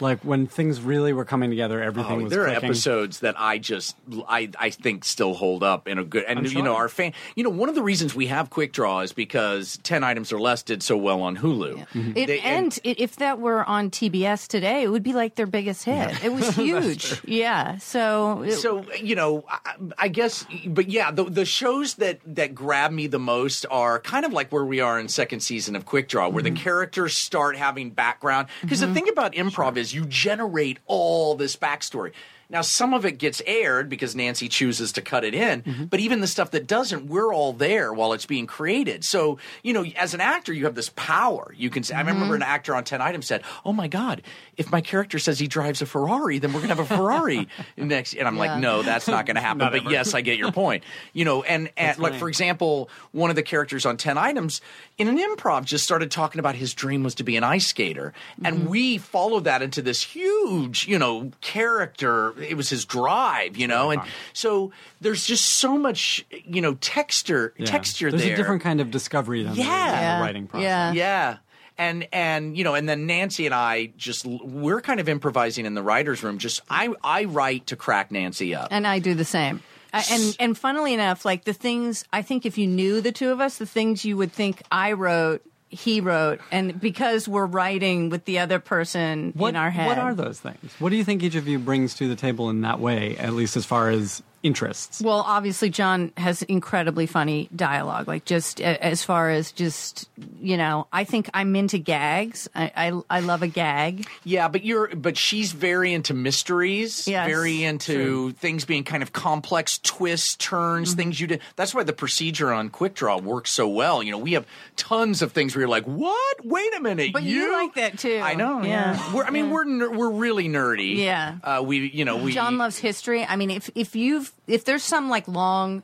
Like 0.01 0.21
when 0.21 0.47
things 0.47 0.81
really 0.81 1.13
were 1.13 1.25
coming 1.25 1.51
together, 1.51 1.83
everything 1.83 2.21
Oh, 2.21 2.25
was 2.25 2.33
there 2.33 2.45
are 2.45 2.49
episodes 2.49 3.21
that 3.21 3.35
I 3.39 3.59
just 3.59 3.97
I 4.29 4.51
I 4.59 4.71
think 4.71 5.05
still 5.05 5.35
hold 5.35 5.63
up 5.63 5.89
in 5.89 5.99
a 5.99 6.05
good 6.05 6.25
and 6.25 6.39
I'm 6.39 6.45
you 6.47 6.63
know 6.63 6.77
our 6.77 6.89
fan 6.89 7.13
you 7.37 7.45
know 7.45 7.51
one 7.51 7.69
of 7.69 7.75
the 7.75 7.83
reasons 7.83 8.15
we 8.15 8.27
have 8.27 8.51
quick 8.51 8.73
draw 8.73 9.01
is 9.01 9.13
because 9.13 9.79
ten 9.83 10.05
items 10.05 10.33
or 10.33 10.41
less 10.41 10.63
did 10.63 10.83
so 10.83 10.97
well 10.97 11.23
on 11.23 11.37
Hulu. 11.37 11.87
Mm-hmm. 11.89 12.13
It, 12.17 12.27
They- 12.27 12.41
and 12.41 12.79
it, 12.85 13.01
if 13.01 13.17
that 13.17 13.41
were 13.41 13.65
on 13.65 13.91
TBS 13.91 14.49
today, 14.49 14.83
it 14.83 14.89
would 14.89 15.03
be 15.03 15.13
like 15.13 15.35
their 15.35 15.47
biggest 15.47 15.85
hit. 15.85 16.25
It 16.25 16.33
was 16.33 16.49
huge. 16.57 17.21
yeah. 17.25 17.79
So, 17.79 18.43
it- 18.43 18.53
so 18.53 18.85
you 18.95 19.15
know 19.15 19.45
I, 19.49 19.77
I 19.99 20.09
guess 20.09 20.47
but 20.67 20.89
yeah 20.89 21.11
the 21.11 21.25
the 21.25 21.45
shows 21.45 21.95
that 21.95 22.21
that 22.27 22.55
grab 22.55 22.93
me 22.93 23.07
the 23.07 23.19
most 23.19 23.67
are 23.71 23.99
kind 24.01 24.25
of 24.25 24.33
like 24.33 24.51
where 24.51 24.65
we 24.65 24.81
are 24.81 24.99
in 24.99 25.09
second 25.09 25.41
season 25.41 25.77
of 25.77 25.85
quick 25.85 26.09
draw 26.09 26.29
where 26.29 26.43
the 26.43 26.51
mm-hmm. 26.51 26.63
characters 26.63 27.17
start 27.17 27.57
having 27.57 27.91
background. 27.91 28.49
Because 28.63 28.81
the 28.81 28.87
mm-hmm. 28.87 28.95
thing 28.95 29.09
about 29.09 29.33
improv 29.35 29.77
is 29.77 29.90
you 29.93 30.07
generate 30.07 30.79
all 30.87 31.35
this 31.35 31.57
backstory 31.57 32.13
now 32.51 32.61
some 32.63 32.93
of 32.93 33.05
it 33.07 33.19
gets 33.19 33.41
aired 33.47 33.89
because 33.89 34.15
nancy 34.15 34.49
chooses 34.49 34.93
to 34.93 35.01
cut 35.01 35.25
it 35.25 35.35
in 35.35 35.89
but 35.91 36.01
even 36.01 36.21
the 36.21 36.27
stuff 36.27 36.51
that 36.51 36.67
doesn't 36.67 37.07
we're 37.07 37.33
all 37.33 37.53
there 37.53 37.93
while 37.93 38.13
it's 38.13 38.27
being 38.27 38.47
created. 38.47 39.05
So 39.05 39.39
you 39.63 39.73
know 39.73 39.85
as 39.97 40.15
an 40.15 40.21
actor 40.21 40.53
you 40.53 40.65
have 40.65 40.75
this 40.75 40.91
power. 40.97 41.55
You 41.57 41.71
can 41.71 41.83
say 41.83 41.95
i 41.95 42.01
remember 42.01 42.35
an 42.35 42.43
actor 42.43 42.75
on 42.75 42.85
10 42.85 43.01
items 43.01 43.27
said 43.27 43.43
oh 43.65 43.73
my 43.73 43.89
god 43.89 44.23
if 44.57 44.71
my 44.71 44.81
character 44.81 45.19
says 45.19 45.39
he 45.39 45.47
drives 45.47 45.81
a 45.81 45.87
ferrari 45.87 46.39
then 46.39 46.53
we're 46.53 46.61
going 46.61 46.71
to 46.71 46.75
have 46.77 46.91
a 46.91 46.97
ferrari 46.97 47.49
next. 47.77 48.15
And 48.15 48.27
i'm 48.29 48.35
Yeah. 48.37 48.41
like 48.41 48.61
no 48.61 48.83
that's 48.83 49.09
not 49.09 49.27
going 49.27 49.37
to 49.41 49.41
happen 49.41 49.59
but 49.71 49.91
yes 49.91 50.15
i 50.15 50.21
get 50.21 50.37
your 50.39 50.53
point. 50.53 50.85
You 51.13 51.25
know 51.25 51.43
and, 51.43 51.71
and 51.77 51.99
like 51.99 52.15
for 52.17 52.29
example 52.29 52.91
one 53.13 53.31
of 53.31 53.37
the 53.37 53.43
characters 53.43 53.87
on 53.87 53.97
10 53.97 54.19
items 54.19 54.61
in 54.99 55.09
an 55.09 55.19
improv 55.19 55.65
just 55.65 55.85
started 55.85 56.11
talking 56.11 56.39
about 56.39 56.55
his 56.55 56.75
dream 56.75 57.03
was 57.03 57.15
to 57.17 57.25
be 57.25 57.37
an 57.37 57.45
ice 57.45 57.67
skater. 57.67 58.13
And 58.45 58.69
we 58.69 58.99
followed 58.99 59.45
that 59.45 59.63
into 59.63 59.83
this 59.83 60.03
huge 60.03 60.87
you 60.89 60.99
know 60.99 61.31
character 61.41 62.35
it 62.41 62.57
was 62.57 62.69
his 62.69 62.85
drive 62.85 63.57
you 63.57 63.67
know 63.69 63.91
and 63.91 64.03
so 64.33 64.73
there's 65.01 65.25
just 65.25 65.45
so 65.47 65.77
much 65.79 66.25
you 66.45 66.61
know 66.61 66.75
texture 66.75 67.53
Yeah. 67.59 67.67
texture 67.67 68.11
There's 68.11 68.23
there 68.23 68.35
a 68.35 68.37
different 68.37 68.63
kind 68.63 68.81
of 68.81 68.91
discovery 68.91 69.43
than 69.43 69.55
Yeah. 69.55 69.65
the, 69.65 69.71
Yeah. 69.71 70.19
the 70.19 70.25
writing 70.25 70.47
process. 70.47 70.65
Yeah. 70.65 70.93
yeah. 70.93 71.37
And 71.79 72.07
and 72.13 72.59
you 72.59 72.65
know, 72.65 72.75
and 72.75 72.87
then 72.87 73.07
Nancy 73.07 73.47
and 73.47 73.55
I 73.55 73.93
just 73.97 74.27
we're 74.27 74.83
kind 74.83 75.01
of 75.01 75.09
improvising 75.09 75.65
in 75.65 75.73
the 75.75 75.83
writers' 75.83 76.23
room. 76.23 76.37
Just 76.37 76.61
I 76.69 76.93
I 77.03 77.25
write 77.25 77.69
to 77.69 77.77
crack 77.77 78.11
Nancy 78.13 78.55
up. 78.55 78.69
and 78.71 78.87
I 78.87 78.99
do 78.99 79.15
the 79.15 79.25
same. 79.25 79.63
I, 79.95 80.05
and 80.11 80.37
and 80.39 80.59
funnily 80.59 80.93
enough, 80.93 81.25
like 81.25 81.45
the 81.45 81.55
things 81.55 82.05
I 82.13 82.21
think 82.21 82.45
if 82.45 82.59
you 82.59 82.67
knew 82.67 83.01
the 83.01 83.13
two 83.13 83.31
of 83.31 83.41
us, 83.41 83.57
the 83.57 83.65
things 83.67 84.05
you 84.05 84.19
would 84.19 84.31
think 84.31 84.63
I 84.71 84.93
wrote, 84.93 85.43
he 85.71 86.01
wrote, 86.01 86.41
and 86.51 86.81
because 86.81 87.29
we're 87.29 87.47
writing 87.47 88.11
with 88.11 88.25
the 88.25 88.41
other 88.41 88.59
person 88.59 89.33
What, 89.37 89.51
in 89.51 89.57
our 89.57 89.71
head. 89.71 89.87
what 89.87 89.99
are 89.99 90.15
those 90.15 90.41
things? 90.41 90.75
What 90.81 90.91
do 90.91 90.97
you 90.97 91.05
think 91.05 91.23
each 91.23 91.37
of 91.37 91.47
you 91.47 91.61
brings 91.61 91.95
to 91.95 92.09
the 92.09 92.17
table 92.17 92.51
in 92.51 92.63
that 92.63 92.81
way, 92.81 93.17
at 93.17 93.33
least 93.33 93.57
as 93.57 93.65
far 93.65 93.89
as 93.89 94.21
interests? 94.43 95.01
Well, 95.03 95.23
obviously, 95.27 95.71
John 95.71 96.13
has 96.17 96.43
incredibly 96.43 97.07
funny 97.07 97.49
dialogue. 97.55 98.09
Like, 98.09 98.25
just 98.25 98.61
as 98.61 99.05
far 99.05 99.31
as 99.31 99.53
just, 99.53 100.09
you 100.41 100.57
know, 100.57 100.87
I 100.93 101.05
think 101.05 101.29
I'm 101.35 101.55
into 101.57 101.79
gags. 101.79 102.49
I, 102.55 102.73
I, 102.77 103.19
I 103.19 103.21
love 103.21 103.43
a 103.43 103.49
gag. 103.49 104.07
Yeah, 104.25 104.49
but 104.49 104.65
you're 104.65 104.89
but 104.95 105.17
she's 105.17 105.53
very 105.53 105.93
into 105.93 106.15
mysteries, 106.15 107.07
Yes, 107.07 107.27
very 107.29 107.65
into 107.65 107.93
true. 107.95 108.33
things 108.33 108.65
being 108.65 108.85
kind 108.85 109.03
of 109.03 109.13
complex 109.13 109.79
twists, 109.79 110.37
turns, 110.37 110.95
things 110.95 111.21
you 111.21 111.27
did. 111.27 111.41
That's 111.57 111.75
why 111.75 111.83
the 111.83 111.93
procedure 111.93 112.53
on 112.53 112.69
Quick 112.71 112.95
Draw 112.95 113.19
works 113.19 113.51
so 113.53 113.69
well. 113.69 114.03
You 114.03 114.13
know, 114.13 114.19
we 114.19 114.33
have 114.33 114.47
tons 114.77 115.23
of 115.23 115.33
things 115.33 115.55
where 115.55 115.61
you're 115.63 115.69
like, 115.69 115.85
"What? 115.85 116.45
Wait 116.45 116.75
a 116.77 116.81
minute, 116.81 117.13
But 117.13 117.23
you 117.23 117.53
like 117.53 117.75
that 117.75 117.99
too. 117.99 118.21
I 118.23 118.35
know. 118.35 118.63
Yeah, 118.63 118.95
Yeah. 118.95 119.15
we're, 119.15 119.25
I 119.25 119.31
mean, 119.31 119.51
we're 119.51 119.65
ner- 119.65 119.91
we're 119.91 120.11
really 120.11 120.49
nerdy. 120.49 120.97
Yeah. 120.97 121.37
uh, 121.45 121.63
we 121.65 121.89
you 121.91 122.05
know 122.05 122.17
we 122.17 122.33
John 122.33 122.59
loves 122.59 122.79
history. 122.79 123.25
I 123.25 123.37
mean, 123.37 123.51
if 123.51 123.71
if 123.75 123.95
you've 123.97 124.30
if 124.47 124.65
there's 124.65 124.83
some 124.83 125.09
like 125.09 125.29
long 125.29 125.83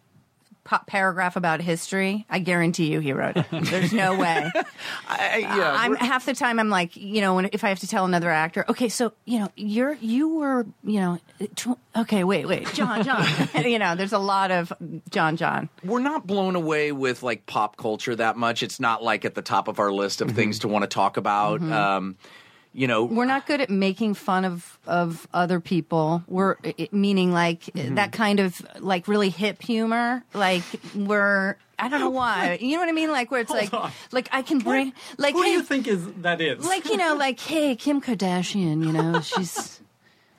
pa- 0.65 0.83
paragraph 0.87 1.37
about 1.37 1.61
history, 1.61 2.27
I 2.29 2.41
guarantee 2.41 2.93
you 2.93 3.01
he 3.01 3.13
wrote 3.13 3.37
it. 3.37 3.47
There's 3.51 3.93
no 3.93 4.19
way. 4.19 4.51
I, 5.09 5.39
yeah, 5.39 5.75
I'm 5.77 5.95
half 5.95 6.27
the 6.27 6.35
time 6.35 6.59
I'm 6.59 6.69
like, 6.69 6.97
you 6.97 7.21
know, 7.21 7.35
when 7.37 7.49
if 7.53 7.65
I 7.65 7.69
have 7.69 7.79
to 7.81 7.87
tell 7.87 8.05
another 8.05 8.31
actor, 8.31 8.65
okay, 8.69 8.89
so 8.89 9.13
you 9.25 9.39
know, 9.39 9.49
you're 9.57 9.95
you 9.95 10.29
were, 10.29 10.67
you 10.85 11.01
know, 11.01 11.19
tw- 11.55 11.79
okay, 11.97 12.25
wait, 12.25 12.47
wait, 12.47 12.67
John, 12.75 13.03
John, 13.05 13.25
you 13.65 13.79
know, 13.79 13.95
there's 13.95 14.13
a 14.13 14.19
lot 14.19 14.51
of 14.51 14.73
John, 15.11 15.37
John. 15.37 15.69
we're 15.85 16.01
not 16.01 16.27
blown 16.27 16.57
away 16.57 16.93
with 16.93 17.23
like 17.23 17.47
pop 17.47 17.77
culture 17.77 18.15
that 18.17 18.37
much. 18.37 18.63
It's 18.63 18.81
not 18.81 19.03
like 19.03 19.25
at 19.25 19.35
the 19.35 19.43
top 19.43 19.69
of 19.69 19.79
our 19.79 19.93
list 19.93 20.21
of 20.21 20.33
things 20.33 20.59
to 20.61 20.69
want 20.69 20.83
to 20.83 20.89
talk 20.89 21.17
about. 21.17 21.63
Um, 21.63 22.17
you 22.77 22.87
know, 22.87 23.05
We're 23.05 23.25
not 23.25 23.47
good 23.47 23.63
at 23.63 23.71
making 23.71 24.15
fun 24.15 24.45
of 24.45 24.79
of 24.87 25.27
other 25.33 25.61
people. 25.61 26.23
We're 26.29 26.57
it, 26.63 26.93
meaning 26.93 27.33
like 27.33 27.63
mm-hmm. 27.63 27.95
that 27.95 28.13
kind 28.13 28.39
of 28.39 28.61
like 28.81 29.09
really 29.09 29.31
hip 29.31 29.63
humor. 29.63 30.23
Like 30.35 30.63
we're 30.95 31.57
I 31.79 31.89
don't 31.89 32.01
know 32.01 32.11
why. 32.23 32.59
You 32.61 32.73
know 32.73 32.81
what 32.81 32.91
I 32.91 32.93
mean? 32.93 33.11
Like 33.11 33.31
where 33.31 33.41
it's 33.41 33.51
like 33.51 33.73
on. 33.73 33.91
like 34.13 34.29
I 34.31 34.43
can 34.43 34.59
bring 34.59 34.93
like 35.17 35.35
Who 35.35 35.43
do 35.43 35.49
you 35.49 35.63
think 35.63 35.89
is 35.89 36.07
that 36.19 36.43
is? 36.43 36.67
like 36.67 36.85
you 36.85 36.99
know 36.99 37.15
like 37.17 37.41
hey 37.41 37.77
Kim 37.77 38.03
Kardashian. 38.03 38.85
You 38.85 38.93
know 38.93 39.21
she's 39.23 39.81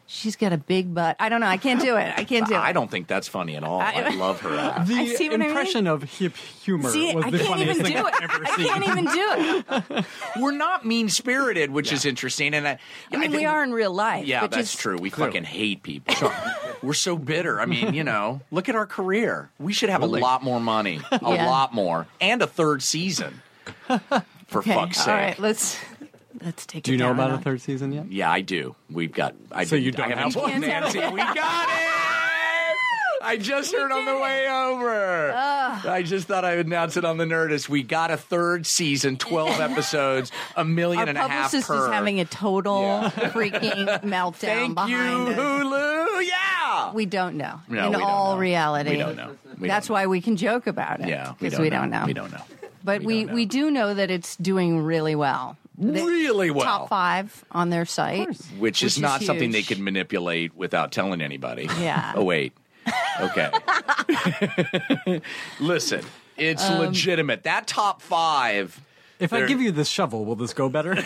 she's 0.08 0.36
got 0.36 0.54
a 0.54 0.58
big 0.58 0.94
butt. 0.94 1.16
I 1.20 1.30
don't 1.30 1.42
know. 1.42 1.48
I 1.48 1.58
can't 1.58 1.80
do 1.82 1.96
it. 1.98 2.14
I 2.18 2.24
can't 2.24 2.48
do 2.48 2.54
it. 2.56 2.60
I 2.60 2.72
don't 2.74 2.90
think 2.90 3.08
that's 3.08 3.28
funny 3.28 3.56
at 3.56 3.64
all. 3.64 3.80
I, 3.82 3.92
I- 3.94 4.10
love 4.16 4.42
her 4.42 4.58
act. 4.58 4.88
the 4.88 4.96
I 4.96 5.06
see 5.08 5.30
what 5.30 5.36
I 5.36 5.38
mean. 5.38 5.50
impression 5.50 5.88
of 5.88 6.04
hip 6.04 6.36
humor 6.36 6.90
See, 6.90 7.14
was 7.14 7.26
I 7.26 7.30
the 7.30 7.38
can't 7.38 7.50
funniest 7.50 7.80
even 7.80 7.86
thing 7.92 8.02
do 8.02 8.08
it. 8.08 8.14
I've 8.16 8.24
ever 8.24 8.46
I 8.46 8.56
seen. 8.56 8.68
can't 8.68 8.88
even 8.88 9.06
do 9.06 9.96
it. 10.00 10.06
We're 10.42 10.52
not 10.58 10.86
mean 10.86 11.10
spirited, 11.10 11.72
which 11.72 11.92
is 11.92 12.06
interesting. 12.06 12.54
And 12.54 12.68
I, 12.68 12.80
I 13.12 13.18
mean, 13.18 13.30
think- 13.32 13.42
we 13.42 13.46
are 13.46 13.64
in 13.64 13.72
real 13.72 13.94
life. 13.94 14.26
Yeah, 14.26 14.42
which 14.44 14.52
that's 14.52 14.74
is, 14.74 14.80
true. 14.80 14.98
We 14.98 15.10
fucking 15.10 15.44
hate 15.44 15.84
people. 15.84 16.32
We're 16.82 16.94
so 16.94 17.18
bitter. 17.18 17.60
I 17.60 17.66
mean, 17.66 17.94
you 17.94 18.04
know, 18.04 18.42
look 18.52 18.70
at 18.70 18.76
our 18.76 18.86
career. 18.86 19.50
We 19.60 19.74
should 19.74 19.90
have 19.90 20.02
Really? 20.02 20.22
a 20.22 20.24
lot 20.24 20.44
more 20.44 20.60
money, 20.60 21.02
a 21.12 21.20
Yeah. 21.22 21.48
lot 21.48 21.74
more, 21.74 22.08
and 22.22 22.42
a 22.42 22.48
third 22.48 22.82
season. 22.84 23.42
For 24.48 24.60
Okay, 24.60 24.74
fuck's 24.74 24.98
sake. 25.00 25.08
all 25.08 25.14
right. 25.14 25.40
Let's 25.40 25.78
let's 26.44 26.66
take. 26.66 26.84
Do 26.84 26.92
you 26.92 26.96
it 26.96 27.00
know 27.00 27.08
down 27.08 27.16
about 27.20 27.40
a 27.40 27.44
third 27.44 27.62
season 27.62 27.92
yet? 27.92 28.12
Yeah, 28.12 28.30
I 28.32 28.42
do. 28.42 28.76
We've 28.90 29.12
got. 29.12 29.36
I 29.52 29.66
So 29.66 29.76
you 29.76 29.92
didn't- 29.92 30.06
I 30.06 30.10
don't 30.10 30.18
haven't 30.18 30.34
have 30.34 30.52
one? 30.52 30.62
Nancy. 30.62 31.00
We 31.00 31.18
got 31.18 31.70
it. 31.70 32.04
I 33.20 33.36
just 33.38 33.72
heard 33.76 33.92
on 33.92 34.06
the 34.06 34.18
way 34.18 34.48
over. 34.48 35.34
I 35.34 36.04
just 36.06 36.28
thought 36.28 36.46
I 36.46 36.56
would 36.56 36.68
announce 36.68 36.96
it 36.98 37.04
on 37.04 37.18
the 37.18 37.26
Nerdist. 37.26 37.68
We 37.68 37.84
got 37.84 38.10
a 38.12 38.16
third 38.18 38.66
season, 38.66 39.18
twelve 39.18 39.60
episodes, 39.60 40.32
a 40.56 40.64
million 40.64 41.04
Our 41.04 41.10
and 41.10 41.18
a 41.18 41.22
half 41.22 41.52
publicist 41.52 41.68
per. 41.68 41.86
is 41.88 41.92
having 41.92 42.20
a 42.20 42.26
total 42.26 42.82
freaking 43.34 44.02
meltdown 44.04 44.34
Thank 44.36 44.76
behind 44.76 45.28
you, 45.28 45.34
us. 45.34 45.40
Hulu. 45.64 46.28
Yeah. 46.28 46.94
We 46.94 47.06
don't 47.06 47.36
know. 47.36 47.60
No, 47.68 47.86
In 47.88 47.92
we 47.92 47.98
don't 47.98 48.02
all 48.04 48.34
know. 48.36 48.40
reality, 48.40 48.92
We 48.92 48.98
don't 48.98 49.16
know. 49.16 49.36
We 49.60 49.68
That's 49.68 49.88
don't 49.88 49.96
why 49.96 50.06
we 50.08 50.22
can 50.22 50.36
joke 50.38 50.68
about 50.68 51.00
it. 51.02 51.08
yeah, 51.10 51.32
we 51.32 51.36
because 51.40 51.54
don't, 51.54 51.62
we 51.64 51.70
know. 51.70 51.80
don't 51.82 51.90
know. 51.90 52.06
We 52.06 52.14
don't 52.14 52.32
know. 52.32 52.42
But 52.84 53.02
We 53.02 53.06
we 53.06 53.24
don't 53.26 53.36
we 53.36 53.46
know. 53.46 53.50
do 53.50 53.72
know 53.72 53.94
that 53.96 54.12
it's 54.12 54.36
doing 54.38 54.80
really 54.84 55.16
well. 55.16 55.58
The 55.78 55.92
Really 56.04 56.50
well. 56.52 56.66
Top 56.66 56.90
five 56.90 57.46
on 57.52 57.70
their 57.70 57.86
site, 57.86 58.28
Which, 58.58 58.82
is 58.84 58.96
Which 58.96 59.02
not 59.02 59.22
is 59.22 59.28
something 59.28 59.52
they 59.52 59.60
huge. 59.60 59.68
could 59.68 59.80
manipulate 59.80 60.56
without 60.56 60.92
telling 60.92 61.22
anybody. 61.22 61.70
Yeah. 61.80 62.14
Oh 62.16 62.24
wait. 62.24 62.54
Okay. 63.20 63.52
Listen, 65.60 66.04
it's 66.38 66.64
Um, 66.64 66.80
legitimate. 66.80 67.44
That 67.44 67.68
top 67.68 68.02
five. 68.02 68.80
If 69.20 69.34
I 69.34 69.46
give 69.46 69.60
you 69.62 69.72
this 69.72 69.90
shovel, 69.90 70.26
will 70.26 70.36
this 70.36 70.54
go 70.54 70.70
better? 70.70 70.92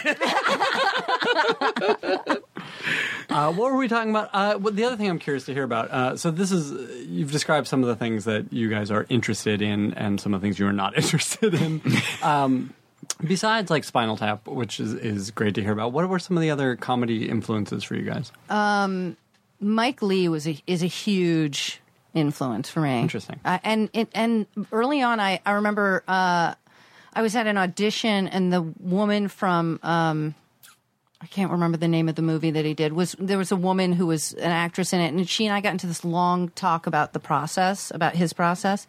uh, 3.30 3.51
what 3.53 3.72
were 3.72 3.78
we 3.78 3.88
talking 3.88 4.09
about? 4.09 4.30
Uh, 4.34 4.57
well, 4.59 4.74
the 4.74 4.84
other 4.84 4.95
thing 4.97 5.09
I'm 5.09 5.19
curious 5.19 5.45
to 5.45 5.53
hear 5.53 5.63
about. 5.63 5.89
Uh, 5.91 6.17
so 6.17 6.32
this 6.32 6.51
is 6.51 6.72
you've 7.07 7.32
described 7.32 7.67
some 7.67 7.82
of 7.84 7.88
the 7.89 7.95
things 7.95 8.26
that 8.26 8.51
you 8.51 8.69
guys 8.69 8.91
are 8.91 9.05
interested 9.09 9.61
in, 9.61 9.93
and 9.93 10.19
some 10.19 10.34
of 10.34 10.41
the 10.41 10.45
things 10.45 10.59
you 10.59 10.67
are 10.67 10.74
not 10.74 10.97
interested 11.01 11.53
in. 11.53 11.82
um, 12.22 12.74
besides 13.23 13.69
like 13.69 13.83
Spinal 13.83 14.17
Tap, 14.17 14.47
which 14.47 14.79
is 14.79 14.93
is 14.93 15.31
great 15.31 15.55
to 15.55 15.61
hear 15.61 15.71
about. 15.71 15.93
What 15.93 16.07
were 16.09 16.19
some 16.19 16.37
of 16.37 16.41
the 16.41 16.51
other 16.51 16.75
comedy 16.75 17.29
influences 17.29 17.83
for 17.83 17.95
you 17.95 18.03
guys? 18.03 18.31
Um, 18.49 19.17
Mike 19.59 20.01
Leigh 20.01 20.27
was 20.27 20.47
a, 20.47 20.57
is 20.65 20.81
a 20.83 20.87
huge 20.87 21.81
influence 22.13 22.69
for 22.69 22.81
me. 22.81 22.99
Interesting. 22.99 23.39
Uh, 23.45 23.59
and 23.63 23.89
it, 23.93 24.09
and 24.13 24.47
early 24.71 25.01
on, 25.01 25.19
I 25.19 25.39
I 25.45 25.51
remember 25.51 26.03
uh, 26.07 26.55
I 27.13 27.21
was 27.21 27.35
at 27.35 27.47
an 27.47 27.57
audition, 27.57 28.27
and 28.27 28.51
the 28.51 28.61
woman 28.61 29.27
from 29.27 29.79
um, 29.83 30.35
I 31.21 31.27
can't 31.27 31.51
remember 31.51 31.77
the 31.77 31.87
name 31.87 32.09
of 32.09 32.15
the 32.15 32.21
movie 32.21 32.51
that 32.51 32.65
he 32.65 32.73
did 32.73 32.93
was 32.93 33.15
there 33.19 33.37
was 33.37 33.51
a 33.51 33.55
woman 33.55 33.93
who 33.93 34.07
was 34.07 34.33
an 34.33 34.51
actress 34.51 34.93
in 34.93 34.99
it, 34.99 35.13
and 35.13 35.29
she 35.29 35.45
and 35.45 35.53
I 35.53 35.61
got 35.61 35.73
into 35.73 35.87
this 35.87 36.03
long 36.03 36.49
talk 36.49 36.87
about 36.87 37.13
the 37.13 37.19
process, 37.19 37.91
about 37.91 38.15
his 38.15 38.33
process, 38.33 38.87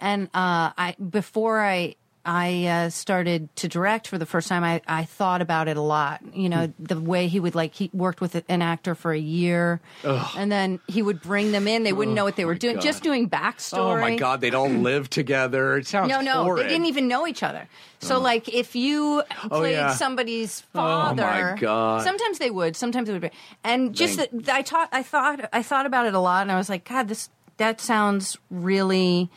and 0.00 0.26
uh, 0.28 0.70
I 0.76 0.94
before 1.10 1.60
I. 1.60 1.96
I 2.26 2.66
uh, 2.66 2.90
started 2.90 3.54
to 3.56 3.68
direct 3.68 4.08
for 4.08 4.16
the 4.16 4.24
first 4.26 4.48
time. 4.48 4.64
I, 4.64 4.80
I 4.88 5.04
thought 5.04 5.42
about 5.42 5.68
it 5.68 5.76
a 5.76 5.82
lot. 5.82 6.22
You 6.32 6.48
know, 6.48 6.72
the 6.78 6.98
way 6.98 7.28
he 7.28 7.38
would 7.38 7.54
like, 7.54 7.74
he 7.74 7.90
worked 7.92 8.20
with 8.20 8.42
an 8.48 8.62
actor 8.62 8.94
for 8.94 9.12
a 9.12 9.18
year 9.18 9.80
and 10.02 10.50
then 10.50 10.80
he 10.86 11.02
would 11.02 11.20
bring 11.20 11.52
them 11.52 11.68
in. 11.68 11.82
They 11.82 11.92
wouldn't 11.92 12.14
know 12.14 12.24
what 12.24 12.36
they 12.36 12.44
were 12.46 12.54
doing, 12.54 12.76
God. 12.76 12.82
just 12.82 13.02
doing 13.02 13.28
backstory. 13.28 13.78
Oh 13.78 14.00
my 14.00 14.16
God, 14.16 14.40
they 14.40 14.50
don't 14.50 14.82
live 14.82 15.10
together. 15.10 15.76
It 15.76 15.86
sounds 15.86 16.08
No, 16.08 16.20
no, 16.22 16.44
horrid. 16.44 16.64
they 16.64 16.68
didn't 16.70 16.86
even 16.86 17.08
know 17.08 17.26
each 17.26 17.42
other. 17.42 17.68
So, 18.00 18.20
like, 18.20 18.48
if 18.52 18.74
you 18.76 19.22
played 19.48 19.72
yeah. 19.72 19.94
somebody's 19.94 20.62
Oh, 20.74 20.78
my 20.80 21.16
father, 21.16 21.56
God. 21.58 22.02
sometimes 22.02 22.38
they 22.38 22.50
would, 22.50 22.76
sometimes 22.76 23.08
it 23.08 23.12
would 23.12 23.22
be, 23.22 23.30
and 23.62 23.94
just 23.94 24.18
Thank- 24.18 24.44
that, 24.44 24.54
I 24.54 24.62
taught, 24.62 24.88
I 24.92 25.02
thought, 25.02 25.48
I 25.52 25.62
thought 25.62 25.86
about 25.86 26.06
it 26.06 26.12
a 26.14 26.18
lot, 26.18 26.42
and 26.42 26.52
I 26.52 26.56
was 26.56 26.68
like, 26.68 26.86
God, 26.86 27.08
this 27.08 27.30
that 27.56 27.80
sounds 27.80 28.36
really 28.50 29.30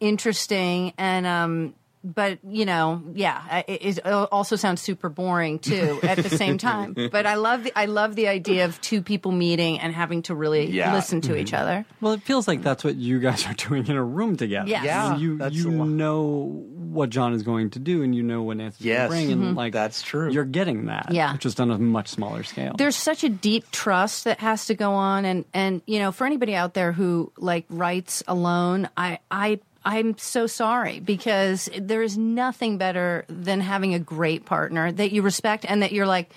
interesting, 0.00 0.92
and 0.96 1.26
um, 1.26 1.74
but 2.14 2.38
you 2.44 2.64
know, 2.64 3.02
yeah, 3.14 3.62
it, 3.68 3.98
it 3.98 4.06
also 4.06 4.56
sounds 4.56 4.80
super 4.80 5.08
boring 5.08 5.58
too 5.58 6.00
at 6.02 6.16
the 6.18 6.30
same 6.30 6.56
time. 6.70 6.94
But 6.94 7.26
I 7.26 7.34
love 7.34 7.64
the 7.64 7.72
I 7.78 7.84
love 7.84 8.14
the 8.16 8.28
idea 8.28 8.64
of 8.64 8.80
two 8.80 9.02
people 9.02 9.30
meeting 9.32 9.78
and 9.78 9.92
having 9.94 10.22
to 10.22 10.34
really 10.34 10.70
Yeah. 10.70 10.94
listen 10.94 11.20
to 11.22 11.36
each 11.36 11.52
other. 11.52 11.84
Well, 12.00 12.12
it 12.14 12.22
feels 12.22 12.48
like 12.48 12.62
that's 12.62 12.82
what 12.84 12.96
you 12.96 13.20
guys 13.20 13.46
are 13.46 13.54
doing 13.68 13.86
in 13.86 13.96
a 13.96 14.02
room 14.04 14.36
together. 14.36 14.68
Yes. 14.68 14.84
Yeah, 14.84 15.16
you 15.16 15.38
that's 15.38 15.54
you 15.54 15.68
a 15.82 15.86
know 15.86 16.64
what 16.88 17.10
John 17.10 17.34
is 17.34 17.42
going 17.42 17.70
to 17.70 17.78
do, 17.78 18.02
and 18.02 18.14
you 18.14 18.22
know 18.22 18.42
what 18.42 18.56
Nancy's 18.56 18.86
Yes. 18.86 19.10
going 19.10 19.28
to 19.28 19.34
bring, 19.36 19.46
and 19.48 19.56
like 19.56 19.72
That's 19.72 20.00
true. 20.02 20.30
You're 20.30 20.44
getting 20.44 20.86
that, 20.86 21.06
Mm-hmm. 21.06 21.14
Yeah. 21.14 21.36
just 21.38 21.60
on 21.60 21.70
a 21.70 21.78
much 21.78 22.08
smaller 22.08 22.42
scale. 22.42 22.74
there's 22.78 22.96
such 22.96 23.24
a 23.24 23.28
deep 23.28 23.70
trust 23.70 24.24
that 24.24 24.40
has 24.40 24.66
to 24.66 24.74
go 24.74 24.92
on 24.92 25.24
and 25.24 25.44
and 25.52 25.82
you 25.86 25.98
know 25.98 26.10
for 26.12 26.26
anybody 26.26 26.54
out 26.54 26.74
there 26.74 26.92
who 26.92 27.32
like 27.38 27.64
writes 27.68 28.22
alone 28.26 28.88
i 28.96 29.18
i 29.30 29.58
i'm 29.88 30.16
so 30.18 30.46
sorry 30.46 31.00
because 31.00 31.68
there 31.78 32.02
is 32.02 32.16
nothing 32.18 32.78
better 32.78 33.24
than 33.28 33.60
having 33.60 33.94
a 33.94 33.98
great 33.98 34.44
partner 34.44 34.92
that 34.92 35.10
you 35.12 35.22
respect 35.22 35.64
and 35.66 35.82
that 35.82 35.92
you're 35.92 36.06
like 36.06 36.30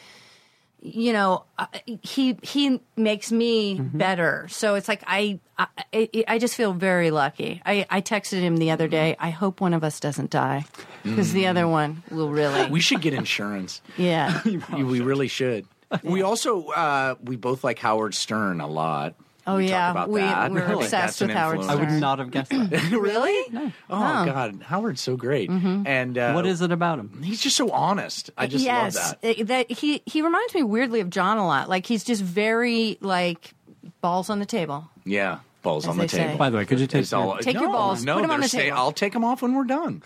you 0.81 1.13
know 1.13 1.43
uh, 1.59 1.67
he 2.01 2.37
he 2.41 2.79
makes 2.95 3.31
me 3.31 3.75
better 3.79 4.47
so 4.49 4.75
it's 4.75 4.87
like 4.87 5.03
i 5.05 5.39
I, 5.59 5.67
I 5.93 6.23
I 6.27 6.39
just 6.39 6.55
feel 6.55 6.73
very 6.73 7.11
lucky. 7.11 7.61
I, 7.63 7.85
I 7.89 8.01
texted 8.01 8.39
him 8.39 8.57
the 8.57 8.71
other 8.71 8.87
day. 8.87 9.15
I 9.19 9.29
hope 9.29 9.61
one 9.61 9.73
of 9.73 9.83
us 9.83 9.99
doesn't 9.99 10.31
die 10.31 10.65
because 11.03 11.33
the 11.33 11.47
other 11.47 11.67
one 11.67 12.01
will 12.09 12.29
really. 12.29 12.69
We 12.69 12.79
should 12.79 13.01
get 13.01 13.13
insurance. 13.13 13.81
yeah. 13.97 14.41
we 14.73 15.01
really 15.01 15.27
should. 15.27 15.67
We 16.03 16.21
also 16.21 16.67
uh, 16.69 17.15
we 17.23 17.35
both 17.35 17.63
like 17.63 17.79
Howard 17.79 18.15
Stern 18.15 18.61
a 18.61 18.67
lot. 18.67 19.15
Oh 19.47 19.57
We 19.57 19.63
talk 19.65 19.69
yeah, 19.71 19.91
about 19.91 20.09
we 20.09 20.21
that. 20.21 20.51
we're 20.51 20.59
Like, 20.67 20.75
obsessed 20.85 20.91
that's 21.19 21.21
with 21.21 21.31
Howard 21.31 21.59
influence. 21.61 21.81
I 21.81 21.91
would 21.93 21.99
not 21.99 22.19
have 22.19 22.29
guessed 22.31 22.51
that. 22.51 22.91
really? 22.91 23.51
No. 23.51 23.71
Oh 23.89 24.23
No. 24.25 24.31
God, 24.31 24.61
Howard's 24.63 25.01
so 25.01 25.15
great. 25.17 25.49
Mm-hmm. 25.49 25.87
And 25.87 26.17
uh, 26.17 26.33
what 26.33 26.45
is 26.45 26.61
it 26.61 26.71
about 26.71 26.99
him? 26.99 27.21
He's 27.23 27.41
just 27.41 27.55
so 27.57 27.71
honest. 27.71 28.29
I 28.37 28.45
just 28.47 28.63
yes, 28.63 28.95
love 28.95 29.15
that. 29.21 29.39
uh, 29.39 29.43
that 29.45 29.71
he 29.71 30.01
he 30.05 30.21
reminds 30.21 30.53
me 30.53 30.61
weirdly 30.63 30.99
of 30.99 31.09
John 31.09 31.37
a 31.37 31.45
lot. 31.47 31.69
Like 31.69 31.85
he's 31.87 32.03
just 32.03 32.21
very 32.21 32.97
like 33.01 33.53
balls 34.01 34.29
on 34.29 34.37
the 34.39 34.45
table. 34.45 34.87
Yeah, 35.05 35.39
balls 35.63 35.85
As 35.85 35.89
on 35.89 35.97
the 35.97 36.03
they 36.03 36.07
say. 36.07 36.17
table. 36.25 36.37
By 36.37 36.51
the 36.51 36.57
way, 36.57 36.65
could 36.65 36.79
you 36.79 36.85
take 36.85 37.01
It's 37.01 37.13
all, 37.13 37.37
Take 37.39 37.55
your 37.59 37.69
balls, 37.71 38.03
No, 38.05 38.15
put 38.15 38.23
'em 38.25 38.31
on 38.31 38.41
the 38.41 38.47
stay- 38.47 38.65
table. 38.65 38.77
I'll 38.77 38.91
take 38.91 39.13
them 39.13 39.23
off 39.25 39.41
when 39.41 39.55
we're 39.55 39.63
done, 39.63 40.03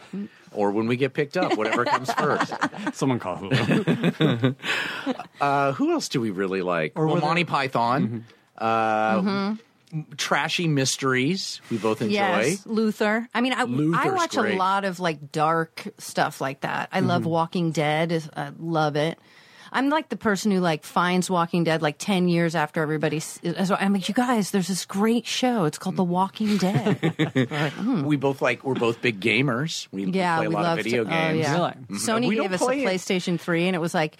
or 0.54 0.72
when 0.72 0.88
we 0.88 0.96
get 0.96 1.14
picked 1.14 1.36
up. 1.36 1.58
Whatever 1.58 1.84
comes 1.84 2.10
first. 2.14 2.54
someone 2.94 3.20
call 3.20 3.36
Hulu? 3.38 4.56
Uh, 5.42 5.74
who 5.74 5.92
else 5.92 6.08
do 6.10 6.22
we 6.22 6.32
really 6.32 6.62
like? 6.62 6.94
Or 6.96 7.06
well, 7.06 7.16
whether- 7.16 7.26
Monty 7.28 7.44
Python. 7.44 8.26
Uh, 8.58 9.56
Trashy 10.18 10.68
mysteries. 10.68 11.62
We 11.70 11.78
both 11.78 12.02
enjoy. 12.02 12.14
Yes, 12.16 12.66
Luther. 12.66 13.30
I 13.34 13.42
mean, 13.42 13.54
I 13.54 13.62
I 13.62 14.10
watch 14.10 14.36
great. 14.36 14.56
a 14.56 14.58
lot 14.58 14.84
of 14.84 15.00
like 15.00 15.32
dark 15.32 15.88
stuff 15.98 16.42
like 16.42 16.62
that. 16.62 16.90
I 16.92 17.00
love 17.00 17.26
Walking 17.26 17.72
Dead. 17.72 18.30
I 18.36 18.52
love 18.60 18.96
it. 18.96 19.18
I'm 19.76 19.90
like 19.90 20.10
the 20.10 20.18
person 20.18 20.52
who 20.52 20.60
like 20.60 20.84
finds 20.84 21.30
Walking 21.30 21.64
Dead 21.66 21.82
like 21.82 21.98
ten 22.00 22.28
years 22.28 22.56
after 22.56 22.82
everybody. 22.82 23.18
s- 23.18 23.40
so 23.66 23.76
I'm 23.76 23.94
like, 23.94 24.08
you 24.08 24.16
guys, 24.16 24.52
there's 24.52 24.68
this 24.70 24.86
great 24.86 25.28
show. 25.28 25.66
It's 25.66 25.78
called 25.78 25.98
The 25.98 26.04
Walking 26.04 26.58
Dead. 26.58 26.98
Hmm. 27.76 28.04
We 28.04 28.16
both 28.16 28.42
like. 28.42 28.64
We're 28.64 28.74
both 28.76 29.02
big 29.02 29.20
gamers. 29.20 29.88
We 29.92 30.06
Yeah, 30.06 30.38
play 30.38 30.46
a 30.46 30.50
we 30.50 30.56
lot 30.56 30.64
love 30.64 30.78
of 30.80 30.84
video 30.86 31.04
to, 31.04 31.10
oh, 31.10 31.14
games. 31.14 31.46
Oh, 31.48 31.52
yeah. 31.52 31.54
Really? 31.54 31.72
Mm-hmm. 31.72 31.96
Sony 31.98 32.28
We 32.30 32.36
gave 32.38 32.54
us 32.54 32.62
a 32.62 32.66
play 32.66 32.84
it. 32.84 32.88
PlayStation 32.88 33.40
3, 33.40 33.68
and 33.68 33.76
it 33.76 33.80
was 33.80 33.94
like 33.94 34.18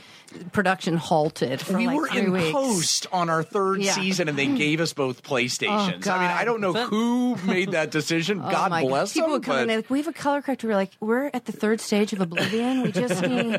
production 0.52 0.98
halted 0.98 1.62
for 1.62 1.78
we 1.78 1.88
like 1.88 1.96
were 1.98 2.08
three 2.10 2.20
in 2.22 2.32
weeks. 2.34 2.52
post 2.52 3.08
on 3.12 3.30
our 3.30 3.44
third 3.44 3.82
Yeah. 3.82 3.94
season, 3.94 4.28
and 4.28 4.38
they 4.38 4.48
gave 4.66 4.82
us 4.82 4.94
both 4.94 5.22
oh, 5.26 5.30
PlayStations. 5.30 6.08
I 6.08 6.20
mean, 6.20 6.32
I 6.32 6.44
don't 6.46 6.60
know 6.62 6.74
who 6.74 7.36
made 7.46 7.72
that 7.72 7.92
decision. 7.92 8.42
Oh 8.46 8.52
God 8.52 8.70
my 8.72 8.82
bless 8.84 9.14
People 9.14 9.30
them. 9.30 9.32
would 9.34 9.44
come 9.44 9.56
in, 9.58 9.62
but- 9.64 9.68
they're 9.70 9.78
like, 9.78 9.90
we 9.90 10.00
have 10.00 10.08
a 10.08 10.14
color 10.14 10.42
corrector. 10.42 10.68
We're 10.68 10.76
like, 10.76 10.92
we're 11.00 11.30
at 11.34 11.46
the 11.46 11.52
third 11.52 11.80
stage 11.80 12.12
of 12.14 12.20
Oblivion. 12.22 12.82
We 12.84 12.92
just 12.92 13.22
need. 13.28 13.56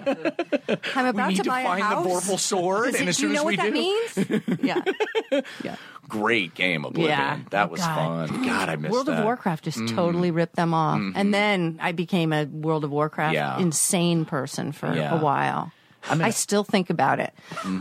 I'm 0.95 1.07
about 1.07 1.29
we 1.29 1.33
need 1.35 1.37
to 1.39 1.43
to 1.45 1.49
buy 1.49 1.65
find 1.65 1.81
a 1.81 1.85
house. 1.85 1.86
The 1.91 2.09
Vorpal 2.11 2.39
sword, 2.39 2.89
Is 2.91 2.95
and 2.97 3.05
it- 3.05 3.09
as 3.11 3.16
do 3.16 3.28
you 3.28 3.28
soon 3.28 3.34
know 3.34 3.41
as 3.41 3.45
what 3.45 3.51
we 3.51 3.57
that 3.57 4.39
do, 4.39 4.43
means? 4.43 4.62
yeah. 4.62 5.43
yeah. 5.64 5.76
great 6.09 6.55
game, 6.55 6.84
Oblivion. 6.84 7.11
Yeah. 7.18 7.39
That 7.51 7.70
was 7.70 7.80
God. 7.80 8.28
fun. 8.30 8.43
God, 8.47 8.68
I 8.68 8.76
missed 8.76 8.93
World 8.93 9.07
that. 9.07 9.12
Mm-hmm. 9.12 9.18
of 9.20 9.24
Warcraft 9.24 9.64
just 9.64 9.89
totally 9.89 10.30
ripped 10.30 10.57
them 10.57 10.72
off. 10.74 11.01
And 11.14 11.32
then 11.34 11.78
I 11.82 11.93
became 11.93 12.32
a 12.32 12.45
World 12.45 12.84
of 12.84 12.91
Warcraft 12.91 13.34
Yeah. 13.34 13.59
insane 13.59 14.24
person 14.24 14.72
for 14.72 14.93
Yeah. 14.95 15.18
a 15.18 15.22
while. 15.22 15.72
I, 16.09 16.30
still 16.30 16.62
think 16.62 16.91
about 16.91 17.18
it. 17.18 17.34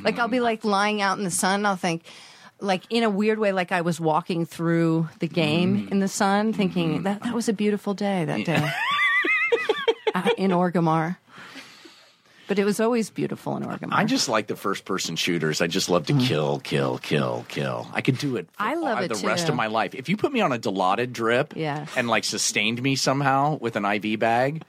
Like 0.03 0.17
I'll 0.17 0.27
be 0.27 0.39
like 0.39 0.63
lying 0.65 0.99
out 1.01 1.19
in 1.19 1.23
the 1.23 1.29
sun. 1.31 1.63
I'll 1.63 1.75
think, 1.75 2.03
like 2.59 2.81
in 2.89 3.03
a 3.03 3.09
weird 3.09 3.37
way, 3.37 3.51
like 3.51 3.71
I 3.71 3.81
was 3.81 3.99
walking 3.99 4.47
through 4.47 5.09
the 5.19 5.27
game 5.27 5.77
Mm-hmm. 5.77 5.91
in 5.91 5.99
the 5.99 6.07
sun, 6.07 6.51
thinking 6.51 7.03
that 7.03 7.21
that 7.21 7.35
was 7.35 7.49
a 7.49 7.53
beautiful 7.53 7.93
day 7.93 8.25
that 8.25 8.43
day 8.45 8.67
uh, 10.15 10.29
in 10.37 10.49
Orgrimmar. 10.51 11.17
But 12.47 12.59
it 12.59 12.65
was 12.65 12.79
always 12.79 13.09
beautiful 13.09 13.57
in 13.57 13.63
Orgrimmar. 13.63 13.93
I 13.93 14.05
just 14.05 14.29
like 14.29 14.47
the 14.47 14.55
first 14.55 14.85
person 14.85 15.15
shooters. 15.15 15.61
I 15.61 15.67
just 15.67 15.89
love 15.89 16.05
to 16.07 16.13
mm-hmm. 16.13 16.27
kill, 16.27 16.59
kill, 16.59 16.97
kill, 16.99 17.45
kill. 17.47 17.87
I 17.91 18.01
could 18.01 18.17
do 18.17 18.35
it 18.37 18.47
for. 18.51 18.61
I 18.61 18.75
love 18.75 18.97
all- 18.97 19.03
it 19.03 19.13
the 19.13 19.27
rest 19.27 19.49
of 19.49 19.55
my 19.55 19.67
life. 19.67 19.95
If 19.95 20.09
you 20.09 20.17
put 20.17 20.31
me 20.31 20.41
on 20.41 20.51
a 20.51 20.59
Dilaudid 20.59 21.11
drip 21.11 21.53
Yeah. 21.55 21.87
and 21.95 22.07
like 22.07 22.23
sustained 22.23 22.81
me 22.81 22.95
somehow 22.95 23.57
with 23.57 23.75
an 23.75 23.85
IV 23.85 24.19
bag, 24.19 24.63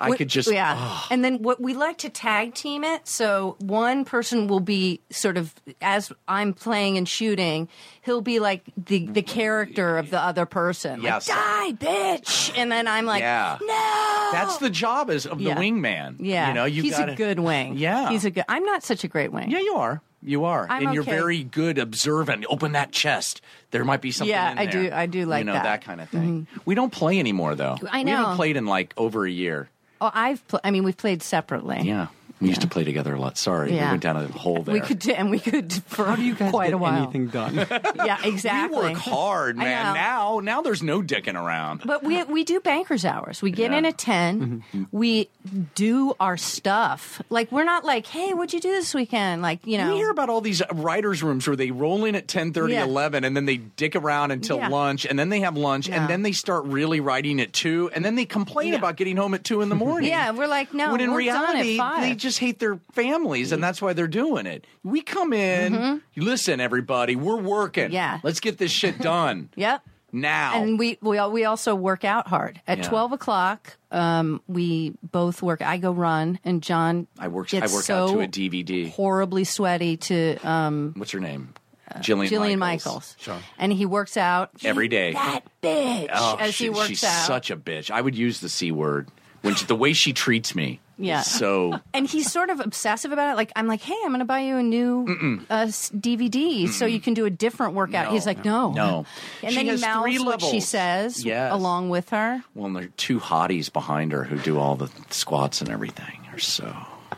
I 0.00 0.08
What- 0.10 0.18
could 0.18 0.28
just 0.28 0.50
yeah. 0.50 1.00
And 1.10 1.24
then 1.24 1.42
what 1.42 1.60
we 1.60 1.74
like 1.74 1.98
to 1.98 2.08
tag 2.10 2.54
team 2.54 2.84
it. 2.84 3.06
So 3.08 3.56
one 3.60 4.04
person 4.04 4.46
will 4.46 4.60
be 4.60 5.00
sort 5.10 5.36
of 5.36 5.54
as 5.80 6.12
I'm 6.28 6.52
playing 6.52 6.96
and 6.98 7.08
shooting, 7.08 7.68
he'll 8.02 8.20
be 8.20 8.38
like 8.38 8.62
the 8.76 9.06
the 9.06 9.22
character 9.22 9.98
of 9.98 10.10
the 10.10 10.20
other 10.20 10.46
person. 10.46 11.02
Yes. 11.02 11.28
Like, 11.28 11.38
die, 11.38 11.72
bitch. 11.86 12.52
And 12.56 12.70
then 12.70 12.86
I'm 12.88 13.06
like, 13.06 13.20
Yeah. 13.22 13.58
no. 13.60 14.28
That's 14.32 14.58
the 14.58 14.70
job 14.70 15.10
is 15.10 15.26
of 15.26 15.40
Yeah. 15.40 15.54
the 15.54 15.60
wingman. 15.60 16.16
yeah. 16.20 16.48
you 16.48 16.54
know, 16.54 16.64
you 16.64 16.82
he's 16.82 16.96
gotta, 16.96 17.12
a 17.12 17.16
good 17.16 17.38
wing. 17.40 17.76
Yeah. 17.76 18.10
he's 18.10 18.24
a 18.24 18.30
good. 18.30 18.44
I'm 18.48 18.64
not 18.64 18.82
such 18.82 19.04
a 19.04 19.08
great 19.08 19.32
wing. 19.32 19.50
Yeah, 19.50 19.60
you 19.60 19.74
are. 19.76 20.00
You 20.22 20.44
are, 20.46 20.66
I'm 20.68 20.86
and 20.86 20.94
you're 20.94 21.04
very 21.04 21.44
good 21.44 21.78
observant. 21.78 22.46
Open 22.48 22.72
that 22.72 22.90
chest. 22.90 23.42
There 23.70 23.84
might 23.84 24.00
be 24.00 24.10
something. 24.10 24.30
Yeah, 24.34 24.54
I 24.56 24.66
do- 24.66 24.90
I 24.92 25.06
do 25.06 25.24
like 25.24 25.40
you 25.40 25.44
know 25.44 25.52
that. 25.52 25.80
Mm-hmm. 25.82 25.88
kind 25.88 26.00
of 26.00 26.08
thing. 26.08 26.46
We 26.64 26.74
don't 26.74 26.90
play 26.90 27.20
anymore, 27.20 27.54
though. 27.54 27.76
I 27.92 28.02
know. 28.02 28.10
We 28.12 28.16
haven't 28.16 28.36
played 28.36 28.56
in 28.56 28.66
like 28.66 28.92
over 28.96 29.24
a 29.24 29.30
year. 29.30 29.68
Oh, 30.00 30.10
I've. 30.12 30.46
Pl- 30.48 30.60
I 30.64 30.70
mean, 30.70 30.84
we've 30.84 30.96
played 30.96 31.22
separately. 31.22 31.80
Yeah, 31.82 32.08
we 32.40 32.48
used 32.48 32.60
to 32.60 32.66
play 32.68 32.84
together 32.84 33.14
a 33.14 33.20
lot. 33.20 33.38
Sorry, 33.38 33.70
we 33.72 33.78
went 33.78 34.02
down 34.02 34.16
a 34.16 34.26
hole 34.28 34.62
there. 34.62 34.74
We 34.74 34.80
could 34.80 34.98
do, 34.98 35.12
and 35.12 35.30
we 35.30 35.38
could 35.38 35.72
for 35.86 36.04
How 36.04 36.16
do 36.16 36.22
you 36.22 36.34
guys 36.34 36.50
quite 36.50 36.66
get 36.66 36.74
a 36.74 36.78
while. 36.78 37.02
anything 37.04 37.28
done? 37.28 37.54
Yeah, 38.04 38.18
exactly. 38.24 38.76
We 38.86 38.88
work 38.90 38.98
hard, 38.98 39.56
man. 39.56 39.94
Now, 39.94 40.40
now 40.40 40.60
there's 40.62 40.82
no 40.82 41.00
dicking 41.02 41.34
around. 41.34 41.82
But 41.84 42.02
we 42.04 42.22
we 42.24 42.44
do 42.44 42.60
bankers 42.60 43.04
hours. 43.04 43.40
We 43.42 43.50
get 43.50 43.70
Yeah. 43.72 43.78
in 43.78 43.86
at 43.86 43.98
10 43.98 44.40
mm-hmm. 44.40 44.82
We 44.92 45.28
do 45.74 46.14
our 46.20 46.36
stuff. 46.36 47.22
Like 47.30 47.50
we're 47.52 47.64
not 47.64 47.84
like, 47.84 48.06
hey, 48.06 48.34
what'd 48.34 48.52
you 48.52 48.60
do 48.60 48.70
this 48.70 48.94
weekend? 48.94 49.42
Like 49.42 49.66
you 49.66 49.78
know, 49.78 49.90
We 49.92 49.96
hear 49.96 50.10
about 50.10 50.28
all 50.28 50.40
these 50.40 50.62
writers' 50.72 51.22
rooms 51.22 51.46
where 51.46 51.56
they 51.56 51.70
roll 51.70 52.04
in 52.04 52.14
at 52.14 52.28
10, 52.28 52.52
Yeah. 52.68 52.84
11, 52.84 53.24
and 53.24 53.36
then 53.36 53.46
they 53.46 53.56
dick 53.56 53.96
around 53.96 54.30
until 54.30 54.58
Yeah. 54.58 54.68
lunch, 54.68 55.06
and 55.06 55.18
then 55.18 55.28
they 55.30 55.40
have 55.40 55.56
lunch, 55.56 55.88
Yeah. 55.88 56.00
and 56.00 56.10
then 56.10 56.22
they 56.22 56.32
start 56.32 56.64
really 56.66 57.00
writing 57.00 57.40
at 57.40 57.52
2, 57.52 57.90
and 57.94 58.04
then 58.04 58.14
they 58.14 58.24
complain 58.26 58.72
Yeah. 58.72 58.78
about 58.78 58.96
getting 58.96 59.16
home 59.16 59.34
at 59.34 59.42
2 59.44 59.62
in 59.62 59.68
the 59.68 59.74
morning. 59.74 60.10
yeah, 60.10 60.30
we're 60.32 60.46
like, 60.48 60.74
no, 60.74 60.92
when 60.92 61.00
in 61.00 61.12
we're 61.12 61.24
done 61.24 61.54
reality, 61.54 61.74
at 61.74 61.78
five. 61.78 62.02
they 62.02 62.14
just 62.26 62.38
hate 62.38 62.58
their 62.58 62.78
families, 62.92 63.52
and 63.52 63.62
that's 63.62 63.80
why 63.80 63.92
they're 63.92 64.08
doing 64.08 64.46
it. 64.46 64.66
We 64.82 65.00
come 65.00 65.32
in, 65.32 66.02
listen, 66.16 66.60
everybody, 66.60 67.16
we're 67.16 67.36
working. 67.40 67.84
Mm-hmm. 67.86 67.92
Yeah. 67.94 68.20
Let's 68.22 68.40
get 68.40 68.58
this 68.58 68.70
shit 68.72 68.98
done 68.98 69.48
yep. 69.56 69.82
now. 70.12 70.60
And 70.62 70.78
we 70.78 70.98
we 71.00 71.20
we 71.28 71.44
also 71.44 71.74
work 71.74 72.04
out 72.04 72.26
hard 72.26 72.60
at 72.66 72.78
Yeah. 72.78 72.88
twelve 72.88 73.12
o'clock. 73.12 73.76
Um, 73.92 74.42
we 74.48 74.94
both 75.02 75.40
work. 75.42 75.62
I 75.62 75.78
go 75.78 75.92
run, 75.92 76.38
and 76.44 76.62
John. 76.62 77.06
I 77.18 77.28
work. 77.28 77.48
Gets 77.48 77.72
I 77.72 77.74
work 77.74 77.84
so 77.84 78.04
out 78.04 78.08
to 78.10 78.20
a 78.20 78.26
DVD. 78.28 78.90
Horribly 78.90 79.44
sweaty 79.44 79.96
to 79.98 80.36
um, 80.46 80.94
What's 80.96 81.12
her 81.12 81.20
name? 81.20 81.54
Jillian, 81.98 82.28
Jillian 82.28 82.58
Michaels. 82.58 83.16
Michaels. 83.26 83.42
And 83.58 83.72
he 83.72 83.86
works 83.86 84.16
out 84.16 84.50
Every 84.64 84.88
day. 84.88 85.12
That 85.12 85.44
bitch 85.62 86.08
Oh, 86.12 86.36
as 86.40 86.52
she- 86.54 86.64
he 86.64 86.70
works 86.70 86.88
she's 86.88 87.04
out. 87.04 87.26
such 87.26 87.50
a 87.52 87.56
bitch. 87.56 87.90
I 87.92 88.00
would 88.00 88.16
use 88.18 88.40
the 88.40 88.48
c 88.48 88.72
word 88.72 89.08
when 89.42 89.54
she, 89.54 89.64
the 89.66 89.76
way 89.76 89.92
she 89.92 90.12
treats 90.12 90.54
me. 90.56 90.80
Yeah. 90.98 91.20
So 91.20 91.78
and 91.94 92.06
he's 92.06 92.30
sort 92.32 92.50
of 92.50 92.60
obsessive 92.60 93.12
about 93.12 93.32
it. 93.32 93.36
Like 93.36 93.52
I'm 93.56 93.66
like, 93.66 93.82
hey, 93.82 93.96
I'm 94.02 94.08
going 94.10 94.20
to 94.20 94.24
buy 94.24 94.40
you 94.40 94.56
a 94.56 94.62
new 94.62 95.40
uh, 95.50 95.54
s- 95.68 95.90
DVD 95.90 96.68
so 96.68 96.86
you 96.86 97.00
can 97.00 97.14
do 97.14 97.24
a 97.26 97.30
different 97.30 97.74
workout. 97.74 98.06
No. 98.06 98.12
he's 98.12 98.26
like, 98.26 98.44
no, 98.44 98.72
No. 98.72 99.06
And 99.42 99.50
She 99.52 99.56
then 99.56 99.64
he 99.66 99.70
has 99.72 99.80
mouths 99.80 100.02
three 100.16 100.18
what 100.24 100.40
she 100.42 100.60
says 100.60 101.24
Yes. 101.24 101.52
along 101.52 101.90
with 101.90 102.08
her. 102.10 102.42
well, 102.54 102.66
and 102.66 102.76
there 102.76 102.84
are 102.84 102.92
two 102.96 103.20
hotties 103.20 103.72
behind 103.72 104.12
her 104.12 104.24
who 104.24 104.38
do 104.38 104.58
all 104.58 104.74
the 104.76 104.90
squats 105.10 105.60
and 105.60 105.70
everything. 105.70 106.20
They're 106.30 106.38
so. 106.38 106.74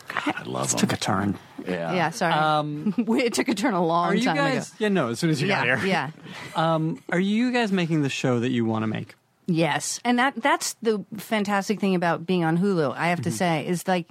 God, 0.09 0.35
I 0.39 0.43
love 0.45 0.71
them. 0.71 0.79
Took 0.81 0.93
a 0.93 0.97
turn. 0.97 1.39
yeah. 1.67 1.93
Yeah, 1.93 2.11
sorry. 2.11 2.33
Um, 2.33 2.95
it 3.09 3.35
took 3.35 3.49
a 3.49 3.55
turn 3.55 3.75
a 3.75 3.85
long 3.85 4.09
Are 4.09 4.15
you 4.15 4.25
time 4.25 4.37
guys? 4.37 4.69
ago. 4.69 4.77
Yeah, 4.81 4.89
no. 4.89 5.09
As 5.11 5.19
soon 5.19 5.31
as 5.31 5.41
you 5.43 5.49
got 5.49 5.67
Yeah, 5.67 5.79
here. 5.79 5.87
yeah. 5.87 6.11
Um, 6.57 7.03
are 7.11 7.21
you 7.21 7.53
guys 7.53 7.71
making 7.73 8.03
the 8.03 8.09
show 8.09 8.41
that 8.41 8.51
you 8.51 8.65
want 8.65 8.83
to 8.83 8.87
make? 8.87 9.15
Yes, 9.51 9.99
and 10.05 10.19
that 10.19 10.35
that's 10.37 10.75
the 10.83 11.05
fantastic 11.17 11.81
thing 11.81 11.95
about 11.95 12.27
being 12.27 12.45
on 12.45 12.59
Hulu. 12.59 12.95
I 12.95 13.09
have 13.09 13.23
to 13.23 13.31
say 13.31 13.67
is 13.67 13.89
like, 13.89 14.07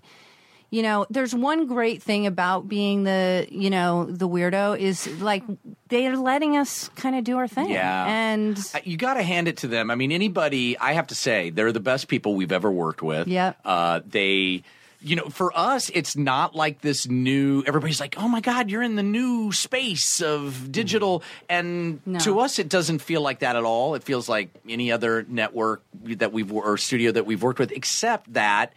you 0.72 0.82
know, 0.82 1.06
there's 1.12 1.34
one 1.36 1.68
great 1.68 2.02
thing 2.02 2.26
about 2.26 2.68
being 2.68 3.04
the 3.04 3.48
you 3.52 3.70
know 3.70 4.06
the 4.06 4.28
weirdo 4.28 4.78
is 4.80 5.08
like 5.22 5.44
they're 5.90 6.18
letting 6.18 6.58
us 6.58 6.90
kind 6.96 7.16
of 7.16 7.24
do 7.24 7.38
our 7.38 7.48
thing. 7.48 7.70
Yeah. 7.70 8.06
and 8.08 8.58
Uh, 8.74 8.80
You 8.84 8.98
got 8.98 9.14
to 9.14 9.22
hand 9.24 9.48
it 9.48 9.58
to 9.58 9.68
them. 9.68 9.92
I 9.92 9.96
mean, 9.96 10.12
anybody, 10.12 10.76
I 10.80 10.94
have 10.94 11.08
to 11.08 11.16
say, 11.16 11.52
they're 11.52 11.72
the 11.72 11.80
best 11.80 12.08
people 12.08 12.34
we've 12.36 12.52
ever 12.52 12.72
worked 12.72 13.04
with. 13.04 13.28
yeah 13.28 13.54
Uh, 13.64 14.02
they, 14.06 14.64
you 15.08 15.16
know, 15.16 15.30
for 15.30 15.58
us, 15.58 15.90
it's 15.94 16.18
not 16.18 16.54
like 16.54 16.82
this 16.82 17.08
new, 17.08 17.64
everybody's 17.66 18.00
like, 18.00 18.16
oh 18.18 18.28
my 18.28 18.42
God, 18.42 18.70
you're 18.70 18.84
in 18.84 18.96
the 18.96 19.04
new 19.04 19.52
space 19.54 20.22
of 20.22 20.72
digital. 20.72 21.20
Mm-hmm. 21.20 21.46
And 21.50 22.02
No. 22.06 22.20
to 22.20 22.40
us, 22.42 22.60
it 22.60 22.68
doesn't 22.68 23.00
feel 23.00 23.22
like 23.22 23.40
that 23.40 23.56
at 23.56 23.64
all. 23.64 23.96
It 23.96 24.04
feels 24.04 24.28
like 24.28 24.50
any 24.68 24.92
other 24.92 25.26
network 25.28 25.82
that 26.04 26.34
we've, 26.34 26.52
or 26.52 26.78
studio 26.78 27.12
that 27.14 27.26
we've 27.26 27.42
worked 27.42 27.60
with, 27.60 27.72
except 27.72 28.34
that 28.34 28.74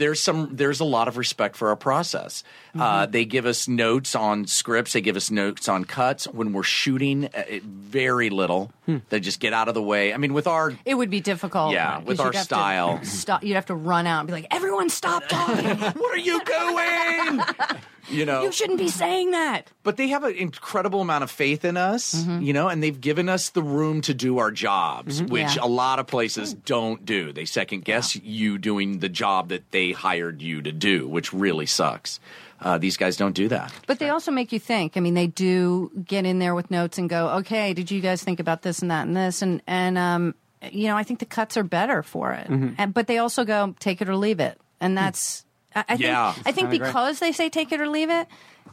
there's 0.00 0.20
some 0.20 0.48
there's 0.56 0.80
a 0.80 0.84
lot 0.84 1.06
of 1.06 1.16
respect 1.16 1.54
for 1.56 1.68
our 1.68 1.76
process. 1.76 2.42
Uh, 2.74 2.78
Mm-hmm. 2.80 3.10
they 3.12 3.24
give 3.24 3.46
us 3.46 3.66
notes 3.68 4.14
on 4.14 4.46
scripts. 4.46 4.92
They 4.92 5.00
give 5.00 5.16
us 5.16 5.28
notes 5.30 5.68
on 5.68 5.84
cuts 5.84 6.26
when 6.28 6.52
we're 6.52 6.62
shooting. 6.62 7.24
Uh, 7.26 7.42
it, 7.48 7.62
very 7.64 8.30
little. 8.30 8.70
They 9.08 9.20
just 9.20 9.38
get 9.40 9.52
out 9.52 9.68
of 9.68 9.74
the 9.74 9.82
way. 9.82 10.12
I 10.12 10.16
mean, 10.16 10.32
with 10.34 10.46
our 10.48 10.72
it 10.84 10.94
would 10.96 11.10
be 11.10 11.20
difficult. 11.20 11.72
Yeah, 11.72 11.98
with 12.00 12.18
our 12.20 12.32
style. 12.32 13.00
stop. 13.04 13.44
You'd 13.44 13.54
have 13.54 13.66
to 13.66 13.74
run 13.74 14.06
out 14.06 14.20
and 14.20 14.26
be 14.26 14.32
like, 14.32 14.46
everyone, 14.50 14.88
stop 14.88 15.28
talking. 15.28 15.64
what 15.78 16.12
are 16.12 16.16
you 16.18 16.40
doing? 16.44 17.40
you 18.10 18.24
know, 18.26 18.42
you 18.42 18.50
shouldn't 18.52 18.78
be 18.78 18.88
saying 18.88 19.30
that. 19.32 19.70
but 19.84 19.96
they 19.96 20.08
have 20.08 20.24
an 20.24 20.34
incredible 20.34 21.00
amount 21.00 21.22
of 21.24 21.30
faith 21.30 21.64
in 21.64 21.76
us, 21.76 22.14
Mm-hmm. 22.14 22.42
you 22.42 22.52
know, 22.52 22.68
and 22.68 22.82
they've 22.82 23.00
given 23.00 23.28
us 23.28 23.50
the 23.50 23.62
room 23.62 24.00
to 24.02 24.14
do 24.14 24.38
our 24.38 24.50
jobs, 24.50 25.22
which 25.22 25.56
Yeah. 25.56 25.62
a 25.62 25.68
lot 25.68 25.98
of 26.00 26.06
places 26.08 26.54
don't 26.54 27.04
do. 27.04 27.32
They 27.32 27.44
second 27.44 27.84
guess 27.84 28.16
you 28.16 28.58
doing 28.58 28.98
the 28.98 29.08
job 29.08 29.48
that 29.50 29.70
they 29.70 29.89
hired 29.92 30.42
you 30.42 30.62
to 30.62 30.72
do, 30.72 31.08
which 31.08 31.32
really 31.32 31.66
sucks. 31.66 32.20
Uh, 32.60 32.76
these 32.78 32.96
guys 32.96 33.16
don't 33.16 33.34
do 33.34 33.48
that. 33.48 33.72
But 33.86 33.98
they 33.98 34.10
also 34.10 34.30
make 34.30 34.52
you 34.52 34.60
think. 34.60 34.96
I 34.96 35.00
mean, 35.00 35.14
they 35.14 35.26
do 35.26 35.90
get 36.04 36.26
in 36.26 36.38
there 36.38 36.54
with 36.54 36.70
notes 36.70 36.98
and 36.98 37.08
go, 37.08 37.28
"Okay, 37.38 37.72
did 37.72 37.90
you 37.90 38.00
guys 38.00 38.22
think 38.22 38.38
about 38.40 38.62
this 38.62 38.80
and 38.82 38.90
that 38.90 39.06
and 39.06 39.16
this?" 39.16 39.40
And 39.42 39.62
and 39.66 39.96
um, 39.96 40.34
you 40.70 40.88
know, 40.88 40.96
I 40.96 41.02
think 41.02 41.20
the 41.20 41.26
cuts 41.26 41.56
are 41.56 41.64
better 41.64 42.02
for 42.02 42.32
it. 42.34 42.48
Mm-hmm. 42.48 42.74
And, 42.76 42.92
but 42.92 43.06
they 43.06 43.16
also 43.18 43.44
go, 43.44 43.74
"Take 43.80 44.02
it 44.02 44.08
or 44.10 44.16
leave 44.16 44.40
it," 44.40 44.60
and 44.80 44.96
that's. 44.96 45.44
I, 45.74 45.84
I 45.88 45.94
Yeah. 45.94 46.32
think 46.32 46.46
I 46.48 46.52
think 46.52 46.70
kinda 46.70 46.84
because 46.86 47.18
they 47.20 47.32
say 47.32 47.48
take 47.48 47.72
it 47.72 47.80
or 47.80 47.88
leave 47.88 48.10
it, 48.10 48.26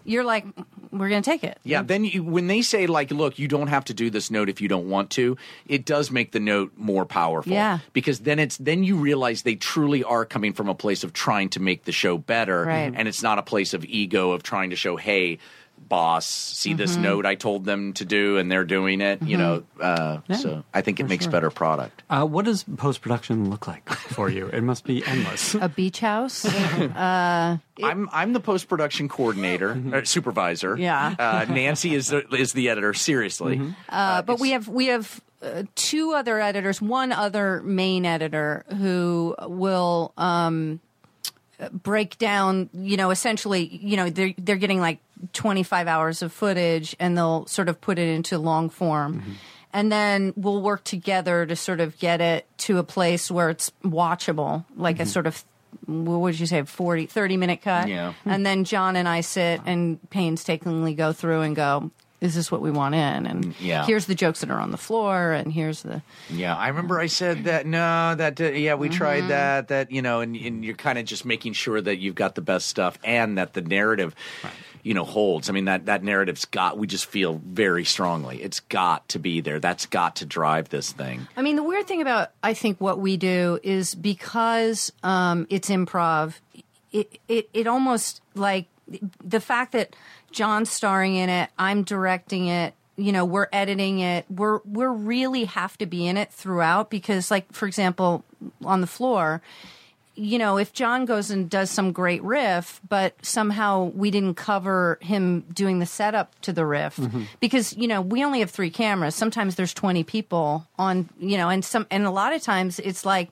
you're 0.08 0.24
like, 0.24 0.46
we're 0.92 1.10
going 1.10 1.22
to 1.22 1.30
take 1.30 1.44
it. 1.44 1.60
Yeah, 1.64 1.82
then 1.84 2.06
you, 2.06 2.24
when 2.24 2.48
they 2.48 2.62
say 2.62 2.88
like, 2.88 3.12
"Look, 3.12 3.38
you 3.38 3.48
don't 3.48 3.68
have 3.68 3.86
to 3.86 3.94
do 3.94 4.10
this 4.10 4.32
note 4.32 4.48
if 4.50 4.62
you 4.62 4.68
don't 4.70 4.90
want 4.90 5.10
to," 5.12 5.38
it 5.68 5.86
does 5.86 6.10
make 6.12 6.32
the 6.32 6.40
note 6.40 6.72
more 6.78 7.06
powerful. 7.06 7.52
Yeah. 7.52 7.80
because 7.94 8.20
then 8.20 8.40
it's 8.40 8.58
then 8.58 8.84
you 8.84 8.96
realize 8.96 9.42
they 9.44 9.56
truly 9.56 10.04
are 10.04 10.26
coming 10.26 10.54
from 10.54 10.70
a 10.70 10.76
place 10.76 11.04
of 11.04 11.12
trying 11.14 11.50
to 11.50 11.60
make 11.60 11.84
the 11.84 11.92
show 11.92 12.18
better, 12.18 12.64
Right. 12.64 12.94
and 12.96 13.08
it's 13.08 13.22
not 13.22 13.38
a 13.38 13.44
place 13.44 13.74
of 13.74 13.84
ego 13.86 14.32
of 14.32 14.44
trying 14.44 14.70
to 14.70 14.76
show, 14.78 14.96
"Hey, 14.96 15.40
boss, 15.80 16.28
see 16.28 16.74
this 16.74 16.94
Mm-hmm. 16.94 17.02
note 17.04 17.26
I 17.26 17.36
told 17.36 17.66
them 17.66 17.94
to 17.94 18.06
do, 18.06 18.38
and 18.38 18.52
they're 18.52 18.66
doing 18.66 19.02
it." 19.02 19.22
You 19.22 19.38
know, 19.38 19.64
uh, 19.82 20.20
so 20.36 20.64
I 20.74 20.82
think 20.82 21.00
it 21.00 21.08
makes 21.08 21.28
better 21.28 21.50
product. 21.50 22.04
Uh, 22.10 22.26
what 22.26 22.46
does 22.46 22.64
post 22.78 23.02
production 23.02 23.50
look 23.50 23.68
like 23.68 23.88
for 24.16 24.30
you? 24.30 24.48
It 24.48 24.62
must 24.62 24.84
be 24.86 25.06
endless. 25.06 25.56
A 25.62 25.70
beach 25.70 26.00
house. 26.00 26.46
I'm 26.96 28.10
I'm 28.12 28.34
the 28.34 28.40
post 28.40 28.68
production 28.68 29.08
coordinator, 29.08 29.78
uh, 29.94 30.04
supervisor. 30.04 30.78
Yeah. 30.78 31.16
uh, 31.18 31.46
Nancy 31.52 31.94
is 31.96 32.08
the, 32.08 32.28
is 32.36 32.54
the 32.54 32.70
editor. 32.70 32.94
Seriously, 32.94 33.62
Uh, 33.90 34.22
but 34.24 34.40
we 34.40 34.52
have 34.52 34.68
we 34.68 34.88
have 34.88 35.22
uh, 35.42 35.64
two 35.76 36.14
other 36.14 36.40
editors, 36.40 36.82
one 36.82 37.12
other 37.12 37.62
main 37.64 38.06
editor 38.06 38.66
who 38.78 39.36
will 39.42 40.12
um, 40.18 40.80
break 41.72 42.18
down. 42.18 42.70
You 42.74 42.98
know, 42.98 43.12
essentially, 43.12 43.66
you 43.82 43.96
know, 43.98 44.10
they're 44.10 44.34
they're 44.38 44.56
getting 44.58 44.80
like 44.80 45.00
twenty 45.34 45.64
five 45.64 45.88
hours 45.88 46.22
of 46.22 46.32
footage, 46.32 46.96
and 47.00 47.18
they'll 47.18 47.46
sort 47.48 47.70
of 47.70 47.80
put 47.82 48.00
it 48.00 48.08
into 48.08 48.38
long 48.38 48.70
form. 48.70 49.22
Mm-hmm. 49.22 49.32
And 49.74 49.92
then 49.92 50.34
we'll 50.36 50.62
work 50.62 50.84
together 50.84 51.46
to 51.46 51.56
sort 51.56 51.82
of 51.82 52.00
get 52.00 52.22
it 52.22 52.48
to 52.60 52.78
a 52.78 52.84
place 52.84 53.30
where 53.30 53.50
it's 53.50 53.72
watchable, 53.84 54.66
like 54.76 55.00
a 55.00 55.04
mm-hmm. 55.04 55.10
sort 55.10 55.28
of, 55.28 55.44
what 55.86 56.20
would 56.20 56.40
you 56.40 56.46
say, 56.46 56.64
40, 56.64 57.06
30 57.06 57.38
minute 57.38 57.62
cut? 57.62 57.88
Yeah. 57.88 58.14
Hmm. 58.24 58.30
And 58.30 58.46
then 58.46 58.64
John 58.64 58.96
and 58.96 59.08
I 59.08 59.22
sit 59.22 59.62
and 59.66 60.00
painstakingly 60.10 60.96
go 60.96 61.12
through 61.14 61.42
and 61.42 61.56
go, 61.56 61.92
is 62.20 62.34
this 62.34 62.52
what 62.52 62.62
we 62.62 62.72
want 62.72 62.96
in? 62.96 63.28
And 63.28 63.46
mm, 63.46 63.54
Yeah. 63.60 63.86
here's 63.86 64.08
the 64.08 64.16
jokes 64.16 64.40
that 64.40 64.50
are 64.50 64.60
on 64.60 64.72
the 64.72 64.78
floor, 64.78 65.34
and 65.34 65.54
here's 65.54 65.84
the. 65.84 66.02
Yeah, 66.30 66.56
I 66.56 66.70
remember 66.70 67.00
I 67.00 67.06
said 67.06 67.44
that. 67.44 67.68
No, 67.68 68.16
that 68.16 68.42
uh, 68.42 68.46
yeah, 68.46 68.74
we 68.74 68.90
tried 68.90 69.22
mm-hmm. 69.22 69.30
that. 69.30 69.68
That 69.68 69.92
you 69.92 70.02
know, 70.02 70.22
and, 70.22 70.36
and 70.36 70.66
you're 70.66 70.76
kind 70.76 70.98
of 70.98 71.06
just 71.06 71.26
making 71.26 71.54
sure 71.54 71.80
that 71.80 71.98
you've 71.98 72.16
got 72.16 72.34
the 72.34 72.42
best 72.42 72.68
stuff 72.68 72.98
and 73.04 73.38
that 73.38 73.54
the 73.54 73.62
narrative, 73.62 74.16
you 74.88 74.94
know, 74.94 75.04
holds. 75.04 75.50
I 75.50 75.54
mean 75.54 75.66
that 75.66 75.88
that 75.88 76.02
narrative's 76.02 76.46
got. 76.46 76.78
We 76.78 76.88
just 76.88 77.08
feel 77.08 77.42
very 77.46 77.84
strongly. 77.84 78.42
It's 78.42 78.62
got 78.62 79.10
to 79.10 79.20
be 79.20 79.42
there. 79.42 79.60
That's 79.60 79.86
got 79.86 80.16
to 80.18 80.26
drive 80.26 80.70
this 80.70 80.94
thing. 80.94 81.28
I 81.36 81.42
mean, 81.42 81.58
the 81.58 81.64
weird 81.64 81.88
thing 81.88 82.02
about 82.02 82.32
I 82.42 82.54
think 82.54 82.80
what 82.80 82.98
we 82.98 83.18
do 83.18 83.60
is 83.64 83.94
because 83.94 84.94
um, 85.04 85.46
it's 85.50 85.70
improv, 85.70 86.36
it, 86.94 87.20
it 87.28 87.50
it 87.54 87.68
almost 87.68 88.22
like 88.34 88.68
the 89.22 89.42
fact 89.42 89.74
that 89.74 89.94
John's 90.32 90.70
starring 90.70 91.16
in 91.16 91.30
it, 91.30 91.50
I'm 91.60 91.84
directing 91.84 92.48
it. 92.48 92.74
You 92.96 93.12
know, 93.12 93.26
we're 93.26 93.50
editing 93.52 94.00
it. 94.00 94.26
We're 94.30 94.62
we're 94.64 94.90
really 94.90 95.44
have 95.46 95.78
to 95.80 95.86
be 95.86 96.08
in 96.08 96.16
it 96.16 96.32
throughout 96.32 96.90
because, 96.90 97.30
like, 97.30 97.52
for 97.52 97.68
example, 97.68 98.24
on 98.64 98.80
the 98.80 98.88
floor, 98.88 99.42
you 100.18 100.40
know, 100.40 100.58
if 100.58 100.74
John 100.74 101.06
goes 101.06 101.30
and 101.30 101.48
does 101.48 101.70
some 101.70 101.92
great 101.92 102.24
riff, 102.24 102.82
but 102.90 103.14
somehow 103.24 103.92
we 103.96 104.10
didn't 104.10 104.34
cover 104.34 104.98
him 105.00 105.42
doing 105.54 105.78
the 105.78 105.86
setup 105.86 106.40
to 106.42 106.52
the 106.52 106.66
riff 106.66 106.98
mm-hmm. 106.98 107.24
because, 107.40 107.78
you 107.78 107.88
know, 107.88 108.02
we 108.02 108.24
only 108.24 108.40
have 108.40 108.50
three 108.50 108.72
cameras. 108.72 109.14
Sometimes 109.14 109.56
there's 109.56 109.76
20 109.76 110.04
people 110.04 110.68
on, 110.80 111.08
you 111.20 111.38
know, 111.38 111.50
and 111.50 111.64
some, 111.64 111.86
and 111.92 112.06
a 112.06 112.12
lot 112.12 112.34
of 112.34 112.42
times 112.42 112.80
it's 112.80 113.06
like 113.06 113.30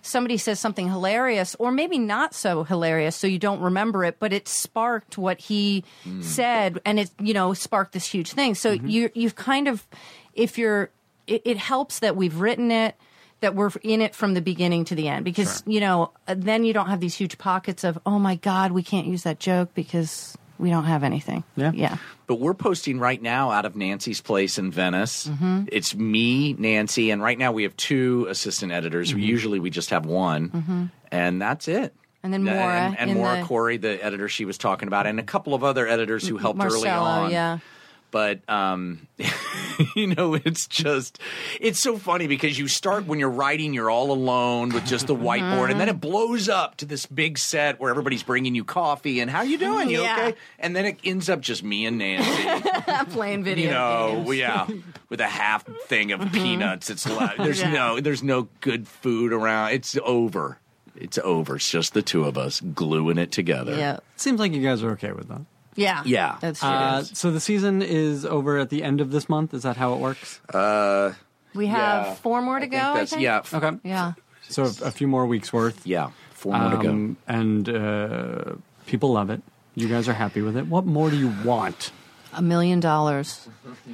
somebody 0.00 0.36
says 0.36 0.60
something 0.60 0.88
hilarious 0.88 1.56
or 1.58 1.72
maybe 1.72 1.98
not 1.98 2.34
so 2.34 2.62
hilarious. 2.62 3.16
So 3.16 3.26
you 3.26 3.40
don't 3.40 3.60
remember 3.60 4.04
it, 4.04 4.20
but 4.20 4.32
it 4.32 4.46
sparked 4.46 5.18
what 5.18 5.40
he 5.40 5.82
mm. 6.06 6.22
said 6.22 6.78
and 6.84 7.00
it, 7.00 7.10
you 7.18 7.34
know, 7.34 7.52
sparked 7.52 7.92
this 7.92 8.06
huge 8.06 8.32
thing. 8.32 8.54
So 8.54 8.76
mm-hmm. 8.76 8.86
you, 8.86 9.10
you've 9.12 9.34
kind 9.34 9.66
of, 9.66 9.84
if 10.34 10.56
you're, 10.56 10.90
it, 11.26 11.42
it 11.44 11.56
helps 11.56 11.98
that 11.98 12.14
we've 12.14 12.40
written 12.40 12.70
it 12.70 12.94
that 13.40 13.54
we're 13.54 13.70
in 13.82 14.00
it 14.02 14.14
from 14.14 14.34
the 14.34 14.40
beginning 14.40 14.84
to 14.86 14.94
the 14.94 15.08
end 15.08 15.24
because 15.24 15.62
you 15.66 15.80
know 15.80 16.10
uh, 16.26 16.34
then 16.36 16.64
you 16.64 16.72
don't 16.72 16.88
have 16.88 17.00
these 17.00 17.14
huge 17.14 17.38
pockets 17.38 17.84
of 17.84 17.98
oh 18.04 18.18
my 18.18 18.34
god 18.36 18.72
we 18.72 18.82
can't 18.82 19.06
use 19.06 19.22
that 19.22 19.38
joke 19.38 19.74
because 19.74 20.36
we 20.58 20.70
don't 20.70 20.84
have 20.84 21.04
anything 21.04 21.44
Yeah. 21.56 21.70
yeah 21.74 21.96
But 22.26 22.40
we're 22.40 22.54
posting 22.54 22.98
right 22.98 23.22
now 23.22 23.50
out 23.52 23.64
of 23.64 23.76
Nancy's 23.76 24.20
place 24.20 24.58
in 24.58 24.72
Venice. 24.72 25.28
Mm-hmm. 25.28 25.66
It's 25.70 25.94
me, 25.94 26.52
Nancy, 26.54 27.10
and 27.12 27.22
right 27.22 27.38
now 27.38 27.52
we 27.52 27.62
have 27.62 27.76
two 27.76 28.26
assistant 28.28 28.72
editors. 28.72 29.10
Mm-hmm. 29.10 29.20
Usually 29.20 29.60
we 29.60 29.70
just 29.70 29.90
have 29.90 30.04
one, 30.04 30.90
and 31.12 31.40
that's 31.40 31.68
it. 31.68 31.94
And 32.24 32.32
then 32.34 32.42
Maura 32.42 32.58
and, 32.74 32.98
and 32.98 33.14
Maura 33.14 33.38
the- 33.40 33.44
Corey, 33.46 33.76
the 33.76 34.04
editor 34.04 34.28
she 34.28 34.44
was 34.44 34.58
talking 34.58 34.88
about, 34.88 35.06
and 35.06 35.20
a 35.20 35.22
couple 35.22 35.54
of 35.54 35.62
other 35.62 35.86
editors 35.86 36.26
who 36.26 36.36
helped 36.38 36.60
early 36.60 36.88
on. 36.88 37.30
yeah 37.30 37.58
but 38.10 38.40
um, 38.48 39.06
you 39.96 40.06
know, 40.08 40.34
it's 40.34 40.66
just 40.66 41.18
it's 41.60 41.78
so 41.80 41.98
funny 41.98 42.26
because 42.26 42.58
you 42.58 42.68
start 42.68 43.06
when 43.06 43.18
you're 43.18 43.30
writing, 43.30 43.74
you're 43.74 43.90
all 43.90 44.10
alone 44.12 44.70
with 44.70 44.86
just 44.86 45.06
the 45.06 45.14
whiteboard, 45.16 45.70
and 45.70 45.80
then 45.80 45.88
it 45.88 46.00
blows 46.00 46.48
up 46.48 46.76
to 46.78 46.84
this 46.86 47.06
big 47.06 47.38
set 47.38 47.78
where 47.80 47.90
everybody's 47.90 48.22
bringing 48.22 48.54
you 48.54 48.64
coffee 48.64 49.20
and 49.20 49.30
how 49.30 49.42
you 49.42 49.58
doing? 49.58 49.90
You 49.90 50.02
Yeah. 50.02 50.16
okay? 50.28 50.38
And 50.58 50.74
then 50.74 50.84
it 50.86 50.98
ends 51.04 51.28
up 51.28 51.40
just 51.40 51.62
me 51.62 51.86
and 51.86 51.98
Nancy, 51.98 52.70
playing 53.10 53.44
video 53.44 53.66
you 53.66 53.70
know, 53.72 54.12
games. 54.16 54.28
we- 54.28 54.40
yeah, 54.40 54.66
with 55.08 55.20
a 55.20 55.26
half 55.28 55.64
thing 55.86 56.12
of 56.12 56.32
peanuts. 56.32 56.90
It's 56.90 57.08
left. 57.08 57.38
There's 57.38 57.60
Yeah. 57.60 57.72
no 57.72 58.00
there's 58.00 58.22
no 58.22 58.48
good 58.60 58.86
food 58.88 59.32
around. 59.32 59.72
It's 59.72 59.96
over. 60.04 60.58
It's 60.96 61.18
over. 61.18 61.56
It's 61.56 61.70
just 61.70 61.94
the 61.94 62.02
two 62.02 62.24
of 62.24 62.36
us 62.36 62.60
gluing 62.60 63.18
it 63.18 63.30
together. 63.30 63.76
yeah 63.76 63.98
Seems 64.16 64.40
like 64.40 64.52
you 64.52 64.62
guys 64.62 64.82
are 64.82 64.90
okay 64.92 65.12
with 65.12 65.28
that. 65.28 65.42
Yeah. 65.78 66.02
Yeah. 66.04 66.36
That's 66.40 66.60
true. 66.60 66.68
Uh, 66.68 67.02
so 67.02 67.30
the 67.30 67.40
season 67.40 67.82
is 67.82 68.26
over 68.26 68.58
at 68.58 68.68
the 68.70 68.82
end 68.82 69.00
of 69.00 69.10
this 69.10 69.28
month. 69.28 69.54
Is 69.54 69.62
that 69.62 69.76
how 69.76 69.94
it 69.94 70.00
works? 70.00 70.40
Uh, 70.52 71.12
we 71.54 71.66
have 71.68 72.06
yeah. 72.06 72.14
four 72.14 72.42
more 72.42 72.58
to 72.58 72.64
I 72.64 72.68
go. 72.68 72.76
think 72.76 72.82
I 72.84 72.92
that's- 72.94 73.10
think? 73.10 73.22
yeah. 73.22 73.42
Okay. 73.54 73.78
Yeah. 73.84 74.12
So 74.48 74.64
a, 74.64 74.68
a 74.86 74.90
few 74.90 75.06
more 75.08 75.26
weeks 75.26 75.52
worth. 75.52 75.86
Yeah. 75.86 76.10
Four 76.32 76.58
more 76.58 76.70
to 76.70 76.76
go. 76.82 76.90
Um, 76.90 77.16
and 77.26 77.68
uh, 77.68 78.52
people 78.86 79.12
love 79.12 79.30
it. 79.30 79.42
You 79.74 79.88
guys 79.88 80.08
are 80.08 80.12
happy 80.14 80.42
with 80.42 80.56
it. 80.56 80.66
What 80.66 80.86
more 80.86 81.10
do 81.10 81.16
you 81.16 81.32
want? 81.44 81.92
A 82.38 82.42
million 82.42 82.78
dollars. 82.78 83.48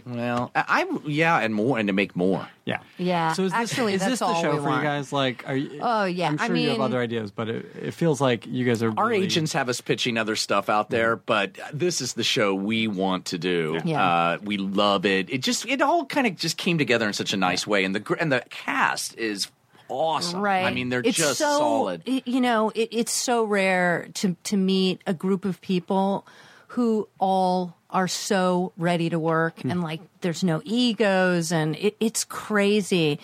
Well, 0.05 0.51
I, 0.55 0.85
I 0.85 0.99
yeah, 1.07 1.39
and 1.41 1.55
more, 1.55 1.79
and 1.79 1.87
to 1.89 1.95
make 1.95 2.15
more. 2.15 2.47
Yeah. 2.67 2.81
Yeah, 2.99 3.33
So 3.33 3.45
is 3.45 3.53
this, 3.53 3.59
actually, 3.61 3.95
is 3.95 4.01
that's 4.01 4.11
this 4.13 4.19
the 4.19 4.27
all 4.27 4.43
show 4.43 4.51
we 4.53 4.57
for 4.59 4.63
want. 4.65 4.83
you 4.83 4.89
guys? 4.89 5.13
Like, 5.13 5.49
are 5.49 5.57
you? 5.57 5.79
Oh, 5.83 6.05
yeah. 6.05 6.29
I'm 6.29 6.39
I 6.39 6.47
sure 6.47 6.57
you 6.57 6.69
have 6.69 6.79
mean- 6.79 6.85
other 6.85 7.01
ideas, 7.01 7.31
but 7.31 7.49
it, 7.49 7.67
it 7.81 7.91
feels 7.95 8.21
like 8.21 8.47
you 8.47 8.65
guys 8.67 8.83
are. 8.83 8.93
Our 8.97 9.09
really- 9.09 9.25
agents 9.25 9.55
have 9.55 9.69
us 9.71 9.81
pitching 9.81 10.19
other 10.19 10.37
stuff 10.37 10.69
out 10.69 10.91
there, 10.91 11.17
but 11.17 11.57
this 11.73 12.01
is 12.03 12.13
the 12.15 12.23
show 12.23 12.55
we 12.55 12.87
want 12.87 13.25
to 13.27 13.39
do. 13.39 13.81
Yeah. 13.85 14.05
Uh, 14.05 14.39
we 14.43 14.59
love 14.59 15.07
it. 15.07 15.31
It 15.31 15.39
just 15.43 15.65
it 15.67 15.81
all 15.81 16.05
kind 16.05 16.27
of 16.27 16.37
just 16.37 16.59
came 16.59 16.77
together 16.77 17.07
in 17.07 17.15
such 17.15 17.33
a 17.33 17.39
nice 17.39 17.67
way, 17.67 17.85
and 17.85 17.95
the 17.95 18.17
and 18.21 18.31
the 18.31 18.45
cast 18.51 19.17
is 19.17 19.49
awesome. 19.89 20.41
Right. 20.41 20.65
I 20.67 20.73
mean, 20.75 20.91
they're 20.91 21.01
it's 21.03 21.17
just 21.17 21.39
so, 21.39 21.59
solid. 21.59 22.03
y- 22.07 22.23
You 22.27 22.41
know, 22.43 22.71
it, 22.75 22.89
it's 22.93 23.13
so 23.13 23.45
rare 23.45 24.09
to 24.15 24.37
to 24.45 24.57
meet 24.59 25.01
a 25.07 25.15
group 25.15 25.47
of 25.47 25.61
people 25.63 26.27
who 26.69 27.09
all 27.19 27.77
are 27.95 28.09
so 28.09 28.73
ready 28.77 29.09
to 29.09 29.19
work 29.19 29.61
Hmm. 29.61 29.71
and 29.71 29.83
like 29.83 30.01
there's 30.21 30.43
no 30.45 30.61
egos 30.65 31.53
and 31.53 31.77
it, 31.77 31.97
it's 32.01 32.25
crazy. 32.25 33.19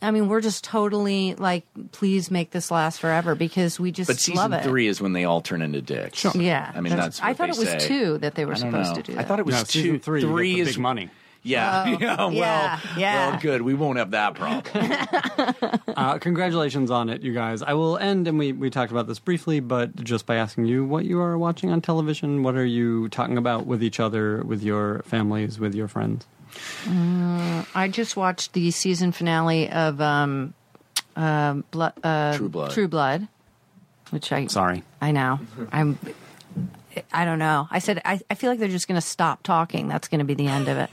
I 0.00 0.12
mean, 0.12 0.28
we're 0.28 0.40
just 0.40 0.62
totally 0.62 1.34
like, 1.34 1.64
please 1.90 2.30
make 2.30 2.52
this 2.52 2.70
last 2.70 3.00
forever 3.00 3.34
because 3.34 3.80
we 3.80 3.90
just 3.90 4.06
But 4.08 4.14
love 4.14 4.20
season 4.20 4.52
it. 4.52 4.62
three 4.62 4.86
is 4.86 5.00
when 5.02 5.12
they 5.12 5.24
all 5.24 5.40
turn 5.40 5.60
into 5.60 5.82
dicks. 5.82 6.18
Sure. 6.20 6.30
Yeah, 6.36 6.70
I 6.74 6.80
mean 6.80 6.94
that's. 6.96 7.20
I 7.20 7.28
what 7.28 7.36
thought 7.36 7.46
they 7.46 7.50
it 7.52 7.58
was 7.58 7.68
say. 7.68 7.78
two 7.88 8.18
that 8.18 8.36
they 8.36 8.44
were 8.44 8.54
supposed 8.54 8.94
know. 8.96 9.02
to 9.02 9.12
do. 9.12 9.18
I 9.18 9.24
thought 9.24 9.40
it 9.40 9.44
was 9.46 9.56
No, 9.56 9.60
two. 9.62 9.66
season 9.82 9.98
three. 10.00 10.20
Three 10.22 10.60
is 10.60 10.68
big 10.68 10.78
money. 10.78 11.10
Yeah. 11.42 11.86
yeah. 12.00 12.16
Well. 12.16 12.32
yeah, 12.32 12.80
yeah. 12.96 13.30
Well, 13.30 13.40
good. 13.40 13.62
We 13.62 13.74
won't 13.74 13.98
have 13.98 14.12
that 14.12 14.34
problem. 14.34 14.92
Uh, 15.94 16.18
congratulations 16.18 16.90
on 16.90 17.08
it, 17.10 17.22
you 17.22 17.32
guys. 17.34 17.62
I 17.62 17.74
will 17.74 17.98
end, 17.98 18.26
and 18.26 18.38
we, 18.38 18.52
we 18.52 18.70
talked 18.70 18.90
about 18.90 19.06
this 19.06 19.18
briefly, 19.18 19.60
but 19.60 19.94
just 20.02 20.24
by 20.26 20.36
asking 20.36 20.64
you 20.64 20.84
what 20.84 21.04
you 21.04 21.20
are 21.20 21.36
watching 21.36 21.70
on 21.70 21.80
television. 21.80 22.42
What 22.42 22.56
are 22.56 22.64
you 22.64 23.08
talking 23.10 23.36
about 23.36 23.66
with 23.66 23.82
each 23.82 24.00
other, 24.00 24.42
with 24.42 24.62
your 24.62 25.02
families, 25.04 25.60
with 25.60 25.74
your 25.74 25.88
friends? 25.88 26.26
I 26.88 27.88
just 27.92 28.16
watched 28.16 28.54
the 28.54 28.70
season 28.70 29.12
finale 29.12 29.70
of 29.70 30.00
um, 30.00 30.54
uh, 31.14 31.54
Blo- 31.70 31.92
uh, 32.02 32.36
True 32.36 32.48
Blood. 32.48 32.70
True 32.72 32.88
Blood, 32.88 33.28
which 34.10 34.32
I 34.32 34.46
Sorry. 34.46 34.82
I 35.00 35.12
know. 35.12 35.40
I'm. 35.70 35.98
I 37.12 37.24
don't 37.24 37.38
know. 37.38 37.68
I 37.70 37.78
said 37.78 38.02
I, 38.04 38.20
I 38.30 38.34
feel 38.34 38.50
like 38.50 38.58
they're 38.58 38.68
just 38.68 38.88
going 38.88 39.00
to 39.00 39.06
stop 39.06 39.42
talking. 39.42 39.88
That's 39.88 40.08
going 40.08 40.18
to 40.18 40.24
be 40.24 40.34
the 40.34 40.48
end 40.48 40.68
of 40.68 40.76
it. 40.78 40.90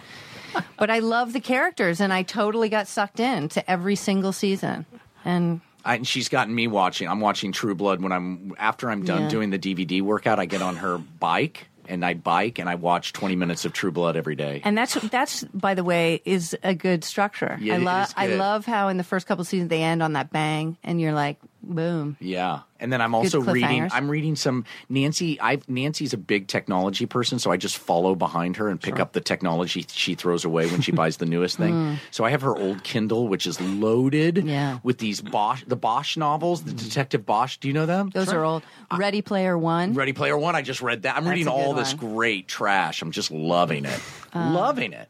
But 0.78 0.89
I 0.89 1.00
love 1.00 1.34
the 1.34 1.39
characters, 1.39 2.00
and 2.02 2.12
I 2.14 2.24
totally 2.24 2.70
got 2.70 2.88
sucked 2.88 3.20
in 3.20 3.50
to 3.50 3.70
every 3.70 3.95
single 3.95 4.32
season. 4.32 4.86
And 5.26 5.62
I, 5.86 5.95
and 5.95 6.08
she's 6.08 6.30
gotten 6.30 6.54
me 6.54 6.68
watching. 6.68 7.08
I'm 7.08 7.20
watching 7.22 7.52
True 7.52 7.76
Blood 7.76 8.02
when 8.02 8.12
I'm 8.12 8.54
after 8.58 8.89
I'm 8.89 9.04
done 9.06 9.24
Yeah. 9.24 9.30
doing 9.30 9.50
the 9.50 9.60
DVD 9.60 10.02
workout. 10.02 10.39
I 10.39 10.45
get 10.45 10.62
on 10.62 10.78
her 10.78 10.97
bike 10.97 11.68
and 11.88 12.06
I 12.06 12.14
bike 12.14 12.60
and 12.60 12.70
I 12.70 12.76
watch 12.76 13.14
20 13.14 13.36
minutes 13.36 13.66
of 13.66 13.74
True 13.74 13.91
Blood 13.91 14.16
every 14.16 14.36
day. 14.36 14.62
and 14.64 14.78
that's 14.78 14.93
that's 15.10 15.43
by 15.45 15.74
the 15.74 15.84
way 15.84 16.22
is 16.26 16.56
a 16.64 16.76
good 16.76 17.04
structure. 17.04 17.58
Yeah, 17.62 17.76
I 17.76 17.78
love 17.78 18.14
I 18.18 18.28
love 18.28 18.66
how 18.66 18.89
in 18.89 18.97
the 18.97 19.04
first 19.04 19.26
couple 19.26 19.43
seasons 19.45 19.70
they 19.70 19.82
end 19.82 20.04
on 20.04 20.14
that 20.14 20.32
bang, 20.32 20.78
and 20.84 21.00
you're 21.02 21.14
like, 21.14 21.38
boom. 21.62 22.18
Yeah, 22.20 22.62
and 22.80 22.91
then 22.91 23.01
I'm 23.01 23.14
also 23.16 23.41
reading. 23.41 23.89
I'm 23.91 24.10
reading 24.10 24.36
some 24.36 24.66
Nancy. 24.89 25.39
I 25.41 25.60
Nancy's 25.68 26.14
a 26.14 26.18
big 26.18 26.47
technology 26.47 27.05
person, 27.05 27.39
so 27.39 27.51
I 27.51 27.57
just 27.57 27.78
follow 27.78 28.16
behind 28.16 28.57
her 28.57 28.70
and 28.70 28.80
pick 28.82 28.99
up 28.99 29.14
the 29.14 29.22
technology 29.22 29.86
she 29.89 30.16
throws 30.16 30.45
away 30.45 30.68
when 30.68 30.82
she 30.82 30.91
buys 30.91 31.18
the 31.18 31.26
newest 31.26 31.57
thing. 31.57 31.70
Mm. 31.80 31.99
So 32.12 32.24
I 32.26 32.32
have 32.32 32.41
her 32.41 32.57
old 32.57 32.84
Kindle, 32.84 33.28
which 33.28 33.45
is 33.47 33.62
loaded. 33.62 34.43
Yeah. 34.45 34.80
with 34.84 34.97
these 34.97 35.22
Bosch, 35.22 35.64
the 35.68 35.76
Bosch 35.76 36.18
novels, 36.18 36.64
the 36.64 36.72
mm. 36.72 36.78
Detective 36.80 37.26
Bosch. 37.26 37.57
Do 37.57 37.68
you 37.68 37.74
know 37.74 37.86
them? 37.86 38.10
Those 38.14 38.34
are 38.34 38.43
old. 38.43 38.64
Ready 38.97 39.22
Player 39.22 39.57
One. 39.57 39.93
Ready 39.93 40.14
Player 40.14 40.38
One. 40.38 40.55
I 40.55 40.62
just 40.62 40.82
read 40.82 41.03
that. 41.03 41.16
I'm 41.16 41.24
That's 41.26 41.32
reading 41.36 41.47
all 41.47 41.74
this 41.74 41.93
one. 41.95 42.14
great 42.16 42.47
trash. 42.47 43.01
I'm 43.01 43.12
just 43.12 43.30
loving 43.32 43.86
it. 43.86 43.99
Uh, 44.34 44.51
loving 44.51 44.93
it. 44.93 45.07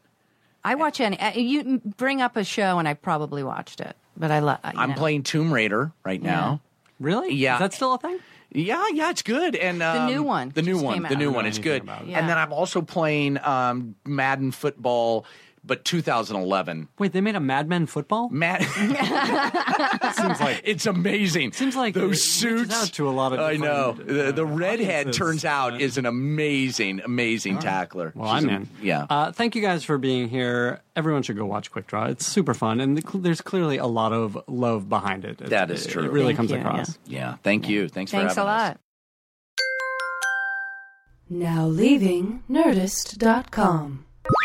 I 0.62 0.74
watch 0.74 1.00
any. 1.00 1.18
uh, 1.18 1.32
You 1.32 1.80
bring 1.96 2.20
up 2.20 2.36
a 2.36 2.44
show, 2.44 2.78
and 2.78 2.86
I 2.86 2.94
probably 2.94 3.42
watched 3.42 3.80
it, 3.80 3.96
but 4.20 4.30
I 4.30 4.38
love. 4.38 4.58
I'm 4.62 4.94
playing 4.94 5.24
Tomb 5.24 5.52
Raider 5.52 5.90
right 6.04 6.22
now. 6.22 6.60
Really? 7.00 7.34
Yeah. 7.34 7.54
Is 7.54 7.60
that 7.60 7.72
still 7.72 7.94
a 7.94 7.98
thing? 7.98 8.18
Yeah, 8.52 8.84
yeah, 8.92 9.10
it's 9.10 9.22
good. 9.22 9.54
And 9.56 9.82
um, 9.82 10.12
new 10.12 10.22
one 10.22 10.50
the 10.50 10.62
new 10.62 10.78
one, 10.78 11.02
the 11.04 11.16
new 11.16 11.30
one, 11.30 11.46
it's 11.46 11.58
good. 11.58 11.84
Yeah. 11.86 12.18
And 12.18 12.28
then 12.28 12.36
I'm 12.36 12.52
also 12.52 12.82
playing 12.82 13.38
um, 13.44 13.94
Madden 14.04 14.50
football, 14.50 15.24
but 15.64 15.84
2011. 15.84 16.88
Wait, 16.98 17.12
they 17.12 17.20
made 17.20 17.34
a 17.34 17.40
Mad 17.40 17.68
Men 17.68 17.86
football? 17.86 18.28
Mad, 18.30 18.62
Seems 20.14 20.40
like 20.40 20.62
it's 20.64 20.86
amazing. 20.86 21.52
Seems 21.52 21.76
like 21.76 21.94
those 21.94 22.08
reaches 22.10 22.22
suits 22.24 22.74
out 22.74 22.92
to 22.94 23.08
a 23.08 23.10
lot 23.12 23.32
of 23.32 23.40
I 23.40 23.56
know 23.56 23.92
different, 23.92 24.08
the, 24.08 24.32
the 24.32 24.42
uh, 24.46 24.56
redhead 24.56 25.12
turns 25.12 25.44
out 25.44 25.74
Uh, 25.74 25.78
is 25.78 25.98
an 25.98 26.06
amazing, 26.06 27.00
amazing 27.04 27.58
tackler. 27.58 28.12
Well, 28.14 28.34
She's 28.34 28.44
I'm 28.44 28.50
a- 28.50 28.56
in. 28.56 28.68
Yeah. 28.82 29.06
Uh, 29.10 29.32
thank 29.32 29.54
you 29.54 29.62
guys 29.62 29.84
for 29.84 29.98
being 29.98 30.28
here. 30.28 30.80
Everyone 30.96 31.22
should 31.22 31.36
go 31.36 31.46
watch 31.46 31.70
Quick 31.70 31.86
Draw. 31.86 32.06
It's 32.06 32.26
super 32.26 32.54
fun, 32.54 32.80
and 32.80 32.96
the, 32.98 33.18
there's 33.18 33.40
clearly 33.40 33.76
a 33.78 33.86
lot 33.86 34.12
of 34.12 34.36
love 34.48 34.88
behind 34.88 35.24
it. 35.24 35.32
It's- 35.42 35.50
That 35.50 35.70
is 35.70 35.86
true. 35.86 36.04
It 36.04 36.10
really 36.10 36.26
Thank 36.34 36.36
comes 36.38 36.50
you, 36.50 36.56
across. 36.58 36.98
yeah. 37.06 37.36
Thank 37.42 37.68
you. 37.68 37.88
Thanks, 37.88 38.10
Thanks 38.12 38.34
for 38.34 38.40
a 38.40 38.44
having 38.46 38.52
us. 38.54 38.60
a 38.66 38.70
lot. 38.70 38.80
Now 41.32 41.66
leaving 41.66 42.42
Nerdist.com. 42.50 44.04